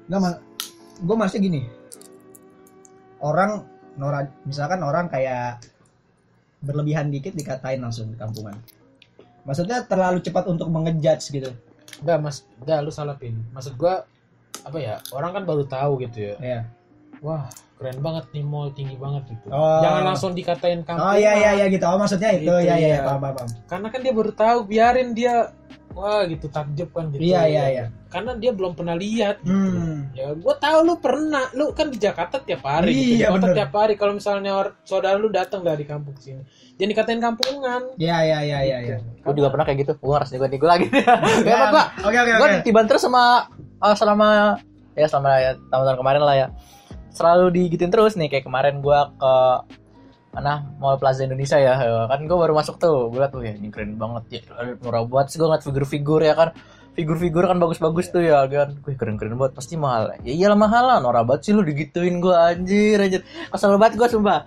Enggak 0.06 0.20
mal 0.22 0.34
gue 1.02 1.16
masih 1.18 1.38
gini 1.42 1.66
orang 3.18 3.66
Nora 3.98 4.30
misalkan 4.46 4.78
orang 4.86 5.10
kayak 5.10 5.66
berlebihan 6.62 7.10
dikit 7.10 7.34
dikatain 7.34 7.82
langsung 7.82 8.14
di 8.14 8.16
kampungan 8.18 8.54
maksudnya 9.42 9.82
terlalu 9.90 10.22
cepat 10.22 10.46
untuk 10.46 10.70
mengejudge 10.70 11.34
gitu 11.34 11.50
Enggak 12.02 12.18
mas, 12.18 12.36
enggak 12.58 12.78
lu 12.82 12.90
salah 12.90 13.14
pin. 13.14 13.38
Maksud 13.54 13.78
gua 13.78 14.02
apa 14.66 14.78
ya? 14.82 14.98
Orang 15.14 15.30
kan 15.30 15.44
baru 15.46 15.62
tahu 15.62 16.02
gitu 16.02 16.34
ya. 16.34 16.34
ya 16.42 16.60
Wah, 17.24 17.48
keren 17.74 17.98
banget 17.98 18.24
nih 18.30 18.44
mall 18.44 18.68
tinggi 18.70 18.94
banget 18.94 19.24
gitu. 19.32 19.48
Oh. 19.48 19.80
Jangan 19.80 20.02
langsung 20.04 20.30
dikatain 20.30 20.84
kampungan. 20.84 21.08
oh 21.08 21.16
iya 21.16 21.32
iya 21.34 21.50
iya 21.56 21.66
gitu 21.66 21.84
oh 21.88 21.96
maksudnya 21.96 22.30
itu 22.36 22.44
Gitu, 22.44 22.54
ya 22.68 22.76
ya 22.76 22.76
ya 22.76 22.86
iya. 22.86 22.98
paham 23.00 23.18
paham 23.18 23.34
paham. 23.40 23.48
Karena 23.64 23.86
kan 23.88 24.00
dia 24.04 24.12
baru 24.12 24.30
tahu, 24.30 24.58
biarin 24.68 25.10
dia 25.10 25.34
wah 25.94 26.26
gitu 26.26 26.50
takjub 26.50 26.90
kan 26.90 27.06
gitu. 27.08 27.22
Iya, 27.22 27.40
iya, 27.46 27.64
iya. 27.70 27.84
Karena 28.10 28.34
dia 28.34 28.50
belum 28.50 28.74
pernah 28.74 28.92
lihat 28.92 29.40
gitu. 29.40 29.54
Hmm. 29.54 30.10
Ya, 30.10 30.34
gua 30.34 30.54
tahu 30.58 30.78
lu 30.82 30.94
pernah, 30.98 31.46
lu 31.54 31.70
kan 31.70 31.86
di 31.86 31.96
Jakarta 31.96 32.42
tiap 32.42 32.66
hari 32.66 32.90
gitu. 32.90 32.98
Di 32.98 33.16
Iya, 33.22 33.28
kota 33.30 33.46
bener. 33.46 33.56
tiap 33.56 33.72
hari 33.72 33.94
kalau 33.94 34.12
misalnya 34.12 34.52
saudara 34.82 35.16
lu 35.16 35.30
datang 35.30 35.62
dari 35.62 35.86
kampung 35.86 36.18
sini. 36.18 36.42
Jangan 36.74 36.90
dikatain 36.90 37.22
kampungan. 37.22 37.82
Iya 37.96 38.16
iya 38.20 38.38
iya 38.42 38.58
iya 38.60 38.78
iya. 38.84 38.96
gue 38.98 39.32
juga 39.32 39.48
pernah 39.48 39.64
kayak 39.64 39.78
gitu 39.80 39.92
gue 39.96 40.10
ngerasa 40.12 40.34
gue 40.34 40.48
nih 40.50 40.58
gue 40.58 40.68
lagi 40.68 40.86
ya 41.48 41.54
apa 41.56 41.66
gue 41.72 41.84
Oke 42.10 42.18
oke 42.20 42.32
gue 42.36 42.48
ditiban 42.60 42.84
terus 42.84 43.00
sama 43.00 43.46
eh, 43.80 43.94
selama 43.96 44.58
ya 44.92 45.06
selama 45.08 45.30
ya 45.38 45.50
tahun-tahun 45.70 45.96
kemarin 45.96 46.20
lah 46.20 46.36
ya 46.36 46.46
selalu 47.14 47.54
digituin 47.54 47.94
terus 47.94 48.18
nih 48.18 48.28
kayak 48.28 48.44
kemarin 48.44 48.82
gue 48.82 48.98
ke 49.16 49.34
mana 50.34 50.66
Mall 50.82 50.98
Plaza 50.98 51.22
Indonesia 51.22 51.56
ya. 51.56 51.78
Ya, 51.78 52.10
kan 52.10 52.26
gue 52.26 52.34
baru 52.36 52.52
masuk 52.52 52.76
tuh. 52.82 53.08
Gue 53.14 53.22
liat 53.22 53.30
tuh 53.30 53.46
ya 53.46 53.54
ini 53.54 53.70
keren 53.70 53.94
banget 53.94 54.42
ya. 54.42 54.42
Murah 54.82 55.06
sih 55.30 55.38
gue 55.38 55.46
ngeliat 55.46 55.62
figur-figur 55.62 56.20
ya 56.26 56.34
kan. 56.34 56.50
Figur-figur 56.94 57.46
kan 57.46 57.58
bagus-bagus 57.62 58.10
tuh 58.10 58.26
ya 58.26 58.42
kan. 58.50 58.74
Gue 58.82 58.98
keren-keren 58.98 59.38
banget. 59.38 59.54
Pasti 59.54 59.78
mahal. 59.78 60.18
Ya 60.26 60.34
iyalah 60.34 60.58
mahal 60.58 60.84
lah. 60.90 60.98
Norak 60.98 61.30
banget 61.30 61.40
sih 61.46 61.52
lu 61.54 61.62
digituin 61.62 62.18
gue 62.18 62.34
anjir 62.34 62.98
anjir. 62.98 63.22
Kesel 63.54 63.78
banget 63.78 63.94
gue 63.94 64.08
sumpah. 64.10 64.42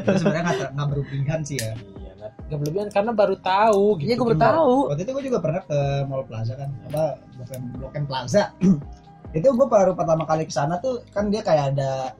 Itu 0.00 0.16
sebenarnya 0.24 0.42
nggak 0.48 0.70
nggak 0.72 0.88
berlebihan 0.88 1.40
sih 1.44 1.60
ya. 1.60 1.76
Iya, 1.76 2.12
nggak 2.16 2.30
nggak 2.48 2.58
berlebihan 2.64 2.88
karena 2.88 3.12
baru 3.12 3.36
tahu 3.44 3.84
gitu. 4.00 4.08
iya 4.08 4.14
gue 4.16 4.26
baru 4.32 4.40
tahu. 4.40 4.76
Waktu 4.96 5.02
itu 5.04 5.12
gue 5.12 5.24
juga 5.28 5.38
pernah 5.44 5.60
ke 5.68 5.78
Mall 6.08 6.24
Plaza 6.24 6.52
kan. 6.56 6.70
Apa 6.88 7.02
Blok 7.36 7.50
M, 7.52 7.62
Blok 7.76 7.92
M 7.92 8.04
Plaza 8.08 8.42
itu 9.32 9.46
gue 9.46 9.66
baru 9.68 9.92
pertama 9.92 10.24
kali 10.24 10.42
ke 10.42 10.50
sana 10.50 10.78
tuh 10.78 11.02
kan 11.08 11.28
dia 11.28 11.40
kayak 11.40 11.72
ada 11.72 12.14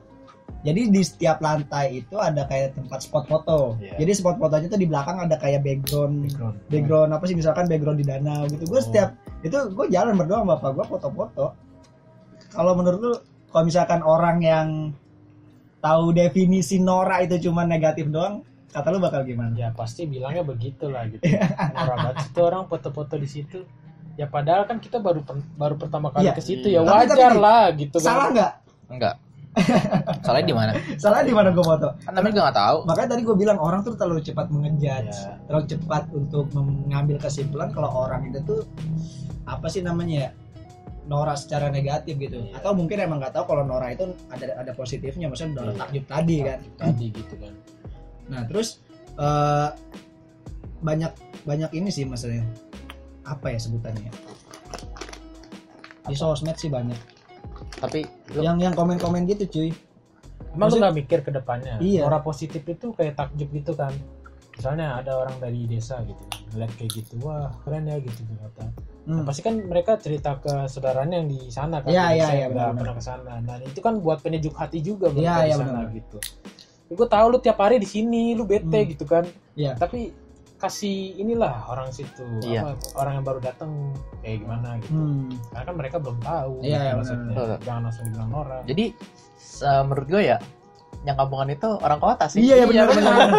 jadi 0.61 0.87
di 0.87 1.01
setiap 1.01 1.39
lantai 1.39 1.99
itu 1.99 2.15
ada 2.15 2.45
kayak 2.45 2.73
tempat 2.73 3.01
spot 3.01 3.25
foto 3.25 3.75
Iya. 3.77 3.97
jadi 3.97 4.11
spot 4.13 4.37
fotonya 4.37 4.67
tuh 4.67 4.77
di 4.77 4.85
belakang 4.85 5.17
ada 5.17 5.35
kayak 5.35 5.59
background 5.61 6.15
Background. 6.23 6.55
background 6.67 7.09
apa 7.11 7.23
sih 7.25 7.35
misalkan 7.35 7.65
background 7.65 7.97
di 7.97 8.05
danau 8.05 8.45
gitu 8.45 8.63
gue 8.63 8.73
Oh. 8.73 8.83
setiap 8.83 9.09
itu 9.41 9.57
gue 9.69 9.85
jalan 9.89 10.13
berdua 10.15 10.39
sama 10.39 10.55
bapak 10.55 10.71
gue 10.71 10.85
foto-foto 10.87 11.45
kalau 12.49 12.71
menurut 12.73 12.99
lu 12.99 13.13
kalau 13.47 13.63
misalkan 13.65 13.99
orang 14.01 14.37
yang 14.39 14.67
tahu 15.79 16.13
definisi 16.13 16.77
Nora 16.77 17.19
itu 17.19 17.41
cuma 17.41 17.63
negatif 17.63 18.07
doang 18.07 18.45
kata 18.69 18.87
lu 18.87 18.99
bakal 18.99 19.23
gimana 19.23 19.51
Ya 19.51 19.69
pasti 19.71 20.05
bilangnya 20.05 20.43
begitu 20.43 20.87
lah 20.87 21.03
gitu. 21.05 21.19
Norak 21.75 21.97
banget 21.97 22.15
itu 22.25 22.39
orang 22.39 22.63
foto-foto 22.65 23.15
di 23.15 23.27
situ. 23.27 23.67
Ya 24.13 24.25
padahal 24.25 24.63
kan 24.63 24.77
kita 24.77 24.97
baru 24.97 25.23
baru 25.55 25.75
pertama 25.75 26.09
kali 26.09 26.27
Iya. 26.27 26.33
ke 26.33 26.41
situ 26.41 26.67
ya 26.67 26.81
Tapi- 26.81 27.09
wajar 27.09 27.17
tapi- 27.31 27.39
lah 27.39 27.63
gitu 27.73 27.97
kan. 27.97 28.05
salah 28.05 28.27
nggak 28.29 28.51
enggak 28.89 29.15
salahnya 30.23 30.47
di 30.47 30.55
mana 30.55 30.71
salah 30.95 31.21
di 31.21 31.33
mana 31.33 31.51
gue 31.51 31.59
foto 31.59 31.91
kan 31.97 32.11
namanya 32.13 32.31
gue 32.31 32.39
nggak 32.41 32.57
tahu 32.57 32.77
makanya 32.87 33.09
tadi 33.09 33.21
gue 33.21 33.35
bilang 33.35 33.57
orang 33.57 33.79
tuh 33.81 33.93
terlalu 33.93 34.21
cepat 34.21 34.47
mengejudge 34.47 35.11
Iya. 35.11 35.35
terlalu 35.43 35.65
cepat 35.67 36.03
untuk 36.09 36.45
mengambil 36.51 37.19
kesimpulan 37.19 37.67
kalau 37.69 37.91
orang 38.01 38.23
itu 38.25 38.39
tuh 38.41 38.63
apa 39.43 39.67
sih 39.67 39.79
namanya 39.81 40.15
ya 40.17 40.29
Nora 41.03 41.35
secara 41.35 41.67
negatif 41.67 42.15
gitu 42.15 42.39
Iya. 42.41 42.57
atau 42.57 42.71
mungkin 42.71 42.95
emang 42.97 43.19
nggak 43.19 43.33
tahu 43.33 43.45
kalau 43.45 43.63
Nora 43.63 43.91
itu 43.91 44.07
ada 44.29 44.55
ada 44.55 44.71
positifnya 44.71 45.27
maksudnya 45.27 45.51
Nora 45.57 45.69
Iya. 45.69 45.79
takjub 45.81 46.05
tadi 46.05 46.35
kan 46.39 46.59
Tadi 46.77 47.05
gitu 47.09 47.35
kan. 47.35 47.53
nah 48.27 48.41
terus 48.45 48.79
eh, 49.13 49.67
banyak 50.79 51.11
banyak 51.41 51.71
ini 51.73 51.89
sih 51.89 52.03
maksudnya 52.03 52.47
apa 53.23 53.47
ya 53.47 53.59
sebutannya 53.59 54.11
di 56.03 56.15
sosmed 56.15 56.55
sih 56.55 56.67
banyak 56.67 56.97
tapi 57.77 58.05
lu 58.31 58.41
yang 58.41 58.57
yang 58.57 58.73
komen 58.73 58.97
komen 58.97 59.25
gitu 59.25 59.45
cuy 59.47 59.69
Emang 60.51 60.67
lu 60.67 60.75
Maksud- 60.75 60.81
nggak 60.83 60.95
mikir 60.97 61.19
ke 61.21 61.31
depannya? 61.31 61.79
Iya. 61.79 62.03
Orang 62.03 62.27
positif 62.27 62.59
itu 62.61 62.91
kayak 62.91 63.15
takjub 63.15 63.47
gitu 63.47 63.71
kan. 63.71 63.95
Misalnya 64.51 64.99
ada 64.99 65.15
orang 65.15 65.39
dari 65.39 65.63
desa 65.63 66.03
gitu, 66.03 66.19
ngeliat 66.51 66.67
kayak 66.75 66.91
gitu, 66.91 67.15
wah 67.23 67.55
keren 67.63 67.87
ya 67.87 67.95
gitu 67.97 68.19
ternyata. 68.19 68.67
Hmm. 69.07 69.23
Pasti 69.23 69.41
kan 69.41 69.55
mereka 69.55 69.95
cerita 69.95 70.35
ke 70.35 70.67
saudaranya 70.67 71.23
yang 71.23 71.31
di 71.31 71.47
sana 71.47 71.79
kan, 71.79 71.87
Iya, 71.87 72.03
iya, 72.11 72.27
iya, 72.27 72.27
yang 72.35 72.51
udah 72.51 72.67
benar. 72.67 72.79
pernah 72.83 72.95
ke 72.99 73.03
sana. 73.05 73.33
Dan 73.39 73.59
itu 73.63 73.79
kan 73.79 73.93
buat 73.97 74.19
penyejuk 74.19 74.51
hati 74.51 74.83
juga 74.83 75.07
mereka 75.07 75.23
Iya, 75.23 75.31
di 75.31 75.47
iya, 75.47 75.55
sana 75.55 75.71
benar. 75.71 75.85
gitu. 75.93 76.17
gue 76.91 77.07
tahu 77.07 77.25
lu 77.31 77.37
tiap 77.39 77.55
hari 77.57 77.75
di 77.77 77.87
sini, 77.87 78.35
lu 78.35 78.43
bete 78.43 78.67
Hmm. 78.77 78.89
gitu 78.91 79.05
kan. 79.07 79.23
Iya. 79.55 79.79
Tapi 79.79 80.11
kasih 80.61 81.17
inilah 81.17 81.65
orang 81.67 81.89
situ, 81.89 82.21
Iya. 82.45 82.61
apa, 82.69 82.77
orang 82.95 83.13
yang 83.17 83.25
baru 83.25 83.39
datang 83.41 83.71
kayak 84.21 84.37
gimana 84.39 84.77
gitu. 84.77 84.93
Hmm. 84.93 85.33
Karena 85.49 85.65
kan 85.65 85.75
mereka 85.75 85.95
belum 85.97 86.17
tahu. 86.21 86.53
Iya, 86.61 86.79
iya, 86.79 86.93
maksudnya. 86.93 87.33
benar. 87.33 87.59
Jangan 87.59 87.81
langsung 87.89 88.03
dibilang 88.05 88.29
norak. 88.29 88.61
jadi 88.63 88.85
menurut 89.61 90.07
gue 90.07 90.23
ya 90.25 90.37
yang 91.01 91.17
kampungan 91.17 91.49
itu 91.49 91.69
orang 91.81 91.97
kota 91.97 92.25
sih 92.25 92.41
Iya, 92.41 92.55
iya 92.61 92.65
benar 92.65 92.85
benar. 92.89 93.13
benar. 93.17 93.29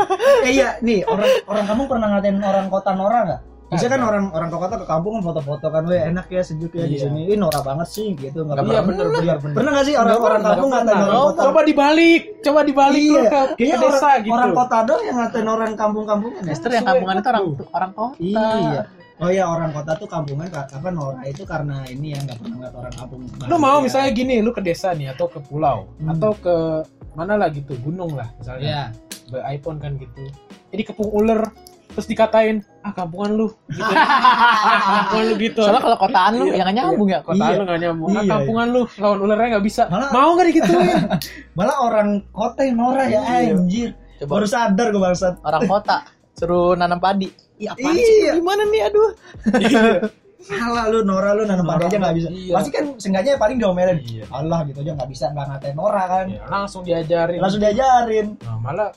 Eh, 0.42 0.50
iya, 0.50 0.68
nih 0.82 1.06
orang 1.06 1.30
orang 1.46 1.64
kamu 1.66 1.82
pernah 1.86 2.06
ngatain 2.10 2.38
orang 2.38 2.66
kota 2.66 2.90
Nora 2.92 3.18
nggak? 3.22 3.42
Bisa 3.72 3.86
kan 3.88 4.00
orang 4.00 4.24
orang 4.30 4.48
ke 4.48 4.58
kota 4.58 4.74
ke 4.76 4.86
kampung 4.86 5.12
kan 5.16 5.22
foto-foto 5.24 5.66
kan, 5.66 5.82
weh 5.84 5.96
enak 5.98 6.26
ya 6.28 6.40
sejuk 6.40 6.72
ya 6.72 6.84
di 6.84 6.96
Iya. 6.96 7.08
sini. 7.08 7.20
Ini 7.26 7.36
Nora 7.36 7.60
banget 7.60 7.88
sih 7.88 8.12
gitu 8.12 8.44
nggak 8.44 8.54
Iya 8.54 8.62
pernah. 8.62 8.82
bener 8.84 9.06
bener 9.10 9.36
bener. 9.40 9.54
Pernah 9.56 9.70
nggak 9.72 9.86
sih 9.86 9.94
orang 9.96 10.12
orang 10.12 10.20
pernah, 10.22 10.42
kampung 10.44 10.68
nggak 10.68 10.82
ngatain 10.82 10.92
pernah. 10.94 11.08
orang 11.08 11.24
kota? 11.24 11.40
Coba 11.42 11.60
dibalik, 11.64 12.22
coba 12.40 12.60
dibalik 12.62 13.00
Iya, 13.00 13.08
lu 13.08 13.22
ke, 13.22 13.28
ke 13.32 13.54
kayaknya 13.56 13.76
desa 13.78 13.96
orang, 14.04 14.20
gitu. 14.20 14.34
orang 14.34 14.52
kota 14.52 14.76
doang 14.84 15.02
yang 15.02 15.16
ngatain 15.16 15.48
orang 15.48 15.72
kampung-kampungan 15.72 16.42
ya. 16.42 16.50
Justru 16.52 16.70
yang 16.70 16.84
kampungan 16.84 17.14
itu 17.16 17.28
orang 17.28 17.44
orang 17.72 17.92
kota 17.92 18.14
Iya. 18.20 18.82
Oh 19.16 19.30
iya 19.30 19.44
orang 19.46 19.70
kota 19.70 19.92
tuh 19.94 20.08
kampungan 20.10 20.50
apa 20.50 20.88
Nora 20.90 21.22
itu 21.24 21.42
karena 21.42 21.76
ini 21.86 22.06
ya 22.10 22.18
nggak 22.20 22.36
pernah 22.38 22.54
ngeliat 22.58 22.74
orang 22.74 22.94
kampung. 22.94 23.20
Lu 23.46 23.56
mau 23.56 23.78
Iya. 23.78 23.84
misalnya 23.86 24.10
gini, 24.10 24.34
lu 24.38 24.50
ke 24.50 24.60
desa 24.60 24.92
nih 24.92 25.14
atau 25.14 25.26
ke 25.26 25.38
pulau 25.38 25.86
Hmm. 25.96 26.10
atau 26.10 26.34
ke 26.34 26.56
mana 27.12 27.36
lah 27.36 27.48
gitu, 27.48 27.72
gunung 27.78 28.12
lah 28.12 28.28
misalnya. 28.36 28.66
Iya. 28.66 28.84
Be 29.30 29.38
iPhone 29.48 29.78
kan 29.78 29.94
gitu. 29.94 30.26
Jadi 30.68 30.82
kepung 30.84 31.08
ular 31.08 31.54
terus 31.92 32.06
dikatain, 32.06 32.56
ah 32.80 32.90
kampungan 32.90 33.30
lu 33.34 33.46
gitu. 33.66 33.84
kampungan 34.88 35.24
lu 35.24 35.34
gitu. 35.38 35.60
soalnya 35.60 35.82
kalau 35.82 35.98
kotaan 35.98 36.32
lu 36.34 36.44
Iya, 36.44 36.54
yang 36.54 36.64
nggak 36.64 36.76
nyambung 36.78 37.08
ya 37.08 37.20
Kota 37.20 37.36
Iya. 37.38 37.52
lu 37.52 37.64
gak 37.64 37.80
nyambung. 37.80 38.08
Ah, 38.08 38.14
Iya, 38.16 38.30
kampungan 38.30 38.66
lu 38.68 38.80
lawan 38.96 39.18
ularnya 39.20 39.48
gak 39.52 39.64
bisa. 39.64 39.82
Malah- 39.86 40.10
Mau 40.10 40.30
gak 40.34 40.46
digituin? 40.48 41.00
Malah 41.58 41.76
orang 41.80 42.08
kota 42.30 42.60
yang 42.62 42.76
Nora 42.76 43.04
ya 43.04 43.20
Iya. 43.22 43.54
anjir. 43.54 43.90
coba 44.18 44.30
Baru 44.32 44.46
sadar 44.46 44.86
gue 44.88 45.00
bangsat. 45.00 45.34
orang 45.40 45.62
kota 45.64 45.96
suruh 46.32 46.72
nanam 46.72 46.96
padi 46.96 47.28
Iya, 47.56 47.72
apaan 47.72 47.92
Iya. 47.92 48.02
sih? 48.02 48.20
Gimana 48.34 48.62
nih? 48.66 48.80
Aduh. 48.86 49.08
Salah 50.42 50.90
lu 50.90 51.02
Nora 51.02 51.30
lu 51.32 51.44
nanam 51.44 51.62
padi 51.64 51.86
aja 51.86 51.96
nggak 51.96 52.14
bisa. 52.16 52.28
iya. 52.28 52.52
Pasti 52.52 52.70
kan 52.70 52.84
sengaja 52.96 53.36
paling 53.36 53.56
diomelin. 53.56 53.98
Iya. 54.00 54.24
Allah 54.28 54.64
gitu 54.64 54.80
aja 54.80 54.92
nggak 54.92 55.06
bisa 55.06 55.24
nggak 55.28 55.46
ngatain 55.48 55.74
Nora 55.74 56.04
kan. 56.04 56.26
Ya, 56.26 56.42
langsung 56.46 56.82
diajarin. 56.82 57.38
Langsung 57.38 57.60
diajarin. 57.60 58.26
Nah, 58.40 58.58
malah 58.58 58.90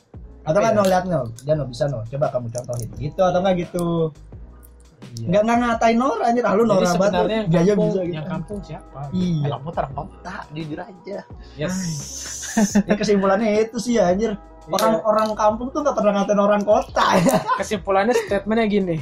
Atau 0.46 0.60
kan 0.62 0.72
ya? 0.72 0.78
no 0.78 0.84
lihat 0.86 1.04
no, 1.10 1.22
dia 1.42 1.54
no 1.58 1.66
bisa 1.66 1.84
no. 1.90 2.00
Coba 2.06 2.26
kamu 2.30 2.48
contohin. 2.54 2.90
Gitu 3.02 3.22
atau 3.22 3.40
nggak 3.42 3.56
gitu. 3.66 3.86
iya. 5.20 5.28
Nggak 5.30 5.42
nggak 5.46 5.58
ngatain 5.66 5.98
Nora 5.98 6.24
anjir. 6.30 6.44
Ah, 6.46 6.54
lu 6.54 6.64
Jadi 6.64 6.70
Nora 6.70 6.80
banget. 6.80 6.96
sebenarnya 6.96 7.40
yang 7.46 7.50
kampung, 7.50 7.90
bisa 7.90 8.02
gitu. 8.02 8.16
yang 8.16 8.28
kampung 8.30 8.60
siapa? 8.62 9.00
Iya. 9.12 9.46
Kamu 9.52 9.70
kota, 9.74 10.36
jujur 10.54 10.80
aja. 10.80 11.18
Yes. 11.58 11.76
Ya, 12.88 12.94
kesimpulannya 12.96 13.48
itu 13.68 13.78
sih 13.84 14.00
ya 14.00 14.14
anjir. 14.14 14.38
Orang 14.66 15.04
orang 15.06 15.30
kampung 15.38 15.70
tuh 15.70 15.84
nggak 15.86 15.94
pernah 15.98 16.12
ngatain 16.24 16.42
orang 16.42 16.64
kota. 16.64 17.06
kesimpulannya 17.60 18.14
statementnya 18.16 18.66
gini 18.66 18.98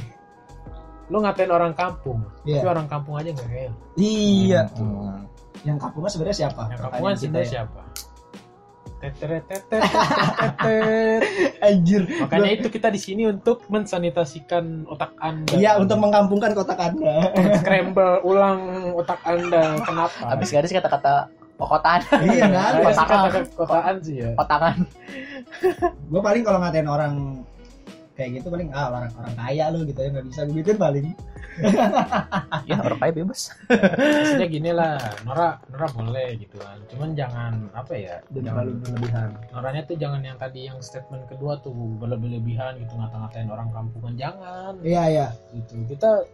lu 1.12 1.20
ngatain 1.20 1.52
orang 1.52 1.76
kampung 1.76 2.24
Iya. 2.48 2.64
tapi 2.64 2.68
orang 2.68 2.86
kampung 2.88 3.14
aja 3.20 3.28
nggak 3.32 3.48
kayak. 3.48 3.72
Iya. 4.00 4.60
Hmm. 4.76 5.28
Yang 5.64 5.78
kampungnya 5.80 6.10
sebenarnya 6.12 6.36
siapa? 6.44 6.62
yang 6.68 6.80
kita 6.80 7.16
sebenarnya 7.20 7.44
ya. 7.44 7.52
siapa. 7.60 7.80
Anjir. 11.60 12.02
makanya 12.20 12.50
itu 12.50 12.68
kita 12.68 12.88
di 12.88 12.96
sini 12.96 13.26
untuk 13.26 13.64
mensanitasikan 13.68 14.84
otak 14.86 15.12
anda 15.18 15.54
Iya, 15.54 15.76
untuk 15.76 16.00
mengkampungkan 16.00 16.52
kotak 16.52 16.78
Anda. 16.78 17.32
scramble 17.58 18.20
ulang 18.22 18.92
otak 18.94 19.20
anda 19.24 19.76
kenapa 19.82 20.34
Habis 20.34 20.52
sih 20.64 20.76
kata-kata 20.76 21.28
kotaan, 21.54 22.02
iya 22.26 22.44
nggak 22.44 22.66
ada. 22.66 22.80
Kotakan. 22.82 23.44
kotaan 23.56 23.94
sih 24.02 24.14
ya 24.20 24.30
kotangan. 24.34 24.76
gue 26.04 26.20
paling 26.20 26.42
kalau 26.42 26.58
ngatain 26.60 26.84
orang 26.84 27.14
kayak 28.14 28.30
gitu 28.38 28.46
paling 28.46 28.70
ah 28.70 28.94
orang 28.94 29.10
orang 29.14 29.34
kaya 29.34 29.64
lu 29.74 29.82
gitu 29.82 29.98
ya 29.98 30.08
nggak 30.10 30.26
bisa 30.30 30.40
gue 30.46 30.54
gituin 30.58 30.78
paling. 30.78 31.06
Ya 32.66 32.82
orang 32.82 32.98
kaya 32.98 33.12
bebas. 33.14 33.54
maksudnya 33.70 34.48
gini 34.50 34.70
lah 34.74 34.98
Nora 35.22 35.54
Nora 35.70 35.86
boleh 35.94 36.34
gitu 36.34 36.58
kan. 36.58 36.82
Cuman 36.90 37.14
jangan 37.14 37.70
apa 37.70 37.94
ya 37.94 38.18
dan 38.34 38.42
jangan 38.42 38.58
terlalu 38.66 38.72
berlebihan. 38.82 39.28
Noranya 39.54 39.82
tuh 39.86 39.94
jangan 39.94 40.20
yang 40.22 40.34
tadi 40.34 40.66
yang 40.66 40.78
statement 40.82 41.30
kedua 41.30 41.62
tuh 41.62 41.70
berlebih-lebihan 42.02 42.74
gitu 42.82 42.98
ngata-ngatain 42.98 43.46
orang 43.46 43.70
kampungan. 43.70 44.18
Jangan. 44.18 44.82
Iya 44.82 45.02
iya. 45.06 45.28
Gitu. 45.54 45.94
Kita 45.94 46.26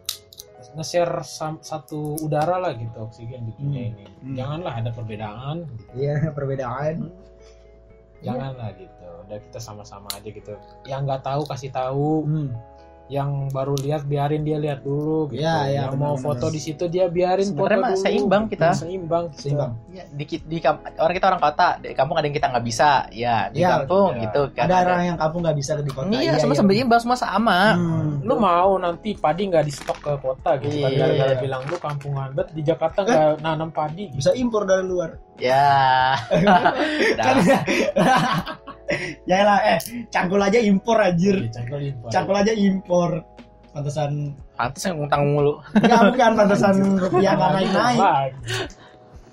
nge-share 0.77 1.12
satu 1.61 2.16
udara 2.21 2.57
lah 2.57 2.73
gitu 2.73 2.97
oksigen 3.01 3.45
di 3.45 3.53
dunia 3.61 3.81
Hmm. 3.81 3.90
ini. 3.93 4.05
Hmm. 4.25 4.35
janganlah 4.37 4.73
ada 4.73 4.90
perbedaan. 4.93 5.57
Gitu. 5.69 5.85
iya 6.01 6.14
perbedaan. 6.33 6.97
Janganlah 8.21 8.69
gitu 8.77 8.99
udah 9.31 9.38
kita 9.40 9.59
sama-sama 9.59 10.11
aja 10.11 10.27
gitu 10.27 10.53
yang 10.85 11.07
nggak 11.07 11.23
tahu 11.23 11.47
kasih 11.47 11.71
tahu 11.71 12.27
hmm. 12.27 12.51
yang 13.11 13.51
baru 13.51 13.75
lihat 13.77 14.07
biarin 14.07 14.43
dia 14.43 14.55
lihat 14.55 14.83
dulu 14.83 15.27
gitu 15.29 15.43
Iya, 15.43 15.57
iya, 15.66 15.81
yang 15.83 15.99
mau 15.99 16.14
benar-benar. 16.14 16.27
foto 16.31 16.47
di 16.47 16.61
situ 16.61 16.87
dia 16.87 17.07
biarin 17.07 17.43
foto 17.45 17.59
Sebenarnya 17.59 17.79
mah 17.81 17.90
dulu 17.90 18.05
seimbang 18.07 18.45
kita. 18.47 18.69
seimbang 18.71 19.25
kita. 19.27 19.40
seimbang 19.43 19.71
Ya, 19.90 20.05
di, 20.09 20.25
di 20.31 20.57
orang 20.97 21.14
kita 21.19 21.27
orang 21.27 21.43
kota, 21.43 21.69
di 21.79 21.90
kampung 21.90 22.14
ada 22.14 22.27
yang 22.27 22.37
kita 22.38 22.47
nggak 22.47 22.62
bisa. 22.62 22.90
Ya, 23.11 23.51
di 23.51 23.59
Iya, 23.59 23.83
kampung 23.83 24.14
iya. 24.14 24.23
gitu 24.23 24.40
kan. 24.55 24.64
ada 24.64 24.77
orang 24.87 25.03
yang 25.05 25.19
kampung 25.19 25.43
nggak 25.43 25.59
bisa 25.59 25.73
di 25.77 25.91
kota 25.91 26.07
Iya, 26.09 26.33
semua 26.39 26.55
seimbang 26.55 27.01
semua 27.03 27.18
sama. 27.18 27.59
Hmm. 27.74 28.22
lu 28.22 28.35
mau 28.37 28.78
nanti 28.78 29.11
padi 29.16 29.43
nggak 29.45 29.64
di 29.64 29.72
stok 29.74 29.99
ke 29.99 30.12
kota 30.16 30.51
gitu 30.62 30.76
kan 30.78 30.91
Iya. 30.93 30.99
gara-gara 31.03 31.35
bilang 31.43 31.62
lu 31.66 31.76
kampungan 31.76 32.31
bet 32.31 32.55
di 32.55 32.62
Jakarta 32.62 33.03
nggak 33.03 33.43
nanam 33.43 33.74
padi 33.74 34.07
gitu. 34.07 34.22
bisa 34.22 34.31
impor 34.39 34.62
dari 34.62 34.87
luar 34.87 35.18
Ya. 35.35 36.14
kan 37.18 37.35
Ya 39.28 39.47
lah 39.47 39.59
eh 39.62 39.78
cangkul 40.11 40.43
aja 40.43 40.59
impor 40.59 40.99
anjir. 40.99 41.47
Iya, 41.47 41.51
cangkul 41.55 41.80
impor. 41.86 42.09
cangkul 42.11 42.36
aja 42.36 42.53
impor. 42.53 43.11
Pantesan. 43.70 44.34
Pantes 44.59 44.82
yang 44.82 44.99
ngutang 44.99 45.22
mulu. 45.30 45.55
nggak 45.78 46.03
bukan 46.11 46.32
pantesan 46.34 46.76
rupiah 46.99 47.32
nggak 47.38 47.51
naik 47.55 47.70
naik 47.70 48.01
Wah, 48.03 48.26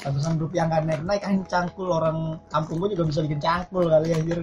ratusan 0.05 0.38
rupiah 0.38 0.64
nggak 0.70 0.84
naik 0.86 1.01
naik 1.03 1.22
kan 1.26 1.36
cangkul 1.49 1.89
orang 1.89 2.38
kampung 2.53 2.78
gue 2.80 2.93
juga 2.93 3.03
bisa 3.10 3.20
bikin 3.26 3.41
cangkul 3.41 3.89
kali 3.89 4.14
ya 4.14 4.18
anjir 4.22 4.39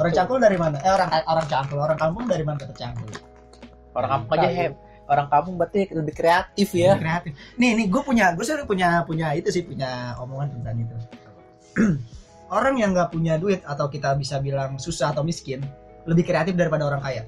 orang 0.00 0.12
cangkul 0.16 0.38
dari 0.40 0.56
mana? 0.56 0.76
Eh 0.80 0.92
orang 0.92 1.08
orang 1.28 1.46
cangkul 1.46 1.78
orang 1.78 1.98
kampung 2.00 2.24
dari 2.24 2.42
mana 2.42 2.56
dapat 2.58 2.76
cangkul? 2.80 3.08
Orang 3.94 4.10
kampung 4.10 4.32
aja 4.40 4.48
hem 4.50 4.72
orang 5.04 5.28
kampung 5.28 5.54
berarti 5.60 5.80
lebih 5.92 6.14
kreatif 6.16 6.68
ya. 6.72 6.96
Kreatif. 6.96 7.36
Nih 7.60 7.76
nih 7.76 7.86
gue 7.92 8.02
punya 8.02 8.32
gue 8.32 8.44
sih 8.44 8.56
punya 8.64 9.04
punya 9.04 9.36
itu 9.36 9.48
sih 9.52 9.62
punya 9.62 10.16
omongan 10.16 10.48
tentang 10.56 10.76
itu 10.80 10.96
orang 12.54 12.78
yang 12.78 12.94
nggak 12.94 13.10
punya 13.10 13.34
duit 13.34 13.66
atau 13.66 13.90
kita 13.90 14.14
bisa 14.14 14.38
bilang 14.38 14.78
susah 14.78 15.10
atau 15.10 15.26
miskin 15.26 15.58
lebih 16.06 16.22
kreatif 16.22 16.54
daripada 16.54 16.86
orang 16.86 17.02
kaya 17.02 17.26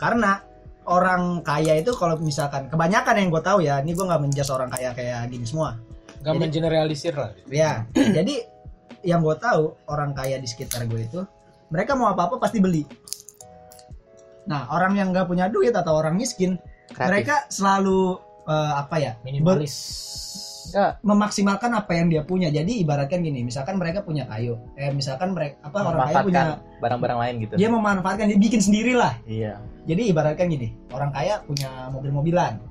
karena 0.00 0.40
orang 0.88 1.44
kaya 1.44 1.78
itu 1.78 1.92
kalau 1.94 2.16
misalkan 2.18 2.66
kebanyakan 2.72 3.14
yang 3.20 3.28
gue 3.28 3.42
tahu 3.44 3.58
ya 3.60 3.78
ini 3.84 3.92
gue 3.92 4.02
nggak 4.02 4.22
menjas 4.24 4.48
orang 4.48 4.72
kaya 4.72 4.96
kayak 4.96 5.28
gini 5.28 5.44
semua 5.44 5.76
Gak 6.22 6.38
Jadi- 6.38 6.54
mengeneralisir 6.54 7.14
lah. 7.18 7.30
ya 7.50 7.82
jadi 8.16 8.34
yang 9.02 9.20
gue 9.20 9.34
tahu 9.36 9.74
orang 9.90 10.14
kaya 10.14 10.38
di 10.38 10.46
sekitar 10.46 10.86
gue 10.86 11.02
itu 11.02 11.20
mereka 11.68 11.98
mau 11.98 12.08
apa 12.10 12.30
apa 12.30 12.38
pasti 12.38 12.62
beli 12.62 12.86
nah 14.42 14.66
orang 14.74 14.98
yang 14.98 15.14
nggak 15.14 15.26
punya 15.30 15.46
duit 15.46 15.70
atau 15.74 15.98
orang 15.98 16.18
miskin 16.18 16.58
kreatif 16.90 17.10
mereka 17.10 17.36
selalu 17.46 18.18
eh, 18.46 18.72
apa 18.74 18.96
ya 18.98 19.12
ber- 19.18 19.26
Minimalis. 19.26 19.74
Enggak, 20.70 20.92
memaksimalkan 21.02 21.70
apa 21.74 21.92
yang 21.98 22.06
dia 22.12 22.22
punya. 22.22 22.48
Jadi 22.52 22.84
ibaratkan 22.84 23.18
gini 23.24 23.42
misalkan 23.42 23.80
mereka 23.80 24.06
punya 24.06 24.28
kayu 24.30 24.54
eh 24.78 24.94
misalkan 24.94 25.34
mereka 25.34 25.58
apa 25.66 25.76
orang 25.82 26.00
kaya 26.06 26.22
punya 26.22 26.42
barang-barang 26.78 27.18
lain 27.18 27.34
gitu. 27.48 27.54
Dia 27.58 27.68
memanfaatkan 27.72 28.26
dia 28.30 28.38
bikin 28.38 28.60
sendiri 28.62 28.92
lah. 28.94 29.18
Iya. 29.26 29.58
Jadi 29.88 30.02
ibaratkan 30.14 30.46
gini 30.46 30.70
orang 30.94 31.10
kaya 31.10 31.42
punya 31.42 31.90
mobil-mobilan. 31.90 32.62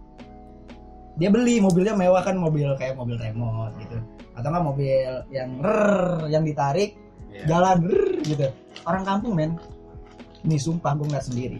Dia 1.19 1.27
beli 1.27 1.59
mobilnya 1.59 1.91
mewah 1.91 2.23
kan 2.23 2.39
mobil 2.39 2.71
kayak 2.79 2.95
mobil 2.95 3.19
remote 3.19 3.75
gitu. 3.83 3.99
Atau 4.31 4.47
nggak 4.47 4.65
mobil 4.65 5.11
yang 5.29 5.59
rrr, 5.59 6.31
yang 6.31 6.43
ditarik 6.47 6.95
Iya. 7.31 7.47
jalan 7.47 7.87
rrr, 7.87 8.27
gitu. 8.27 8.47
Orang 8.87 9.03
kampung 9.03 9.35
men. 9.35 9.55
Nih 10.47 10.59
sumpah 10.59 10.95
gue 10.95 11.07
nggak 11.11 11.25
sendiri. 11.27 11.59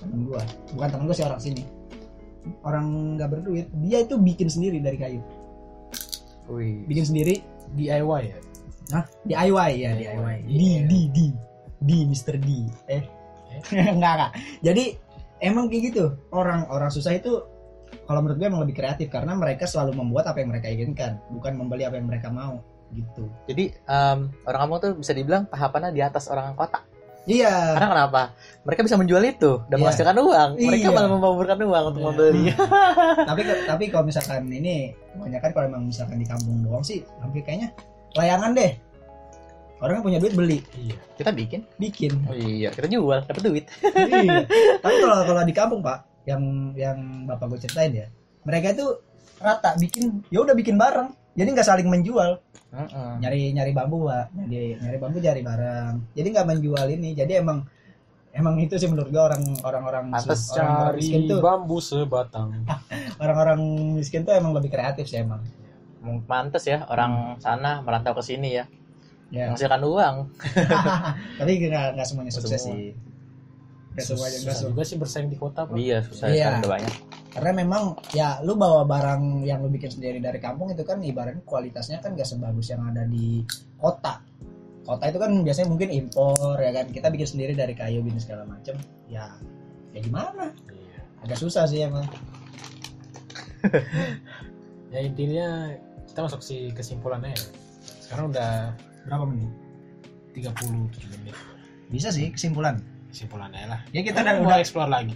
Temen 0.00 0.28
gue 0.28 0.42
bukan 0.76 0.88
temen 0.92 1.04
gue 1.08 1.16
sih 1.16 1.24
orang 1.24 1.40
sini. 1.40 1.64
Orang 2.60 3.16
nggak 3.16 3.28
berduit 3.32 3.66
dia 3.80 4.04
itu 4.04 4.20
bikin 4.20 4.52
sendiri 4.52 4.76
dari 4.76 5.00
kayu 5.00 5.24
wih. 6.50 6.84
Bikin 6.88 7.04
sendiri 7.08 7.34
DIY 7.74 8.22
ya. 8.28 8.38
Hah? 8.92 9.04
DIY 9.24 9.70
ya 9.80 9.90
DIY. 9.96 10.36
DIY 10.44 10.82
D 10.84 10.88
D 10.88 10.92
D 11.10 11.18
D 11.80 11.90
Mr 12.08 12.36
D. 12.40 12.48
Eh 12.90 13.02
enggak 13.96 14.12
enggak. 14.18 14.30
Jadi 14.60 14.84
emang 15.40 15.70
kayak 15.70 15.82
gitu. 15.94 16.04
Orang 16.34 16.66
orang 16.68 16.90
susah 16.90 17.16
itu 17.16 17.42
kalau 18.04 18.20
menurut 18.20 18.36
gue 18.42 18.48
emang 18.48 18.62
lebih 18.66 18.76
kreatif. 18.76 19.08
Karena 19.08 19.32
mereka 19.36 19.64
selalu 19.64 19.96
membuat 19.96 20.28
apa 20.28 20.42
yang 20.42 20.50
mereka 20.52 20.68
inginkan. 20.68 21.22
Bukan 21.32 21.56
membeli 21.56 21.86
apa 21.88 21.96
yang 21.96 22.08
mereka 22.10 22.28
mau 22.28 22.60
gitu. 22.94 23.26
Jadi 23.50 23.74
em, 23.74 24.30
orang 24.46 24.60
kampung 24.66 24.80
tuh 24.80 24.92
bisa 24.98 25.12
dibilang 25.16 25.50
tahapannya 25.50 25.90
di 25.90 26.02
atas 26.04 26.30
orang 26.30 26.54
kota 26.54 26.93
iya 27.24 27.72
karena 27.72 27.88
kenapa 27.90 28.22
mereka 28.62 28.80
bisa 28.82 28.96
menjual 28.96 29.22
itu 29.22 29.52
dan 29.66 29.76
Iya. 29.76 29.80
menghasilkan 29.80 30.16
uang 30.16 30.50
mereka 30.56 30.88
Iya. 30.88 30.94
malah 30.94 31.10
membaburkan 31.10 31.58
uang 31.58 31.84
untuk 31.88 32.00
Iya. 32.00 32.06
membeli 32.08 32.44
tapi 33.30 33.40
tapi 33.64 33.84
kalau 33.88 34.04
misalkan 34.04 34.44
ini 34.46 34.74
kebanyakan 35.12 35.50
kalau 35.50 35.66
emang 35.66 35.82
misalkan 35.88 36.16
di 36.16 36.26
kampung 36.26 36.60
doang 36.60 36.84
sih 36.84 37.00
hampir 37.18 37.40
kayaknya 37.40 37.72
layangan 38.14 38.52
deh 38.52 38.72
orang 39.80 40.00
yang 40.00 40.06
punya 40.06 40.18
duit 40.20 40.34
beli 40.34 40.58
Iya. 40.76 40.96
kita 41.16 41.30
bikin 41.30 41.60
bikin 41.76 42.12
oh 42.24 42.34
iya 42.34 42.68
kita 42.70 42.86
jual 42.86 43.20
dapat 43.20 43.42
duit 43.42 43.64
iya. 43.84 44.44
Tapi 44.84 44.96
kalau 45.00 45.18
kalau 45.24 45.42
di 45.42 45.52
kampung 45.52 45.80
pak, 45.80 45.98
yang 46.24 46.40
yang 46.72 46.96
bapak 47.24 47.52
gue 47.52 47.60
ceritain 47.60 47.92
ya, 47.92 48.06
mereka 48.44 48.72
itu 48.72 48.86
rata 49.36 49.76
bikin, 49.76 50.24
ya 50.28 50.40
udah 50.40 50.52
bikin 50.52 50.76
bareng, 50.76 51.12
jadi 51.34 51.48
nggak 51.50 51.66
saling 51.66 51.86
menjual, 51.86 52.38
Heeh. 52.70 53.10
nyari 53.18 53.40
nyari 53.50 53.70
bambu 53.70 54.06
pak, 54.06 54.30
nyari 54.32 54.74
nyari 54.76 54.96
bambu 54.96 55.18
cari 55.18 55.40
bareng, 55.40 55.94
jadi 56.12 56.26
nggak 56.30 56.46
menjual 56.48 56.86
ini, 56.88 57.10
jadi 57.12 57.38
emang 57.38 57.66
emang 58.30 58.58
itu 58.58 58.74
sih 58.74 58.86
menurut 58.86 59.08
gue 59.08 59.18
orang 59.20 59.42
orang 59.62 59.82
orang 59.84 60.04
Pantes 60.10 60.50
orang 60.52 60.94
miskin 60.94 61.20
Cari 61.20 61.30
tuh 61.30 61.38
bambu 61.38 61.78
sebatang. 61.78 62.66
orang-orang 63.22 63.60
miskin 63.94 64.22
tuh 64.22 64.32
emang 64.32 64.50
lebih 64.52 64.70
kreatif 64.70 65.06
sih 65.06 65.18
emang. 65.18 65.42
Pantes 66.24 66.64
ya 66.64 66.84
orang 66.84 67.38
sana 67.38 67.80
merantau 67.80 68.12
ke 68.12 68.22
sini 68.22 68.54
ya 68.54 68.66
Ya. 69.32 69.50
menghasilkan 69.50 69.82
uang 69.82 70.16
Tapi 71.40 71.50
nggak 71.58 71.96
nggak 71.96 72.06
semuanya 72.06 72.30
sukses 72.30 72.54
Semua. 72.54 72.76
sih. 72.76 72.92
Nggak 73.90 74.04
semuanya 74.04 74.38
Susah 74.40 74.66
juga 74.68 74.82
sih 74.84 74.96
bersaing 74.96 75.26
di 75.26 75.34
kota, 75.34 75.64
Pak. 75.64 75.74
iya 75.74 75.98
susah 76.02 76.26
Iya. 76.28 76.60
banyak 76.60 76.94
karena 77.34 77.50
memang 77.66 77.98
ya 78.14 78.38
lu 78.46 78.54
bawa 78.54 78.86
barang 78.86 79.42
yang 79.42 79.58
lu 79.58 79.66
bikin 79.66 79.90
sendiri 79.90 80.22
dari 80.22 80.38
kampung 80.38 80.70
itu 80.70 80.86
kan 80.86 81.02
ibaratnya 81.02 81.42
kualitasnya 81.42 81.98
kan 81.98 82.14
gak 82.14 82.30
sebagus 82.30 82.70
yang 82.70 82.86
ada 82.86 83.02
di 83.02 83.42
kota. 83.82 84.22
Kota 84.86 85.04
itu 85.10 85.18
kan 85.18 85.42
biasanya 85.42 85.66
mungkin 85.66 85.90
impor 85.90 86.54
ya 86.62 86.70
kan? 86.70 86.86
Kita 86.94 87.10
bikin 87.10 87.26
sendiri 87.26 87.52
dari 87.58 87.74
kayu 87.74 88.06
gini 88.06 88.22
segala 88.22 88.46
macem. 88.46 88.78
Ya 89.10 89.34
ya 89.90 89.98
gimana? 89.98 90.54
Iya. 90.70 90.98
agak 91.26 91.38
susah 91.42 91.66
sih 91.66 91.82
emang. 91.82 92.06
Ya 94.94 95.02
intinya 95.02 95.74
kita 96.06 96.22
masuk 96.22 96.38
si 96.38 96.70
kesimpulannya 96.70 97.34
ya. 97.34 97.42
Sekarang 97.98 98.30
udah 98.30 98.70
berapa 99.10 99.26
menit? 99.26 99.50
37 100.38 101.02
menit. 101.18 101.34
bisa 101.90 102.14
sih 102.14 102.30
kesimpulan 102.30 102.78
Kesimpulannya 103.14 103.70
lah. 103.70 103.80
ya 103.94 104.02
kita 104.02 104.26
udah, 104.26 104.34
mau 104.42 104.50
udah 104.50 104.58
explore 104.58 104.90
lagi. 104.90 105.14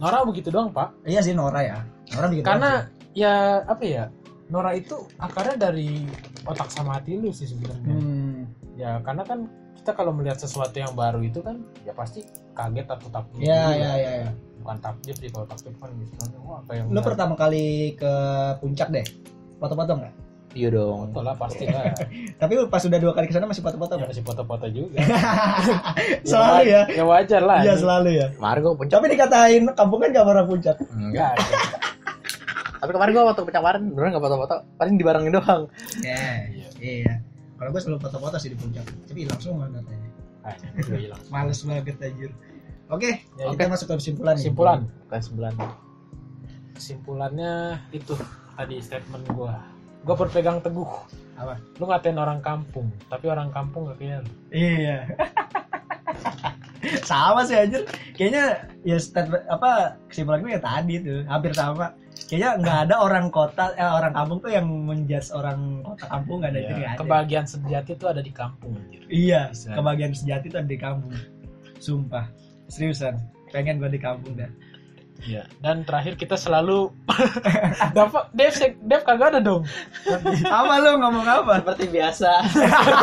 Nora 0.00 0.24
begitu 0.24 0.48
doang, 0.48 0.72
Pak. 0.72 1.04
iya 1.04 1.20
sih 1.20 1.36
Nora 1.36 1.60
ya 1.60 1.78
Nora 2.16 2.26
bikin 2.32 2.40
Karena 2.42 2.88
ya 3.12 3.60
apa 3.68 3.84
ya? 3.84 4.04
Nora 4.48 4.72
itu 4.72 4.96
akarnya 5.20 5.68
dari 5.68 6.08
otak 6.48 6.72
sama 6.72 6.96
hati 6.96 7.20
lu 7.20 7.28
sih 7.28 7.44
sebenarnya. 7.44 7.92
hmm, 7.92 8.36
Ya 8.80 8.96
karena 9.04 9.28
kan 9.28 9.44
kita 9.76 9.92
kalau 9.92 10.16
melihat 10.16 10.40
sesuatu 10.40 10.72
yang 10.72 10.96
baru 10.96 11.20
itu 11.20 11.44
kan 11.44 11.60
ya 11.84 11.92
pasti 11.92 12.24
kaget 12.56 12.88
atau 12.88 13.08
takjub. 13.12 13.40
ya 13.44 13.76
ya 13.76 13.92
ya 13.94 14.12
ya 14.24 14.30
Bukan 14.64 14.76
takjub 14.80 15.16
sih 15.16 15.28
kalau 15.28 15.44
takjub 15.44 15.74
kan 15.76 15.92
misalnya 15.92 16.38
wah 16.40 16.64
apa 16.64 16.72
yang 16.76 16.88
lu 16.88 17.00
pertama 17.04 17.36
kali 17.36 17.92
ke 17.92 18.12
puncak 18.60 18.88
deh 18.88 19.04
foto-foto 19.60 19.92
nggak 20.00 20.14
iya 20.58 20.68
dong 20.68 20.98
foto 21.06 21.20
lah 21.20 21.34
pasti 21.34 21.64
lah. 21.64 21.94
tapi 22.40 22.52
pas 22.66 22.82
udah 22.82 22.98
dua 22.98 23.12
kali 23.12 23.26
ke 23.26 23.32
sana 23.32 23.46
masih 23.46 23.62
foto-foto 23.62 23.94
ya 23.94 24.04
masih 24.04 24.22
foto-foto 24.22 24.66
juga. 24.68 24.98
selalu 26.28 26.62
ya 26.66 26.82
Ya 26.90 27.04
wajar 27.04 27.40
lah. 27.40 27.58
iya 27.60 27.74
selalu 27.74 28.10
ya 28.12 28.26
kemarin 28.32 28.60
gue 28.60 28.74
puncak 28.76 28.96
tapi 28.96 29.08
dikatain 29.08 29.62
kampung 29.72 29.98
kan 30.00 30.08
gak 30.10 30.26
pernah 30.26 30.44
puncak 30.44 30.76
enggak 30.90 31.32
tapi 32.80 32.90
kemarin 32.92 33.10
gue 33.12 33.24
waktu 33.24 33.42
puncak 33.42 33.60
kemarin 33.60 33.80
beneran 33.88 34.08
nggak 34.10 34.24
foto-foto 34.24 34.54
paling 34.74 34.94
dibarengin 34.96 35.32
doang 35.32 35.62
Iya, 35.98 36.22
Iya. 36.48 36.68
iya. 36.80 37.14
Kalau 37.54 37.70
gue 37.70 37.80
selalu 37.80 37.98
foto-foto 38.00 38.36
sih 38.36 38.50
di 38.50 38.56
puncak, 38.56 38.86
tapi 39.04 39.26
hilang 39.26 39.38
semua 39.38 39.66
datanya. 39.66 40.08
Ah, 40.42 40.54
hilang. 40.94 41.18
Males 41.26 41.58
banget 41.60 41.98
anjir. 41.98 42.30
Oke, 42.86 43.26
Ya, 43.34 43.50
kita 43.50 43.66
masuk 43.66 43.86
ke 43.88 43.98
kesimpulan 43.98 44.32
nih. 44.32 44.46
Kesimpulan. 44.46 44.78
kelas 45.10 45.24
sembilan 45.26 45.52
Kesimpulannya 46.72 47.52
itu 47.90 48.14
tadi 48.54 48.78
statement 48.78 49.26
gua. 49.28 49.58
Gua 50.06 50.14
berpegang 50.14 50.62
teguh. 50.62 50.86
Apa? 51.38 51.54
Lu 51.78 51.86
ngatain 51.86 52.18
orang 52.18 52.42
kampung, 52.42 52.90
tapi 53.06 53.30
orang 53.30 53.50
kampung 53.54 53.86
gak 53.90 53.98
kayak 54.02 54.26
lu. 54.26 54.30
Iya. 54.50 55.06
sama 57.08 57.42
sih 57.44 57.56
anjir. 57.58 57.82
Kayaknya 58.14 58.44
ya 58.86 58.96
statement 58.98 59.44
apa 59.50 59.98
kesimpulan 60.10 60.40
gue 60.42 60.52
ya 60.54 60.62
tadi 60.62 60.94
tuh, 61.02 61.20
hampir 61.26 61.52
sama. 61.54 61.94
Kayaknya 62.28 62.50
nggak 62.60 62.78
ada 62.90 62.96
orang 62.98 63.26
kota 63.30 63.64
eh, 63.78 63.86
orang 63.86 64.12
kampung 64.12 64.38
tuh 64.42 64.50
yang 64.50 64.66
menjudge 64.66 65.30
orang 65.30 65.86
kota 65.86 66.04
kampung 66.10 66.42
nggak 66.42 66.50
ada 66.50 66.60
itu 66.60 66.66
Ya, 66.66 66.76
nggak 66.76 66.90
ada. 66.90 66.98
kebahagiaan 66.98 67.46
sejati 67.46 67.90
itu 67.94 68.06
ada 68.10 68.22
di 68.22 68.32
kampung 68.34 68.72
anjir. 68.74 69.02
Iya, 69.06 69.42
Bisa. 69.54 69.70
kebahagiaan 69.78 70.14
sejati 70.14 70.46
tuh 70.50 70.58
ada 70.58 70.70
di 70.70 70.78
kampung. 70.80 71.14
Sumpah, 71.78 72.26
seriusan. 72.66 73.14
Pengen 73.54 73.78
gue 73.78 73.90
di 73.90 74.00
kampung 74.02 74.34
dah. 74.34 74.50
Iya. 75.18 75.50
Dan 75.58 75.82
terakhir 75.82 76.14
kita 76.14 76.34
selalu 76.34 76.94
dapat 77.90 78.30
Dev 78.38 78.54
Dev 78.80 79.02
kagak 79.02 79.34
ada 79.34 79.40
dong. 79.40 79.66
apa 80.44 80.72
lu 80.78 80.94
ngomong 80.96 81.26
apa? 81.26 81.58
seperti 81.58 81.90
biasa 81.90 82.30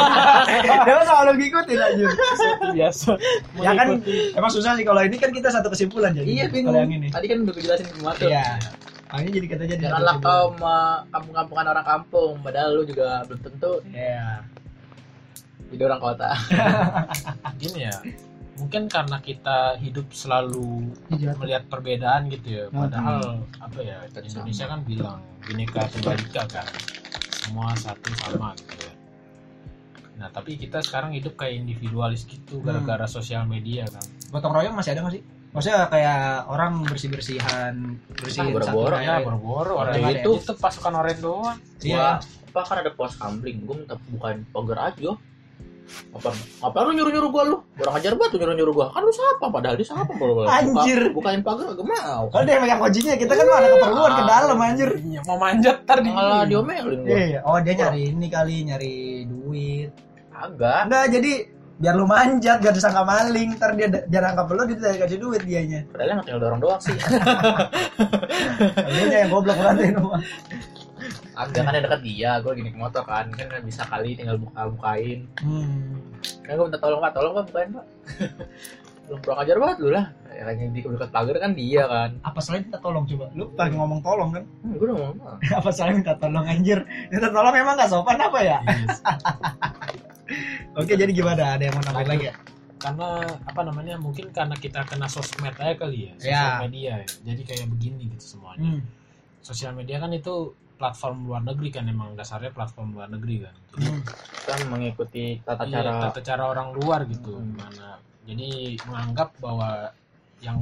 Dia 0.88 0.96
selalu 1.02 1.32
ngikutin 1.38 1.76
aja. 1.78 2.06
Seperti 2.08 2.68
biasa. 2.74 3.12
Ya 3.60 3.72
kan 3.74 3.88
emang 4.32 4.48
susah 4.50 4.74
sih 4.74 4.84
kalau 4.84 5.02
ini 5.02 5.16
kan 5.16 5.30
kita 5.30 5.52
satu 5.52 5.68
kesimpulan 5.68 6.12
jadi. 6.12 6.24
iya 6.26 6.46
Kalau 6.46 6.56
bingung 6.56 6.76
yang 6.78 6.94
ini. 6.94 7.08
tadi 7.12 7.26
kan 7.28 7.38
udah 7.44 7.52
gue 7.52 7.64
jelasin 7.64 7.88
semua 7.90 8.12
tuh 8.14 8.28
Iya. 8.28 8.48
Makanya 9.06 9.32
jadi 9.32 9.48
kita 9.48 9.64
jadi 9.66 9.82
janganlah 9.86 10.16
kau 10.18 10.46
kampung-kampungan 11.10 11.66
orang 11.70 11.86
kampung 11.86 12.32
padahal 12.40 12.70
lu 12.74 12.84
juga 12.84 13.24
belum 13.24 13.40
tentu 13.42 13.74
Iya. 13.88 14.40
jadi 15.68 15.82
orang 15.84 16.02
kota 16.02 16.30
gini 17.56 17.80
ya. 17.86 17.96
Mungkin 18.56 18.88
karena 18.88 19.20
kita 19.20 19.76
hidup 19.78 20.08
selalu 20.10 20.96
Iya. 21.12 21.36
melihat 21.36 21.64
perbedaan 21.68 22.32
gitu 22.32 22.48
ya. 22.50 22.66
Hmm. 22.68 22.88
Padahal 22.88 23.22
apa 23.60 23.80
ya? 23.80 23.98
Indonesia 24.16 24.66
kan 24.66 24.80
bilang 24.82 25.20
bineka 25.44 25.92
tunggal 25.92 26.16
ika 26.16 26.44
kan. 26.48 26.68
Semua 27.36 27.76
satu 27.76 28.10
sama 28.16 28.56
gitu 28.56 28.80
ya. 28.80 28.94
Nah, 30.16 30.32
tapi 30.32 30.56
kita 30.56 30.80
sekarang 30.80 31.12
hidup 31.12 31.36
kayak 31.36 31.60
individualis 31.60 32.24
gitu 32.24 32.60
Hmm. 32.60 32.66
gara-gara 32.66 33.04
sosial 33.06 33.44
media 33.44 33.84
kan. 33.86 34.04
Gotong 34.32 34.56
royong 34.56 34.74
masih 34.74 34.96
ada 34.96 35.04
nggak 35.04 35.16
sih? 35.20 35.24
Maksudnya 35.52 35.88
kayak 35.88 36.20
orang 36.48 36.84
bersih-bersihan, 36.84 37.76
bersihin 38.10 38.52
Ah, 38.52 38.52
boro-boro 38.52 38.92
satu 38.92 39.04
Ya, 39.04 39.16
boro-boro 39.20 39.72
Orang 39.78 39.96
orang 39.96 40.04
ada 40.04 40.20
itu 40.20 40.32
ya? 40.32 40.40
itu 40.42 40.52
pasukan 40.54 40.94
oranye 40.96 41.20
doang. 41.20 41.58
Iya. 41.80 42.08
Pak 42.52 42.64
kan 42.66 42.78
ada 42.80 42.92
pos 42.92 43.16
kamling 43.16 43.58
gue 43.64 43.76
minta 43.76 43.96
bukain 44.08 44.48
pagar 44.48 44.80
aja 44.92 45.12
apa 46.18 46.30
apa 46.66 46.78
lu 46.82 46.98
nyuruh 46.98 47.12
nyuruh 47.14 47.30
gua 47.30 47.44
lu 47.46 47.58
orang 47.78 47.96
ajar 48.02 48.18
banget 48.18 48.42
nyuruh 48.42 48.56
nyuruh 48.58 48.74
gua 48.74 48.88
kan 48.90 49.02
lu 49.06 49.12
siapa 49.14 49.46
padahal 49.54 49.76
dia 49.78 49.86
siapa 49.86 50.12
kalau 50.18 50.34
boleh 50.42 50.50
Anjir. 50.50 51.00
Buka, 51.14 51.16
bukain 51.22 51.42
pagar 51.46 51.66
gak 51.78 51.86
mau 51.86 52.24
Kalau 52.34 52.44
dia 52.48 52.58
megang 52.58 52.82
kuncinya, 52.82 53.14
kita 53.16 53.34
kan 53.38 53.46
mau 53.46 53.58
ada 53.62 53.68
keperluan 53.70 54.12
ke 54.12 54.24
dalam 54.26 54.58
anjir. 54.58 54.90
Iya, 54.98 55.22
mau 55.30 55.38
manjat 55.38 55.76
ntar 55.86 55.98
di 56.02 56.10
malah 56.10 56.44
diomelin 56.50 57.00
gua 57.06 57.16
Iya, 57.16 57.40
oh 57.46 57.58
dia 57.62 57.74
nyari 57.78 58.02
ini 58.12 58.28
kali, 58.28 58.56
nyari 58.66 58.96
duit. 59.30 59.90
agak 60.36 60.90
Enggak, 60.90 61.06
jadi 61.16 61.32
biar 61.76 61.96
lu 61.96 62.06
manjat, 62.08 62.58
biar 62.64 62.74
disangka 62.74 63.04
maling, 63.04 63.50
ntar 63.60 63.76
dia 63.76 63.88
dia 63.92 64.20
nangkap 64.24 64.48
lu, 64.52 64.64
dia 64.66 64.78
tidak 64.80 65.06
kasih 65.06 65.20
duit 65.20 65.42
dianya. 65.44 65.80
padahal 65.92 66.10
yang 66.12 66.20
tinggal 66.24 66.42
dorong 66.42 66.60
doang 66.64 66.80
sih 66.80 66.96
Dia 68.96 69.28
yang 69.28 69.30
goblok 69.32 69.58
berarti. 69.60 69.86
agak 71.36 71.62
kan 71.62 71.74
yang 71.74 71.86
dekat 71.86 72.02
dia 72.02 72.32
gue 72.40 72.52
gini 72.54 72.70
ke 72.70 72.78
motor 72.78 73.04
kan 73.04 73.28
kan 73.30 73.62
bisa 73.62 73.84
kali 73.84 74.14
tinggal 74.14 74.36
buka 74.36 74.68
bukain 74.70 75.28
Hmm. 75.40 76.00
kan 76.42 76.54
gue 76.54 76.66
minta 76.66 76.80
tolong 76.80 77.00
pak 77.00 77.12
tolong 77.12 77.34
pak 77.34 77.44
bukain 77.46 77.70
pak 77.72 77.86
belum 79.06 79.20
kurang 79.22 79.40
ajar 79.40 79.56
banget 79.56 79.78
lu 79.78 79.90
lah 79.92 80.06
ya 80.34 80.44
kan 80.44 80.56
yang 80.58 80.72
di 80.72 80.82
dekat 80.82 81.10
pagar 81.10 81.36
kan 81.38 81.52
dia 81.54 81.84
kan 81.86 82.10
Apa 82.22 82.40
salahnya 82.40 82.66
minta 82.68 82.80
tolong 82.82 83.06
coba? 83.06 83.26
Lu 83.32 83.46
lagi 83.54 83.72
ngomong 83.74 84.02
tolong 84.02 84.30
kan? 84.32 84.44
hmm, 84.44 84.74
gue 84.74 84.86
udah 84.86 84.96
ngomong 84.98 85.18
"Ah, 85.22 85.38
apa 85.62 85.70
salahnya 85.70 85.96
minta 85.98 86.14
tolong 86.16 86.44
anjir? 86.44 86.80
Minta 87.08 87.30
tolong 87.30 87.54
emang 87.54 87.78
gak 87.78 87.88
sopan 87.88 88.18
apa 88.18 88.40
ya? 88.42 88.58
Yes. 88.66 89.00
Oke, 90.76 90.94
jadi 90.94 91.08
gimana? 91.10 91.56
Ada 91.56 91.64
yang 91.64 91.76
mau 91.76 91.84
nambahin 91.86 92.10
lagi 92.10 92.28
ya? 92.28 92.36
karena 92.76 93.08
apa 93.42 93.62
namanya 93.64 93.96
mungkin 93.98 94.30
karena 94.30 94.54
kita 94.54 94.86
kena 94.86 95.08
sosmed 95.08 95.56
aja 95.56 95.74
kali 95.74 96.06
ya 96.06 96.14
sosial 96.20 96.38
Ya. 96.38 96.62
media 96.62 96.94
ya. 97.02 97.08
jadi 97.24 97.42
kayak 97.42 97.66
begini 97.68 98.04
gitu 98.12 98.38
semuanya 98.38 98.78
Hmm. 98.78 98.82
sosial 99.42 99.74
media 99.74 99.98
kan 99.98 100.12
itu 100.12 100.54
platform 100.76 101.26
luar 101.26 101.42
negeri 101.42 101.70
kan 101.72 101.88
emang 101.88 102.14
dasarnya 102.14 102.52
platform 102.52 102.94
luar 102.94 103.08
negeri 103.08 103.48
kan 103.48 103.56
jadi 103.74 103.88
Hmm. 103.90 104.02
kan 104.46 104.60
mengikuti 104.68 105.40
tata 105.42 105.64
iya, 105.64 105.74
cara 105.82 105.92
tata 106.08 106.20
cara 106.22 106.44
orang 106.46 106.70
luar 106.76 107.08
gitu 107.08 107.36
Hmm. 107.36 107.56
mana 107.56 107.98
jadi 108.28 108.50
menganggap 108.84 109.30
bahwa 109.40 109.90
yang 110.40 110.60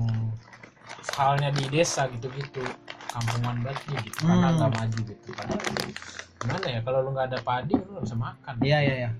halnya 1.17 1.49
di 1.49 1.65
desa 1.67 2.05
gitu-gitu 2.07 2.61
kampungan 3.09 3.61
banget 3.61 3.81
gitu 4.05 4.23
karena 4.23 4.47
Hmm. 4.49 4.55
nggak 4.57 4.71
maju 4.71 4.99
gitu 5.01 5.29
padahal 5.33 5.61
gimana 6.39 6.65
ya 6.67 6.79
kalau 6.83 6.99
lu 7.01 7.09
nggak 7.11 7.27
ada 7.31 7.39
padi 7.41 7.73
lu 7.73 7.89
nggak 7.89 8.05
bisa 8.05 8.17
makan 8.17 8.53
Iya, 8.61 8.77
iya, 8.79 8.95
iya. 8.99 9.11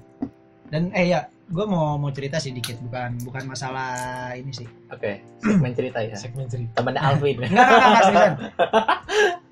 Dan 0.74 0.89
eh 0.89 1.05
ya, 1.05 1.21
gue 1.45 1.65
mau 1.65 1.95
mau 1.95 2.09
cerita 2.09 2.36
sih 2.36 2.49
dikit, 2.49 2.82
bukan 2.82 3.21
bukan 3.21 3.45
masalah 3.45 3.93
ini 4.34 4.49
sih. 4.49 4.65
oke 4.89 5.21
segmen 5.38 5.69
cerita 5.71 6.01
ya 6.01 6.15
segmen 6.15 6.45
cerita 6.47 6.74
temannya 6.76 6.97
Alvin 6.99 7.38
Enggak, 7.39 7.53
enggak, 7.69 7.86
enggak, 7.86 8.07
enggak 8.09 8.32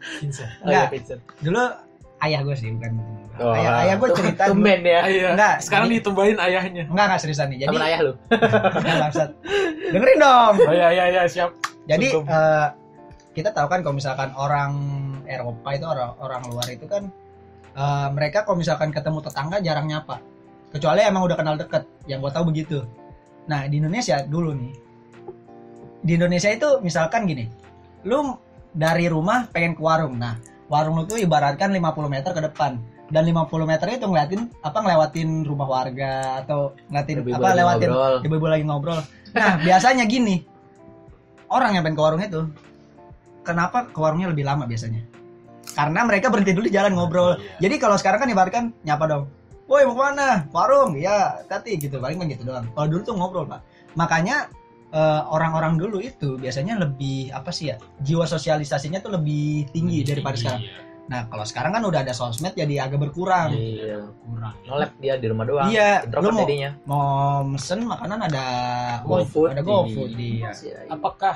seriusan. 0.02 0.50
Oh, 0.58 0.66
iya, 0.66 0.66
Enggak. 0.66 0.88
Vincent. 0.90 1.22
Dulu 1.40 1.62
ayah 2.22 2.40
gue 2.42 2.56
sih, 2.56 2.70
bukan. 2.72 2.92
Oh, 3.38 3.54
ayah 3.54 3.72
ayah 3.82 3.96
gue 3.96 4.10
cerita. 4.12 4.44
tumben 4.50 4.82
ya 4.82 5.02
Iya. 5.04 5.30
Enggak, 5.34 5.56
sekarang 5.62 5.88
jadi- 5.88 5.98
ditumbahin 5.98 6.38
ayahnya 6.40 6.84
Enggak, 6.86 7.06
enggak 7.06 7.22
seriusan 7.22 7.48
nih. 7.50 7.58
Jadi 7.60 7.70
temen 7.70 7.86
ayah 7.86 8.00
lu 8.02 8.14
Enggak, 8.82 8.96
bangsat. 9.00 9.30
Dengerin 9.88 10.18
dong. 10.20 10.54
oh 10.60 10.74
iya 10.74 10.88
iya 10.90 11.06
iya 11.08 11.24
siap 11.26 11.50
Jadi 11.86 12.08
eh, 12.10 12.68
kita 13.32 13.50
tahu 13.52 13.68
kan 13.68 13.80
kalau 13.82 13.94
misalkan 13.94 14.34
orang 14.34 14.72
Eropa 15.24 15.70
itu 15.72 15.86
orang 15.86 16.18
orang 16.18 16.42
luar 16.46 16.66
itu 16.66 16.86
kan 16.86 17.14
eh, 17.74 18.08
mereka 18.10 18.42
kalau 18.42 18.58
misalkan 18.58 18.90
ketemu 18.90 19.22
tetangga 19.22 19.58
jarang 19.60 19.86
nyapa. 19.86 20.18
Kecuali 20.72 21.04
emang 21.04 21.28
udah 21.28 21.38
kenal 21.38 21.56
deket. 21.60 21.84
Yang 22.08 22.20
gue 22.28 22.32
tahu 22.32 22.44
begitu. 22.48 22.78
Nah 23.48 23.68
di 23.68 23.84
Indonesia 23.84 24.24
dulu 24.24 24.56
nih. 24.56 24.74
Di 26.02 26.12
Indonesia 26.18 26.50
itu 26.50 26.82
misalkan 26.82 27.30
gini, 27.30 27.46
lu 28.08 28.34
dari 28.74 29.06
rumah 29.12 29.46
pengen 29.52 29.78
ke 29.78 29.82
warung. 29.84 30.18
Nah 30.18 30.40
warung 30.72 30.98
lu 30.98 31.04
tuh 31.04 31.20
ibaratkan 31.20 31.70
50 31.70 31.84
meter 32.08 32.32
ke 32.32 32.42
depan. 32.42 32.80
Dan 33.12 33.28
50 33.28 33.52
meter 33.68 33.88
itu 33.92 34.08
ngeliatin 34.08 34.48
apa 34.64 34.78
ngelewatin 34.80 35.44
rumah 35.44 35.68
warga 35.68 36.40
atau 36.48 36.72
ngeliatin 36.88 37.16
Ibu-ibu 37.20 37.44
apa 37.44 37.50
lewatin 37.60 37.90
ibu-ibu 38.24 38.48
lagi 38.48 38.64
ngobrol. 38.64 39.04
Nah, 39.36 39.60
biasanya 39.60 40.08
gini. 40.08 40.48
Orang 41.52 41.76
yang 41.76 41.84
pengen 41.84 42.00
ke 42.00 42.04
warung 42.08 42.24
itu 42.24 42.48
kenapa 43.44 43.92
ke 43.92 44.00
warungnya 44.00 44.32
lebih 44.32 44.48
lama 44.48 44.64
biasanya? 44.64 45.04
Karena 45.76 46.08
mereka 46.08 46.32
berhenti 46.32 46.56
dulu 46.56 46.72
di 46.72 46.74
jalan 46.74 46.96
ngobrol. 46.96 47.36
Iya. 47.36 47.68
Jadi 47.68 47.76
kalau 47.76 48.00
sekarang 48.00 48.24
kan 48.24 48.30
ibaratkan 48.32 48.64
nyapa 48.88 49.06
dong. 49.12 49.24
Woi 49.72 49.88
mau 49.88 49.96
ke 49.96 50.04
mana? 50.04 50.28
Warung? 50.52 51.00
Ya, 51.00 51.40
tati 51.48 51.80
gitu. 51.80 51.96
Paling 51.96 52.20
kan 52.20 52.28
gitu 52.28 52.44
doang. 52.44 52.68
Kalau 52.68 52.88
dulu 52.90 53.02
tuh 53.02 53.16
ngobrol 53.16 53.48
pak. 53.48 53.64
Makanya 53.96 54.52
eh, 54.92 55.22
orang-orang 55.26 55.80
dulu 55.80 56.04
itu 56.04 56.36
biasanya 56.36 56.76
lebih 56.76 57.32
apa 57.32 57.48
sih 57.50 57.72
ya? 57.72 57.80
Jiwa 57.98 58.28
sosialisasinya 58.28 59.00
tuh 59.00 59.16
lebih 59.16 59.72
tinggi 59.72 60.04
daripada 60.04 60.36
Tinggi, 60.36 60.44
sekarang. 60.44 60.62
iya. 60.62 60.76
Nah 61.02 61.22
kalau 61.28 61.44
sekarang 61.44 61.72
kan 61.72 61.84
udah 61.84 62.00
ada 62.02 62.12
sosmed 62.12 62.52
jadi 62.52 62.84
agak 62.84 63.00
berkurang. 63.02 63.52
iya 63.52 64.00
kurang 64.22 64.56
ngelap 64.62 64.92
dia 64.98 65.14
di 65.16 65.28
rumah 65.28 65.44
doang 65.44 65.68
Iya, 65.68 66.08
lu 66.10 66.30
mau- 66.30 66.40
jadinya 66.42 66.72
Mau 66.86 67.04
mesen 67.44 67.80
makanan 67.84 68.20
ada 68.28 68.46
GoFood 69.04 69.50
ada 69.50 69.60
di- 69.60 69.66
GoFood 69.66 70.10
iya. 70.14 70.46
Masih 70.46 70.70
ada. 70.72 70.88
apakah 70.90 71.36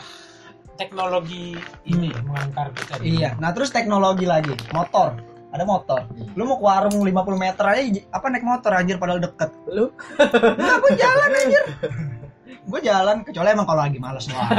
teknologi 0.75 1.55
ini 1.83 2.11
mengantar 2.21 2.71
kita 2.71 2.99
Iya, 2.99 3.35
nah 3.35 3.51
terus 3.51 3.67
teknologi 3.69 4.23
lagi, 4.23 4.51
motor. 4.69 5.15
Ada 5.55 5.63
motor. 5.63 6.01
Lu 6.35 6.43
mau 6.43 6.59
ke 6.59 6.65
warung 6.67 6.99
50 6.99 7.15
meter 7.39 7.63
aja 7.63 7.81
apa 8.11 8.25
naik 8.27 8.43
motor 8.43 8.71
anjir 8.75 8.99
padahal 8.99 9.23
deket. 9.23 9.55
Lu? 9.71 9.87
Enggak, 10.19 10.77
gue 10.83 10.91
jalan 10.99 11.29
anjir. 11.31 11.65
gue 12.65 12.81
jalan 12.81 13.21
kecuali 13.21 13.53
emang 13.53 13.67
kalau 13.69 13.81
lagi 13.85 14.01
males 14.01 14.25
doang. 14.25 14.49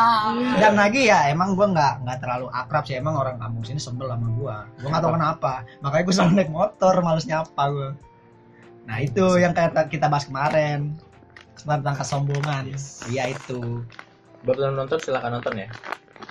Dan 0.62 0.78
lagi 0.78 1.10
ya 1.10 1.34
emang 1.34 1.58
gue 1.58 1.66
nggak 1.66 2.06
nggak 2.06 2.18
terlalu 2.22 2.46
akrab 2.54 2.86
sih 2.86 2.94
emang 2.94 3.18
orang 3.18 3.42
kampung 3.42 3.66
sini 3.66 3.82
sebel 3.82 4.08
sama 4.08 4.32
gue. 4.32 4.56
Gue 4.80 4.88
nggak 4.88 5.02
tahu 5.02 5.12
kenapa. 5.18 5.54
Makanya 5.84 6.04
gue 6.06 6.14
selalu 6.14 6.32
naik 6.40 6.50
motor, 6.54 6.94
males 7.02 7.26
nyapa 7.26 7.64
gue. 7.68 7.90
Nah 8.86 8.96
itu 9.02 9.26
yang 9.36 9.52
kayak 9.52 9.92
kita 9.92 10.06
bahas 10.08 10.24
kemarin 10.30 10.96
tentang 11.60 11.96
kesombongan. 11.98 12.72
Iya 13.12 13.36
itu. 13.36 13.84
buat 14.40 14.56
nonton 14.56 14.96
silakan 15.04 15.36
nonton 15.36 15.52
ya 15.52 15.68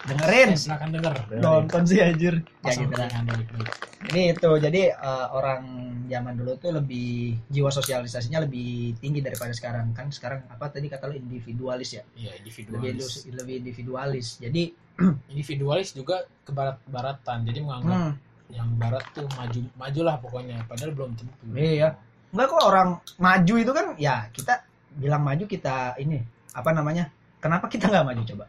Dengerin. 0.08 0.50
Eh, 0.54 0.60
silakan 0.60 0.90
denger 0.96 1.14
Nonton 1.40 1.82
sih 1.86 2.00
anjir. 2.02 2.42
Ya 2.66 2.72
gitu 2.74 2.94
lah. 2.94 3.10
baik-baik. 3.10 3.70
Jadi 4.10 4.22
itu, 4.34 4.52
jadi 4.58 4.82
eh, 4.96 5.28
orang 5.36 5.64
zaman 6.10 6.34
dulu 6.42 6.58
tuh 6.58 6.72
lebih 6.74 7.38
jiwa 7.54 7.70
sosialisasinya 7.70 8.42
lebih 8.50 8.98
tinggi 8.98 9.22
daripada 9.22 9.54
sekarang 9.54 9.94
kan 9.94 10.10
sekarang 10.10 10.42
apa 10.50 10.74
tadi 10.74 10.90
kata 10.90 11.06
lu 11.06 11.16
individualis 11.22 11.94
ya, 11.94 12.04
iya 12.18 12.34
lebih 12.42 12.66
individualis 12.66 13.14
lebih 13.30 13.56
individualis. 13.62 14.28
Jadi 14.42 14.74
individualis 15.32 15.94
juga 15.94 16.26
ke 16.42 16.52
barat 16.52 16.82
baratan 16.90 17.46
jadi 17.46 17.62
menganggap 17.62 18.00
hmm, 18.02 18.14
yang 18.50 18.70
barat 18.82 19.06
tuh 19.14 19.30
maju 19.38 19.62
majulah 19.78 20.16
pokoknya 20.18 20.66
padahal 20.66 20.92
belum 20.98 21.12
tentu 21.14 21.34
iya, 21.54 21.94
enggak 22.34 22.50
kok 22.50 22.66
orang 22.66 22.90
maju 23.22 23.54
itu 23.62 23.72
kan 23.72 23.86
ya 24.02 24.26
kita 24.34 24.66
bilang 24.98 25.22
maju 25.22 25.46
kita 25.46 25.94
ini 26.02 26.20
apa 26.54 26.74
namanya? 26.74 27.14
Kenapa 27.40 27.72
kita 27.72 27.88
nggak 27.88 28.06
maju 28.06 28.22
coba? 28.26 28.46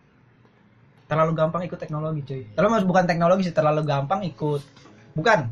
Terlalu 1.10 1.32
gampang 1.34 1.62
ikut 1.66 1.74
teknologi 1.74 2.20
cuy. 2.22 2.42
Terlalu 2.54 2.86
bukan 2.86 3.04
teknologi 3.10 3.42
sih, 3.50 3.54
terlalu 3.54 3.82
gampang 3.82 4.22
ikut. 4.22 4.62
Bukan. 5.18 5.50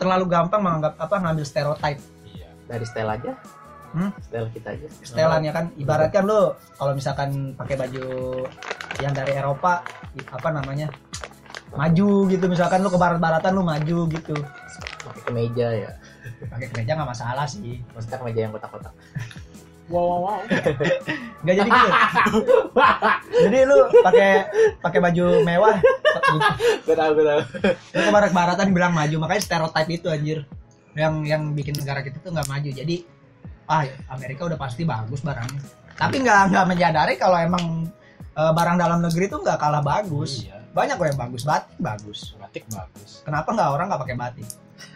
Terlalu 0.00 0.24
gampang 0.32 0.64
menganggap 0.64 0.96
apa 0.96 1.20
ngambil 1.20 1.44
stereotype. 1.44 2.00
Iya. 2.24 2.48
Dari 2.64 2.84
style 2.88 3.10
aja. 3.12 3.32
Hmm? 3.92 4.10
style 4.24 4.48
kita 4.52 4.72
aja. 4.72 4.86
Setelan 5.04 5.40
ya 5.44 5.52
kan 5.52 5.72
ibaratkan 5.76 6.24
lu 6.24 6.52
kalau 6.76 6.92
misalkan 6.92 7.52
pakai 7.56 7.76
baju 7.80 8.04
yang 9.00 9.12
dari 9.12 9.36
Eropa 9.36 9.84
apa 10.32 10.48
namanya 10.48 10.88
maju 11.76 12.24
gitu. 12.32 12.44
Misalkan 12.48 12.80
lu 12.80 12.88
ke 12.88 12.96
barat-baratan 12.96 13.52
lu 13.52 13.60
maju 13.60 13.98
gitu. 14.08 14.36
Pakai 15.04 15.22
kemeja 15.28 15.68
ya. 15.84 15.90
Pakai 16.48 16.72
kemeja 16.72 16.96
nggak 16.96 17.10
masalah 17.12 17.44
sih. 17.44 17.84
Maksudnya 17.92 18.18
kemeja 18.24 18.40
yang 18.48 18.52
kotak-kotak 18.56 18.92
wow 19.90 20.04
wow 20.04 20.18
wow. 20.26 20.38
Nggak 21.46 21.56
jadi 21.62 21.70
gitu. 21.70 21.88
Jadi 23.46 23.58
lu 23.68 23.78
pakai 24.02 24.30
pakai 24.82 24.98
baju 24.98 25.24
mewah. 25.46 25.76
Gue 26.82 26.96
tau 26.98 27.10
gue 27.14 27.22
tau. 27.22 27.40
Lu 27.70 28.00
ke 28.02 28.10
barat-baratan 28.10 28.74
bilang 28.74 28.90
maju 28.90 29.16
makanya 29.22 29.42
stereotip 29.46 29.86
itu 29.86 30.10
anjir. 30.10 30.38
Yang 30.98 31.14
yang 31.30 31.42
bikin 31.54 31.78
negara 31.78 32.02
kita 32.02 32.18
tuh 32.18 32.34
nggak 32.34 32.50
maju. 32.50 32.70
Jadi 32.72 33.06
ah 33.70 33.86
Amerika 34.10 34.50
udah 34.50 34.58
pasti 34.58 34.82
bagus 34.82 35.22
barangnya. 35.22 35.62
Tapi 35.94 36.16
nggak 36.24 36.42
nggak 36.50 36.66
menyadari 36.66 37.14
kalau 37.14 37.38
emang 37.38 37.86
eh, 38.34 38.52
barang 38.52 38.76
dalam 38.80 38.98
negeri 39.04 39.30
tuh 39.30 39.46
nggak 39.46 39.60
kalah 39.60 39.84
bagus. 39.86 40.50
Iya. 40.50 40.66
Banyak 40.74 40.98
kok 40.98 41.06
yang 41.14 41.20
bagus. 41.20 41.42
Batik 41.46 41.78
bagus. 41.78 42.18
Batik 42.42 42.64
bagus. 42.74 43.22
Kenapa 43.22 43.54
nggak 43.54 43.70
orang 43.70 43.86
nggak 43.92 44.02
pakai 44.02 44.16
batik? 44.18 44.48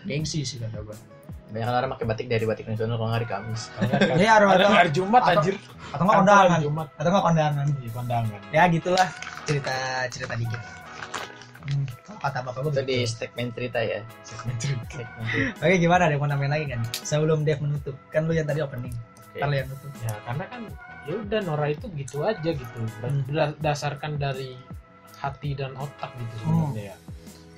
Gengsi 0.02 0.42
sih 0.42 0.58
kata 0.58 0.82
gue 0.82 1.19
banyak 1.50 1.66
orang 1.68 1.90
pakai 1.90 2.06
batik 2.06 2.26
dari 2.26 2.44
batik 2.44 2.64
nasional 2.64 2.94
kalau 2.94 3.06
nggak 3.06 3.18
hari 3.18 3.26
Kamis 3.26 3.62
kan- 3.68 3.90
Iya, 4.16 4.30
ada 4.38 4.66
hari 4.68 4.90
Jumat 4.90 5.20
atau- 5.20 5.32
anjir. 5.36 5.54
atau 5.90 6.02
nggak 6.02 6.18
kondangan. 6.18 6.58
Jumat. 6.60 6.86
Atau 6.94 7.08
nggak 7.10 7.24
kondangan. 7.24 7.66
Di 7.74 7.90
kondangan. 7.90 8.40
Ya 8.50 8.62
gitulah. 8.66 9.08
Cerita 9.42 9.74
cerita 10.08 10.34
dikit. 10.34 10.60
Hmm, 11.60 11.84
kalau 12.02 12.18
kata 12.18 12.38
bapak 12.40 12.60
gue 12.60 12.70
itu 12.70 12.80
di 12.80 12.96
begitu. 12.96 13.12
segmen 13.12 13.46
cerita 13.52 13.78
ya. 13.78 14.00
Segmen 14.22 14.54
cerita. 14.56 15.02
Oke 15.58 15.74
gimana? 15.76 16.02
Ada 16.06 16.14
yang 16.14 16.22
mau 16.22 16.28
nambahin 16.28 16.50
lagi 16.50 16.66
kan? 16.68 16.80
Sebelum 16.96 17.38
Dev 17.42 17.58
menutup 17.58 17.96
kan 18.08 18.22
lu 18.24 18.32
yang 18.32 18.46
tadi 18.46 18.60
opening. 18.60 18.94
Oke. 18.94 19.38
ntar 19.38 19.46
lu 19.46 19.56
yang 19.56 19.68
nutup. 19.68 19.90
Ya 20.00 20.14
karena 20.24 20.44
kan 20.46 20.60
ya 21.04 21.14
udah 21.16 21.40
Nora 21.42 21.66
itu 21.68 21.86
gitu 21.92 22.16
aja 22.22 22.50
gitu. 22.50 22.78
Hmm. 23.02 23.22
Berdasarkan 23.28 24.16
dari 24.16 24.56
hati 25.16 25.52
dan 25.52 25.76
otak 25.76 26.08
gitu 26.16 26.34
sebenarnya 26.40 26.84
ya 26.86 26.96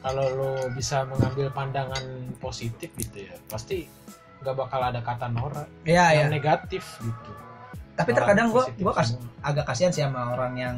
kalau 0.03 0.27
lo 0.35 0.53
bisa 0.75 1.07
mengambil 1.07 1.47
pandangan 1.55 2.05
positif 2.43 2.91
gitu 2.99 3.23
ya 3.23 3.35
pasti 3.47 3.87
nggak 4.43 4.57
bakal 4.59 4.81
ada 4.83 5.01
kata 5.01 5.31
norak 5.31 5.71
ya. 5.87 6.11
yang 6.11 6.29
negatif 6.29 6.83
gitu. 6.99 7.31
Tapi 7.95 8.11
Orang 8.11 8.19
terkadang 8.19 8.49
gue 8.51 8.65
gue 8.83 8.93
kas, 8.93 9.15
agak 9.47 9.65
kasihan 9.71 9.93
sih 9.95 10.03
sama 10.03 10.35
orang 10.35 10.53
yang 10.59 10.77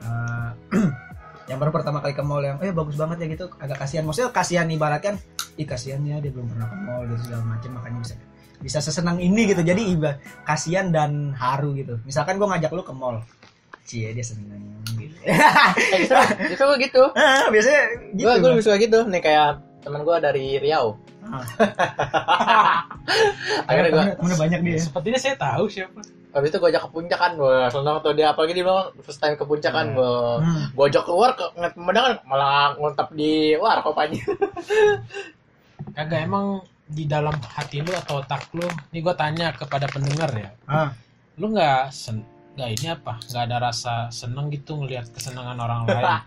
eh, 0.00 0.50
yang 1.52 1.60
baru 1.60 1.70
pertama 1.76 2.00
kali 2.00 2.16
ke 2.16 2.24
mall 2.24 2.40
yang 2.40 2.56
eh 2.64 2.72
bagus 2.72 2.96
banget 2.96 3.20
ya 3.20 3.26
gitu. 3.36 3.46
Agak 3.60 3.84
kasihan. 3.84 4.08
Maksudnya 4.08 4.32
kasihan 4.32 4.66
ibaratkan 4.72 5.20
ih 5.60 5.68
kasihan 5.68 6.00
ya 6.02 6.18
dia 6.18 6.32
belum 6.32 6.48
pernah 6.50 6.66
ke 6.66 6.76
mall 6.80 7.02
gitu 7.04 7.20
segala 7.28 7.42
macam 7.44 7.70
makanya 7.76 7.98
bisa 8.00 8.14
bisa 8.64 8.78
sesenang 8.80 9.20
ini 9.20 9.52
gitu. 9.52 9.60
Jadi 9.60 9.82
iba 9.92 10.16
kasihan 10.48 10.88
dan 10.88 11.36
haru 11.36 11.76
gitu. 11.76 12.00
Misalkan 12.08 12.40
gue 12.40 12.48
ngajak 12.48 12.72
lu 12.72 12.80
ke 12.80 12.94
mall 12.96 13.20
cie 13.84 14.10
dia 14.10 14.24
seneng. 14.24 14.64
Gitu 14.90 15.16
Eh, 15.22 15.98
justru, 16.00 16.16
justru 16.46 16.64
gue 16.66 16.78
gitu. 16.82 17.02
Ah, 17.16 17.48
biasanya 17.48 17.82
gitu 18.12 18.24
gue 18.24 18.34
gue 18.36 18.50
lebih 18.50 18.64
suka 18.64 18.76
gitu. 18.76 18.98
Nih 19.04 19.20
kayak 19.20 19.48
teman 19.80 20.00
gue 20.00 20.16
dari 20.18 20.46
Riau. 20.58 20.96
Ah. 21.22 21.40
akhirnya 23.64 23.90
gue 23.90 24.04
Temennya- 24.14 24.38
banyak 24.38 24.60
dia. 24.62 24.76
Sepertinya 24.78 25.16
saya 25.16 25.34
tahu 25.34 25.64
siapa. 25.66 26.00
Habis 26.30 26.50
itu 26.50 26.58
gue 26.58 26.68
ajak 26.68 26.82
ke 26.82 26.90
puncak 26.90 27.14
kan 27.16 27.32
gue 27.34 27.56
seneng 27.68 27.96
tuh 28.00 28.12
dia. 28.12 28.26
Apalagi 28.28 28.52
dia 28.52 28.64
bilang 28.64 28.90
first 28.98 29.18
time 29.18 29.32
ke 29.32 29.42
puncak 29.42 29.70
kan 29.70 29.86
Hmm. 29.86 29.96
gue 29.96 30.12
Hmm. 30.40 30.64
gue 30.70 30.84
ajak 30.84 31.04
keluar 31.04 31.30
ke 31.32 31.44
ngeliat 31.54 31.72
pemandangan 31.72 32.12
malah 32.24 32.74
ngontap 32.74 33.08
di 33.10 33.32
war 33.54 33.78
kopanya 33.80 34.18
kagak 35.96 36.20
emang 36.22 36.46
di 36.84 37.04
dalam 37.04 37.32
hati 37.46 37.80
lu 37.80 37.90
atau 37.90 38.20
otak 38.20 38.52
lu 38.52 38.64
ini 38.90 38.98
gue 39.00 39.14
tanya 39.14 39.52
kepada 39.52 39.86
pendengar 39.86 40.28
ya. 40.30 40.50
Ah. 40.64 40.90
lu 41.34 41.50
nggak 41.50 41.88
sen 41.88 42.22
nggak 42.54 42.70
ini 42.78 42.86
apa 42.90 43.18
nggak 43.18 43.42
ada 43.50 43.56
rasa 43.60 43.94
seneng 44.08 44.46
gitu 44.48 44.78
ngelihat 44.78 45.10
kesenangan 45.10 45.58
orang 45.58 45.80
lain 45.88 46.22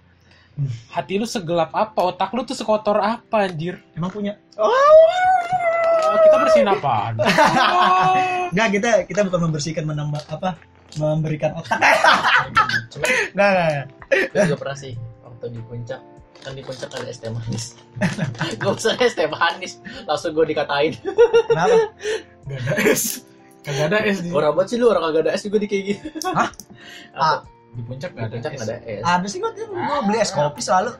hati 0.90 1.22
lu 1.22 1.26
segelap 1.30 1.70
apa 1.72 2.00
otak 2.02 2.34
lu 2.34 2.42
tuh 2.42 2.58
sekotor 2.58 2.98
apa 2.98 3.46
anjir 3.46 3.78
emang 3.94 4.10
punya 4.10 4.36
Oh, 4.58 6.18
kita 6.24 6.36
bersihin 6.40 6.70
apaan 6.72 7.14
Oh. 7.22 8.16
Enggak, 8.50 8.68
kita 8.80 8.90
kita 9.06 9.20
bukan 9.28 9.52
membersihkan 9.52 9.84
menambah 9.84 10.24
apa? 10.32 10.56
Memberikan 10.96 11.52
otak. 11.60 11.78
cuman 12.96 13.08
Enggak, 13.36 13.50
enggak. 13.52 13.86
gue 14.32 14.44
juga 14.48 14.58
pernah 14.58 14.78
sih 14.80 14.94
waktu 15.22 15.46
di 15.52 15.62
puncak 15.62 16.00
kan 16.38 16.52
di 16.56 16.64
puncak 16.64 16.90
ada 16.90 17.06
es 17.06 17.20
teh 17.20 17.28
manis 17.28 17.76
gue 18.56 18.72
usah 18.72 18.96
es 18.98 19.14
teh 19.14 19.28
manis 19.28 19.84
langsung 20.08 20.32
gue 20.32 20.46
dikatain 20.48 20.96
Kenapa? 21.52 21.76
Gak 22.48 22.60
ada 22.64 22.72
es 22.88 23.28
kagak 23.68 23.86
ada 23.92 23.98
es 24.08 24.18
di, 24.24 24.32
orang 24.32 24.56
banget 24.56 24.68
sih 24.72 24.78
lu 24.80 24.86
orang 24.88 25.04
kagak 25.12 25.22
ada 25.28 25.32
es 25.36 25.44
juga 25.44 25.58
di 25.60 25.68
kayak 25.68 25.84
gitu 25.92 26.08
Hah? 26.32 26.50
Apa? 27.12 27.44
di 27.76 27.82
puncak 27.84 28.10
di 28.16 28.18
gak 28.18 28.28
ada 28.32 28.36
puncak 28.40 28.52
ada 28.64 28.76
es 28.88 29.04
Ada 29.04 29.28
sih 29.28 29.38
gua 29.44 29.52
tuh 29.52 29.68
gua 29.70 29.98
beli 30.08 30.18
es 30.24 30.32
kopi 30.32 30.62
selalu. 30.64 30.92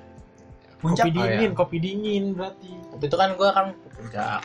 Puncak. 0.78 1.10
kopi 1.10 1.10
Oh, 1.10 1.26
dingin 1.26 1.50
iya. 1.50 1.58
kopi 1.58 1.78
dingin 1.82 2.24
berarti 2.38 2.70
waktu 2.94 3.06
itu 3.10 3.18
kan 3.18 3.30
gue 3.34 3.50
kan 3.50 3.66
puncak 3.98 4.42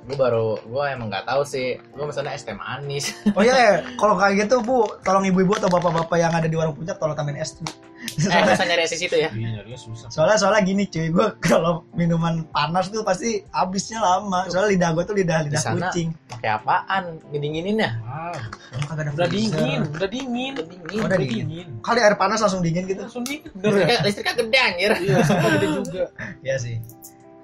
gue 0.00 0.16
baru 0.16 0.56
gue 0.58 0.84
emang 0.88 1.06
nggak 1.06 1.24
tahu 1.24 1.42
sih 1.42 1.76
gue 1.76 2.02
misalnya 2.02 2.32
es 2.32 2.40
teh 2.40 2.52
manis 2.52 3.12
Oh 3.36 3.40
iya, 3.40 3.54
ya. 3.54 3.72
kalau 3.94 4.16
kayak 4.16 4.42
gitu 4.42 4.58
Bu, 4.58 4.88
tolong 5.00 5.22
ibu-ibu 5.22 5.54
atau 5.54 5.68
bapak-bapak 5.68 6.16
yang 6.16 6.32
ada 6.32 6.44
di 6.44 6.54
warung 6.54 6.72
puncak 6.72 6.96
tolong 6.96 7.12
tambahin 7.12 7.38
es. 7.38 7.54
Bu. 7.54 7.68
eh 8.00 8.40
bisa 8.42 8.64
nyari 8.64 8.82
es 8.82 8.90
di 8.90 8.98
situ 8.98 9.12
ya 9.14 9.28
iya 9.30 9.48
nyarinya 9.54 9.76
susah 9.76 10.08
Soalnya 10.08 10.34
soalnya 10.34 10.64
gini 10.64 10.84
cuy, 10.84 11.08
gua 11.08 11.36
kalau 11.44 11.84
minuman 11.92 12.48
panas 12.48 12.88
tuh 12.88 13.00
pasti 13.00 13.44
habisnya 13.50 14.00
lama. 14.00 14.48
Soalnya 14.48 14.70
lidah 14.72 14.90
gua 14.90 15.04
tuh 15.04 15.12
lidah 15.12 15.44
lidah 15.44 15.52
Di 15.52 15.62
sana. 15.62 15.88
kucing. 15.88 16.16
pakai 16.26 16.50
apaan 16.50 17.02
ngedingininnya 17.28 17.90
wow 18.00 18.32
Oh, 18.72 18.82
kagak 18.88 19.04
ada 19.04 19.10
udah 19.14 19.28
dingin 19.28 19.80
udah 19.90 20.08
dingin 20.08 20.52
Udah 20.56 20.66
dingin 20.66 20.96
Oh, 20.96 21.06
udah 21.06 21.18
dingin. 21.20 21.66
Kali 21.80 22.00
air 22.00 22.16
panas 22.16 22.40
langsung 22.40 22.64
dingin 22.64 22.82
gitu. 22.84 23.04
langsung 23.04 23.22
dingin 23.22 23.52
bener 23.52 23.84
ya 23.84 24.00
listriknya, 24.00 24.00
listriknya 24.02 24.34
gede 24.34 24.58
anjir 24.58 24.90
iya 24.98 25.16
sama 25.20 25.48
gede 25.52 25.66
juga 25.78 26.04
Iya 26.46 26.56
sih. 26.56 26.76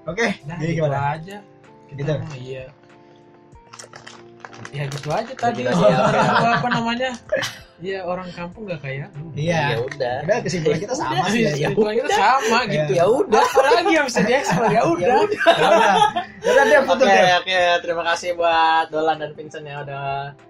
Oke, 0.07 0.39
nah 0.47 0.55
jadi 0.57 0.73
gitu 0.73 0.81
gimana? 0.81 1.19
aja 1.19 1.37
Gitu? 1.97 2.13
mah 2.13 2.37
iya 2.37 2.65
ya 4.73 4.85
gitu 4.87 5.09
aja 5.09 5.33
tadi 5.33 5.63
Gitu 5.63 5.71
aja, 5.71 5.89
ya. 5.89 6.57
apa 6.57 6.69
namanya 6.71 7.11
Iya 7.77 8.09
orang 8.09 8.33
kampung 8.33 8.65
gak 8.65 8.81
kayak. 8.81 9.13
Iya. 9.37 9.77
ya 9.77 9.79
udah 9.79 10.17
Udah 10.25 10.37
kesimpulan 10.41 10.81
kita 10.81 10.95
sama 10.97 11.29
sih 11.29 11.45
ya. 11.45 11.53
Iya, 11.53 11.69
kesimpulan 11.69 11.95
kita 11.95 12.09
sama 12.11 12.59
Iya. 12.59 12.73
gitu 12.73 12.93
ya 12.95 13.05
udah 13.07 13.45
apalagi 13.47 13.93
yang 13.93 14.07
bisa 14.09 14.21
diekspor 14.23 14.65
ya 14.67 14.83
udah 14.83 15.05
Ya 15.05 15.17
udah. 15.21 15.95
Ya 16.41 16.51
udah 16.57 16.65
dia 16.65 16.79
Oke, 16.79 16.89
putus 16.89 17.05
deh. 17.07 17.33
oke, 17.37 17.61
terima 17.85 18.03
kasih 18.07 18.31
buat 18.33 18.85
Dolan 18.89 19.17
dan 19.19 19.31
Vincent 19.33 19.65
ya 19.67 19.77
udah 19.79 20.05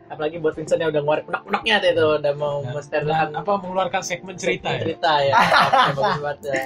apalagi 0.06 0.36
buat 0.38 0.54
Vincent 0.54 0.78
yang 0.78 0.90
udah 0.92 1.02
ngeluarin 1.02 1.24
unek-uneknya 1.26 1.74
tuh 1.76 1.90
itu 1.90 2.04
udah 2.16 2.32
mau 2.36 2.56
mensterilkan 2.62 3.26
dan 3.26 3.36
apa 3.36 3.50
mengeluarkan 3.58 4.02
segmen 4.02 4.34
cerita 4.36 4.68
ya 4.70 4.78
cerita 4.80 5.12
ya. 5.18 5.34
Oke, 5.66 5.90
bagus 5.98 6.18
banget 6.20 6.38
ya. 6.44 6.62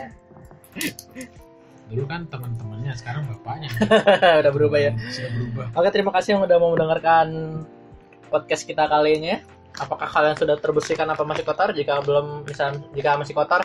dulu 1.88 2.04
kan 2.06 2.20
teman-temannya 2.90 2.96
sekarang 2.96 3.22
bapaknya 3.26 3.68
udah 4.42 4.52
berubah 4.52 4.78
ya. 4.80 4.92
sudah 5.08 5.30
berubah 5.30 5.66
Oke, 5.72 5.88
terima 5.90 6.10
kasih 6.10 6.28
yang 6.34 6.42
udah 6.42 6.56
mau 6.56 6.70
mendengarkan 6.70 7.26
podcast 8.26 8.62
kita 8.62 8.86
kali 8.86 9.16
ini. 9.16 9.28
ya. 9.28 9.38
Apakah 9.72 10.06
kalian 10.06 10.34
sudah 10.34 10.56
terbersihkan 10.56 11.06
apa 11.06 11.22
masih 11.22 11.42
kotor? 11.42 11.70
Jika 11.70 12.02
belum, 12.02 12.42
misal 12.42 12.74
jika 12.90 13.14
masih 13.14 13.32
kotor, 13.32 13.62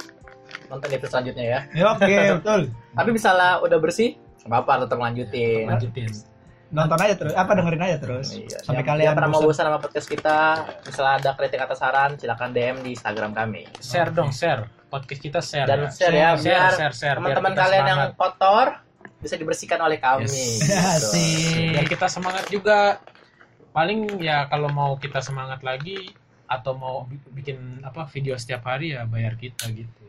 nonton 0.67 0.87
episode 0.87 1.11
selanjutnya 1.11 1.45
ya. 1.45 1.59
Ya, 1.73 1.85
Oke, 1.91 2.05
betul. 2.37 2.61
Tapi 2.93 3.09
misalnya 3.09 3.57
udah 3.59 3.77
bersih, 3.77 4.13
nggak 4.41 4.53
apa-apa 4.55 4.85
tetap 4.85 4.97
lanjutin. 4.97 5.65
lanjutin 5.65 6.09
Nonton 6.65 6.97
aja 6.97 7.13
terus, 7.15 7.33
apa 7.33 7.51
dengerin 7.53 7.81
aja 7.83 7.97
terus. 7.99 8.27
Iya. 8.33 8.57
Sampai 8.59 8.81
Yang- 8.81 8.89
kalian 8.89 9.05
yang 9.05 9.15
pernah 9.15 9.31
mau 9.31 9.41
bosan. 9.41 9.65
sama 9.65 9.77
podcast 9.77 10.07
kita, 10.07 10.37
misalnya 10.81 11.13
ada 11.17 11.31
kritik 11.33 11.61
atau 11.61 11.75
saran, 11.75 12.11
silakan 12.15 12.49
DM 12.51 12.77
di 12.81 12.89
Instagram 12.91 13.31
kami. 13.31 13.63
share 13.79 14.09
dong 14.09 14.29
share 14.29 14.65
podcast 14.85 15.21
kita 15.21 15.39
share 15.41 15.67
Dan 15.67 15.89
share 15.89 16.09
ya, 16.09 16.33
share 16.33 16.41
biar 16.41 16.71
share, 16.71 16.93
share, 16.93 17.17
biar 17.17 17.33
Teman-teman 17.33 17.53
kalian 17.53 17.83
yang 17.83 17.99
semangat. 18.03 18.17
kotor 18.17 18.67
bisa 19.25 19.35
dibersihkan 19.35 19.79
oleh 19.79 19.97
kami. 19.97 20.23
Yes. 20.23 20.61
Gitu. 20.61 20.69
Asik. 20.71 21.73
biar 21.73 21.85
kita 21.87 22.07
semangat 22.07 22.45
juga 22.47 23.01
paling 23.71 23.99
ya 24.19 24.45
kalau 24.45 24.69
mau 24.69 24.95
kita 24.95 25.19
semangat 25.19 25.59
lagi 25.59 26.13
atau 26.45 26.73
mau 26.73 26.95
bi- 27.03 27.19
bikin 27.33 27.57
apa 27.81 28.05
video 28.07 28.33
setiap 28.35 28.63
hari 28.63 28.93
ya 28.93 29.03
bayar 29.03 29.33
kita 29.35 29.65
gitu 29.67 30.05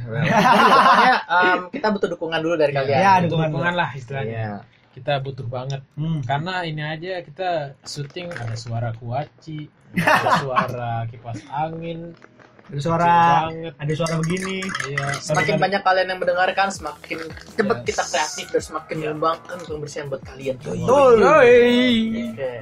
Pokoknya 0.00 1.16
em, 1.26 1.60
kita 1.68 1.88
butuh 1.90 2.08
dukungan 2.08 2.38
dulu 2.38 2.54
dari 2.54 2.70
kalian. 2.70 2.96
Ya, 2.96 3.12
dukungan. 3.18 3.48
dukungan 3.48 3.74
lah 3.74 3.90
istilahnya 3.92 4.32
Iya. 4.32 4.56
kita 4.90 5.12
butuh 5.18 5.46
banget 5.46 5.80
Hmm. 5.92 6.20
karena 6.22 6.54
ini 6.62 6.82
aja 6.82 7.20
kita 7.20 7.50
syuting 7.82 8.28
ada 8.30 8.54
suara 8.54 8.90
kuaci 8.92 9.68
ada 9.96 10.30
suara 10.38 10.92
kipas 11.06 11.42
angin 11.48 12.14
Ada 12.70 12.78
suara 12.80 13.14
ada 13.50 13.92
suara 13.92 14.14
begini. 14.16 14.62
iya 14.86 15.10
Semakin 15.18 15.58
banyak 15.58 15.82
kalian 15.82 16.06
yang 16.08 16.20
mendengarkan, 16.22 16.70
semakin 16.70 17.18
cepat 17.52 17.76
Yes. 17.76 17.86
kita 17.90 18.02
kreatif 18.06 18.46
dan 18.48 18.62
semakin 18.62 18.94
mengembangkan 18.96 19.58
kebersihan 19.60 20.06
buat 20.06 20.22
kalian. 20.22 20.54
Betul. 20.54 21.18
Oke. 21.18 22.52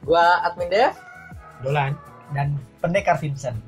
Gua 0.00 0.24
admin 0.42 0.68
Dev, 0.68 0.94
dolan 1.60 1.92
Dan 2.30 2.54
pendekar 2.78 3.18
Vincent. 3.18 3.58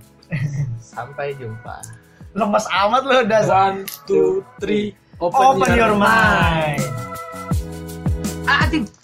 sampai 0.78 1.34
jumpa. 1.34 1.82
Lemes 2.30 2.66
amat 2.70 3.02
lo 3.02 3.16
udah. 3.20 3.42
one 3.44 3.78
two 4.06 4.46
three 4.62 4.94
Open 5.18 5.74
your 5.74 5.98
mind. 5.98 6.86
Ah, 8.46 8.64
Adim. 8.64 8.86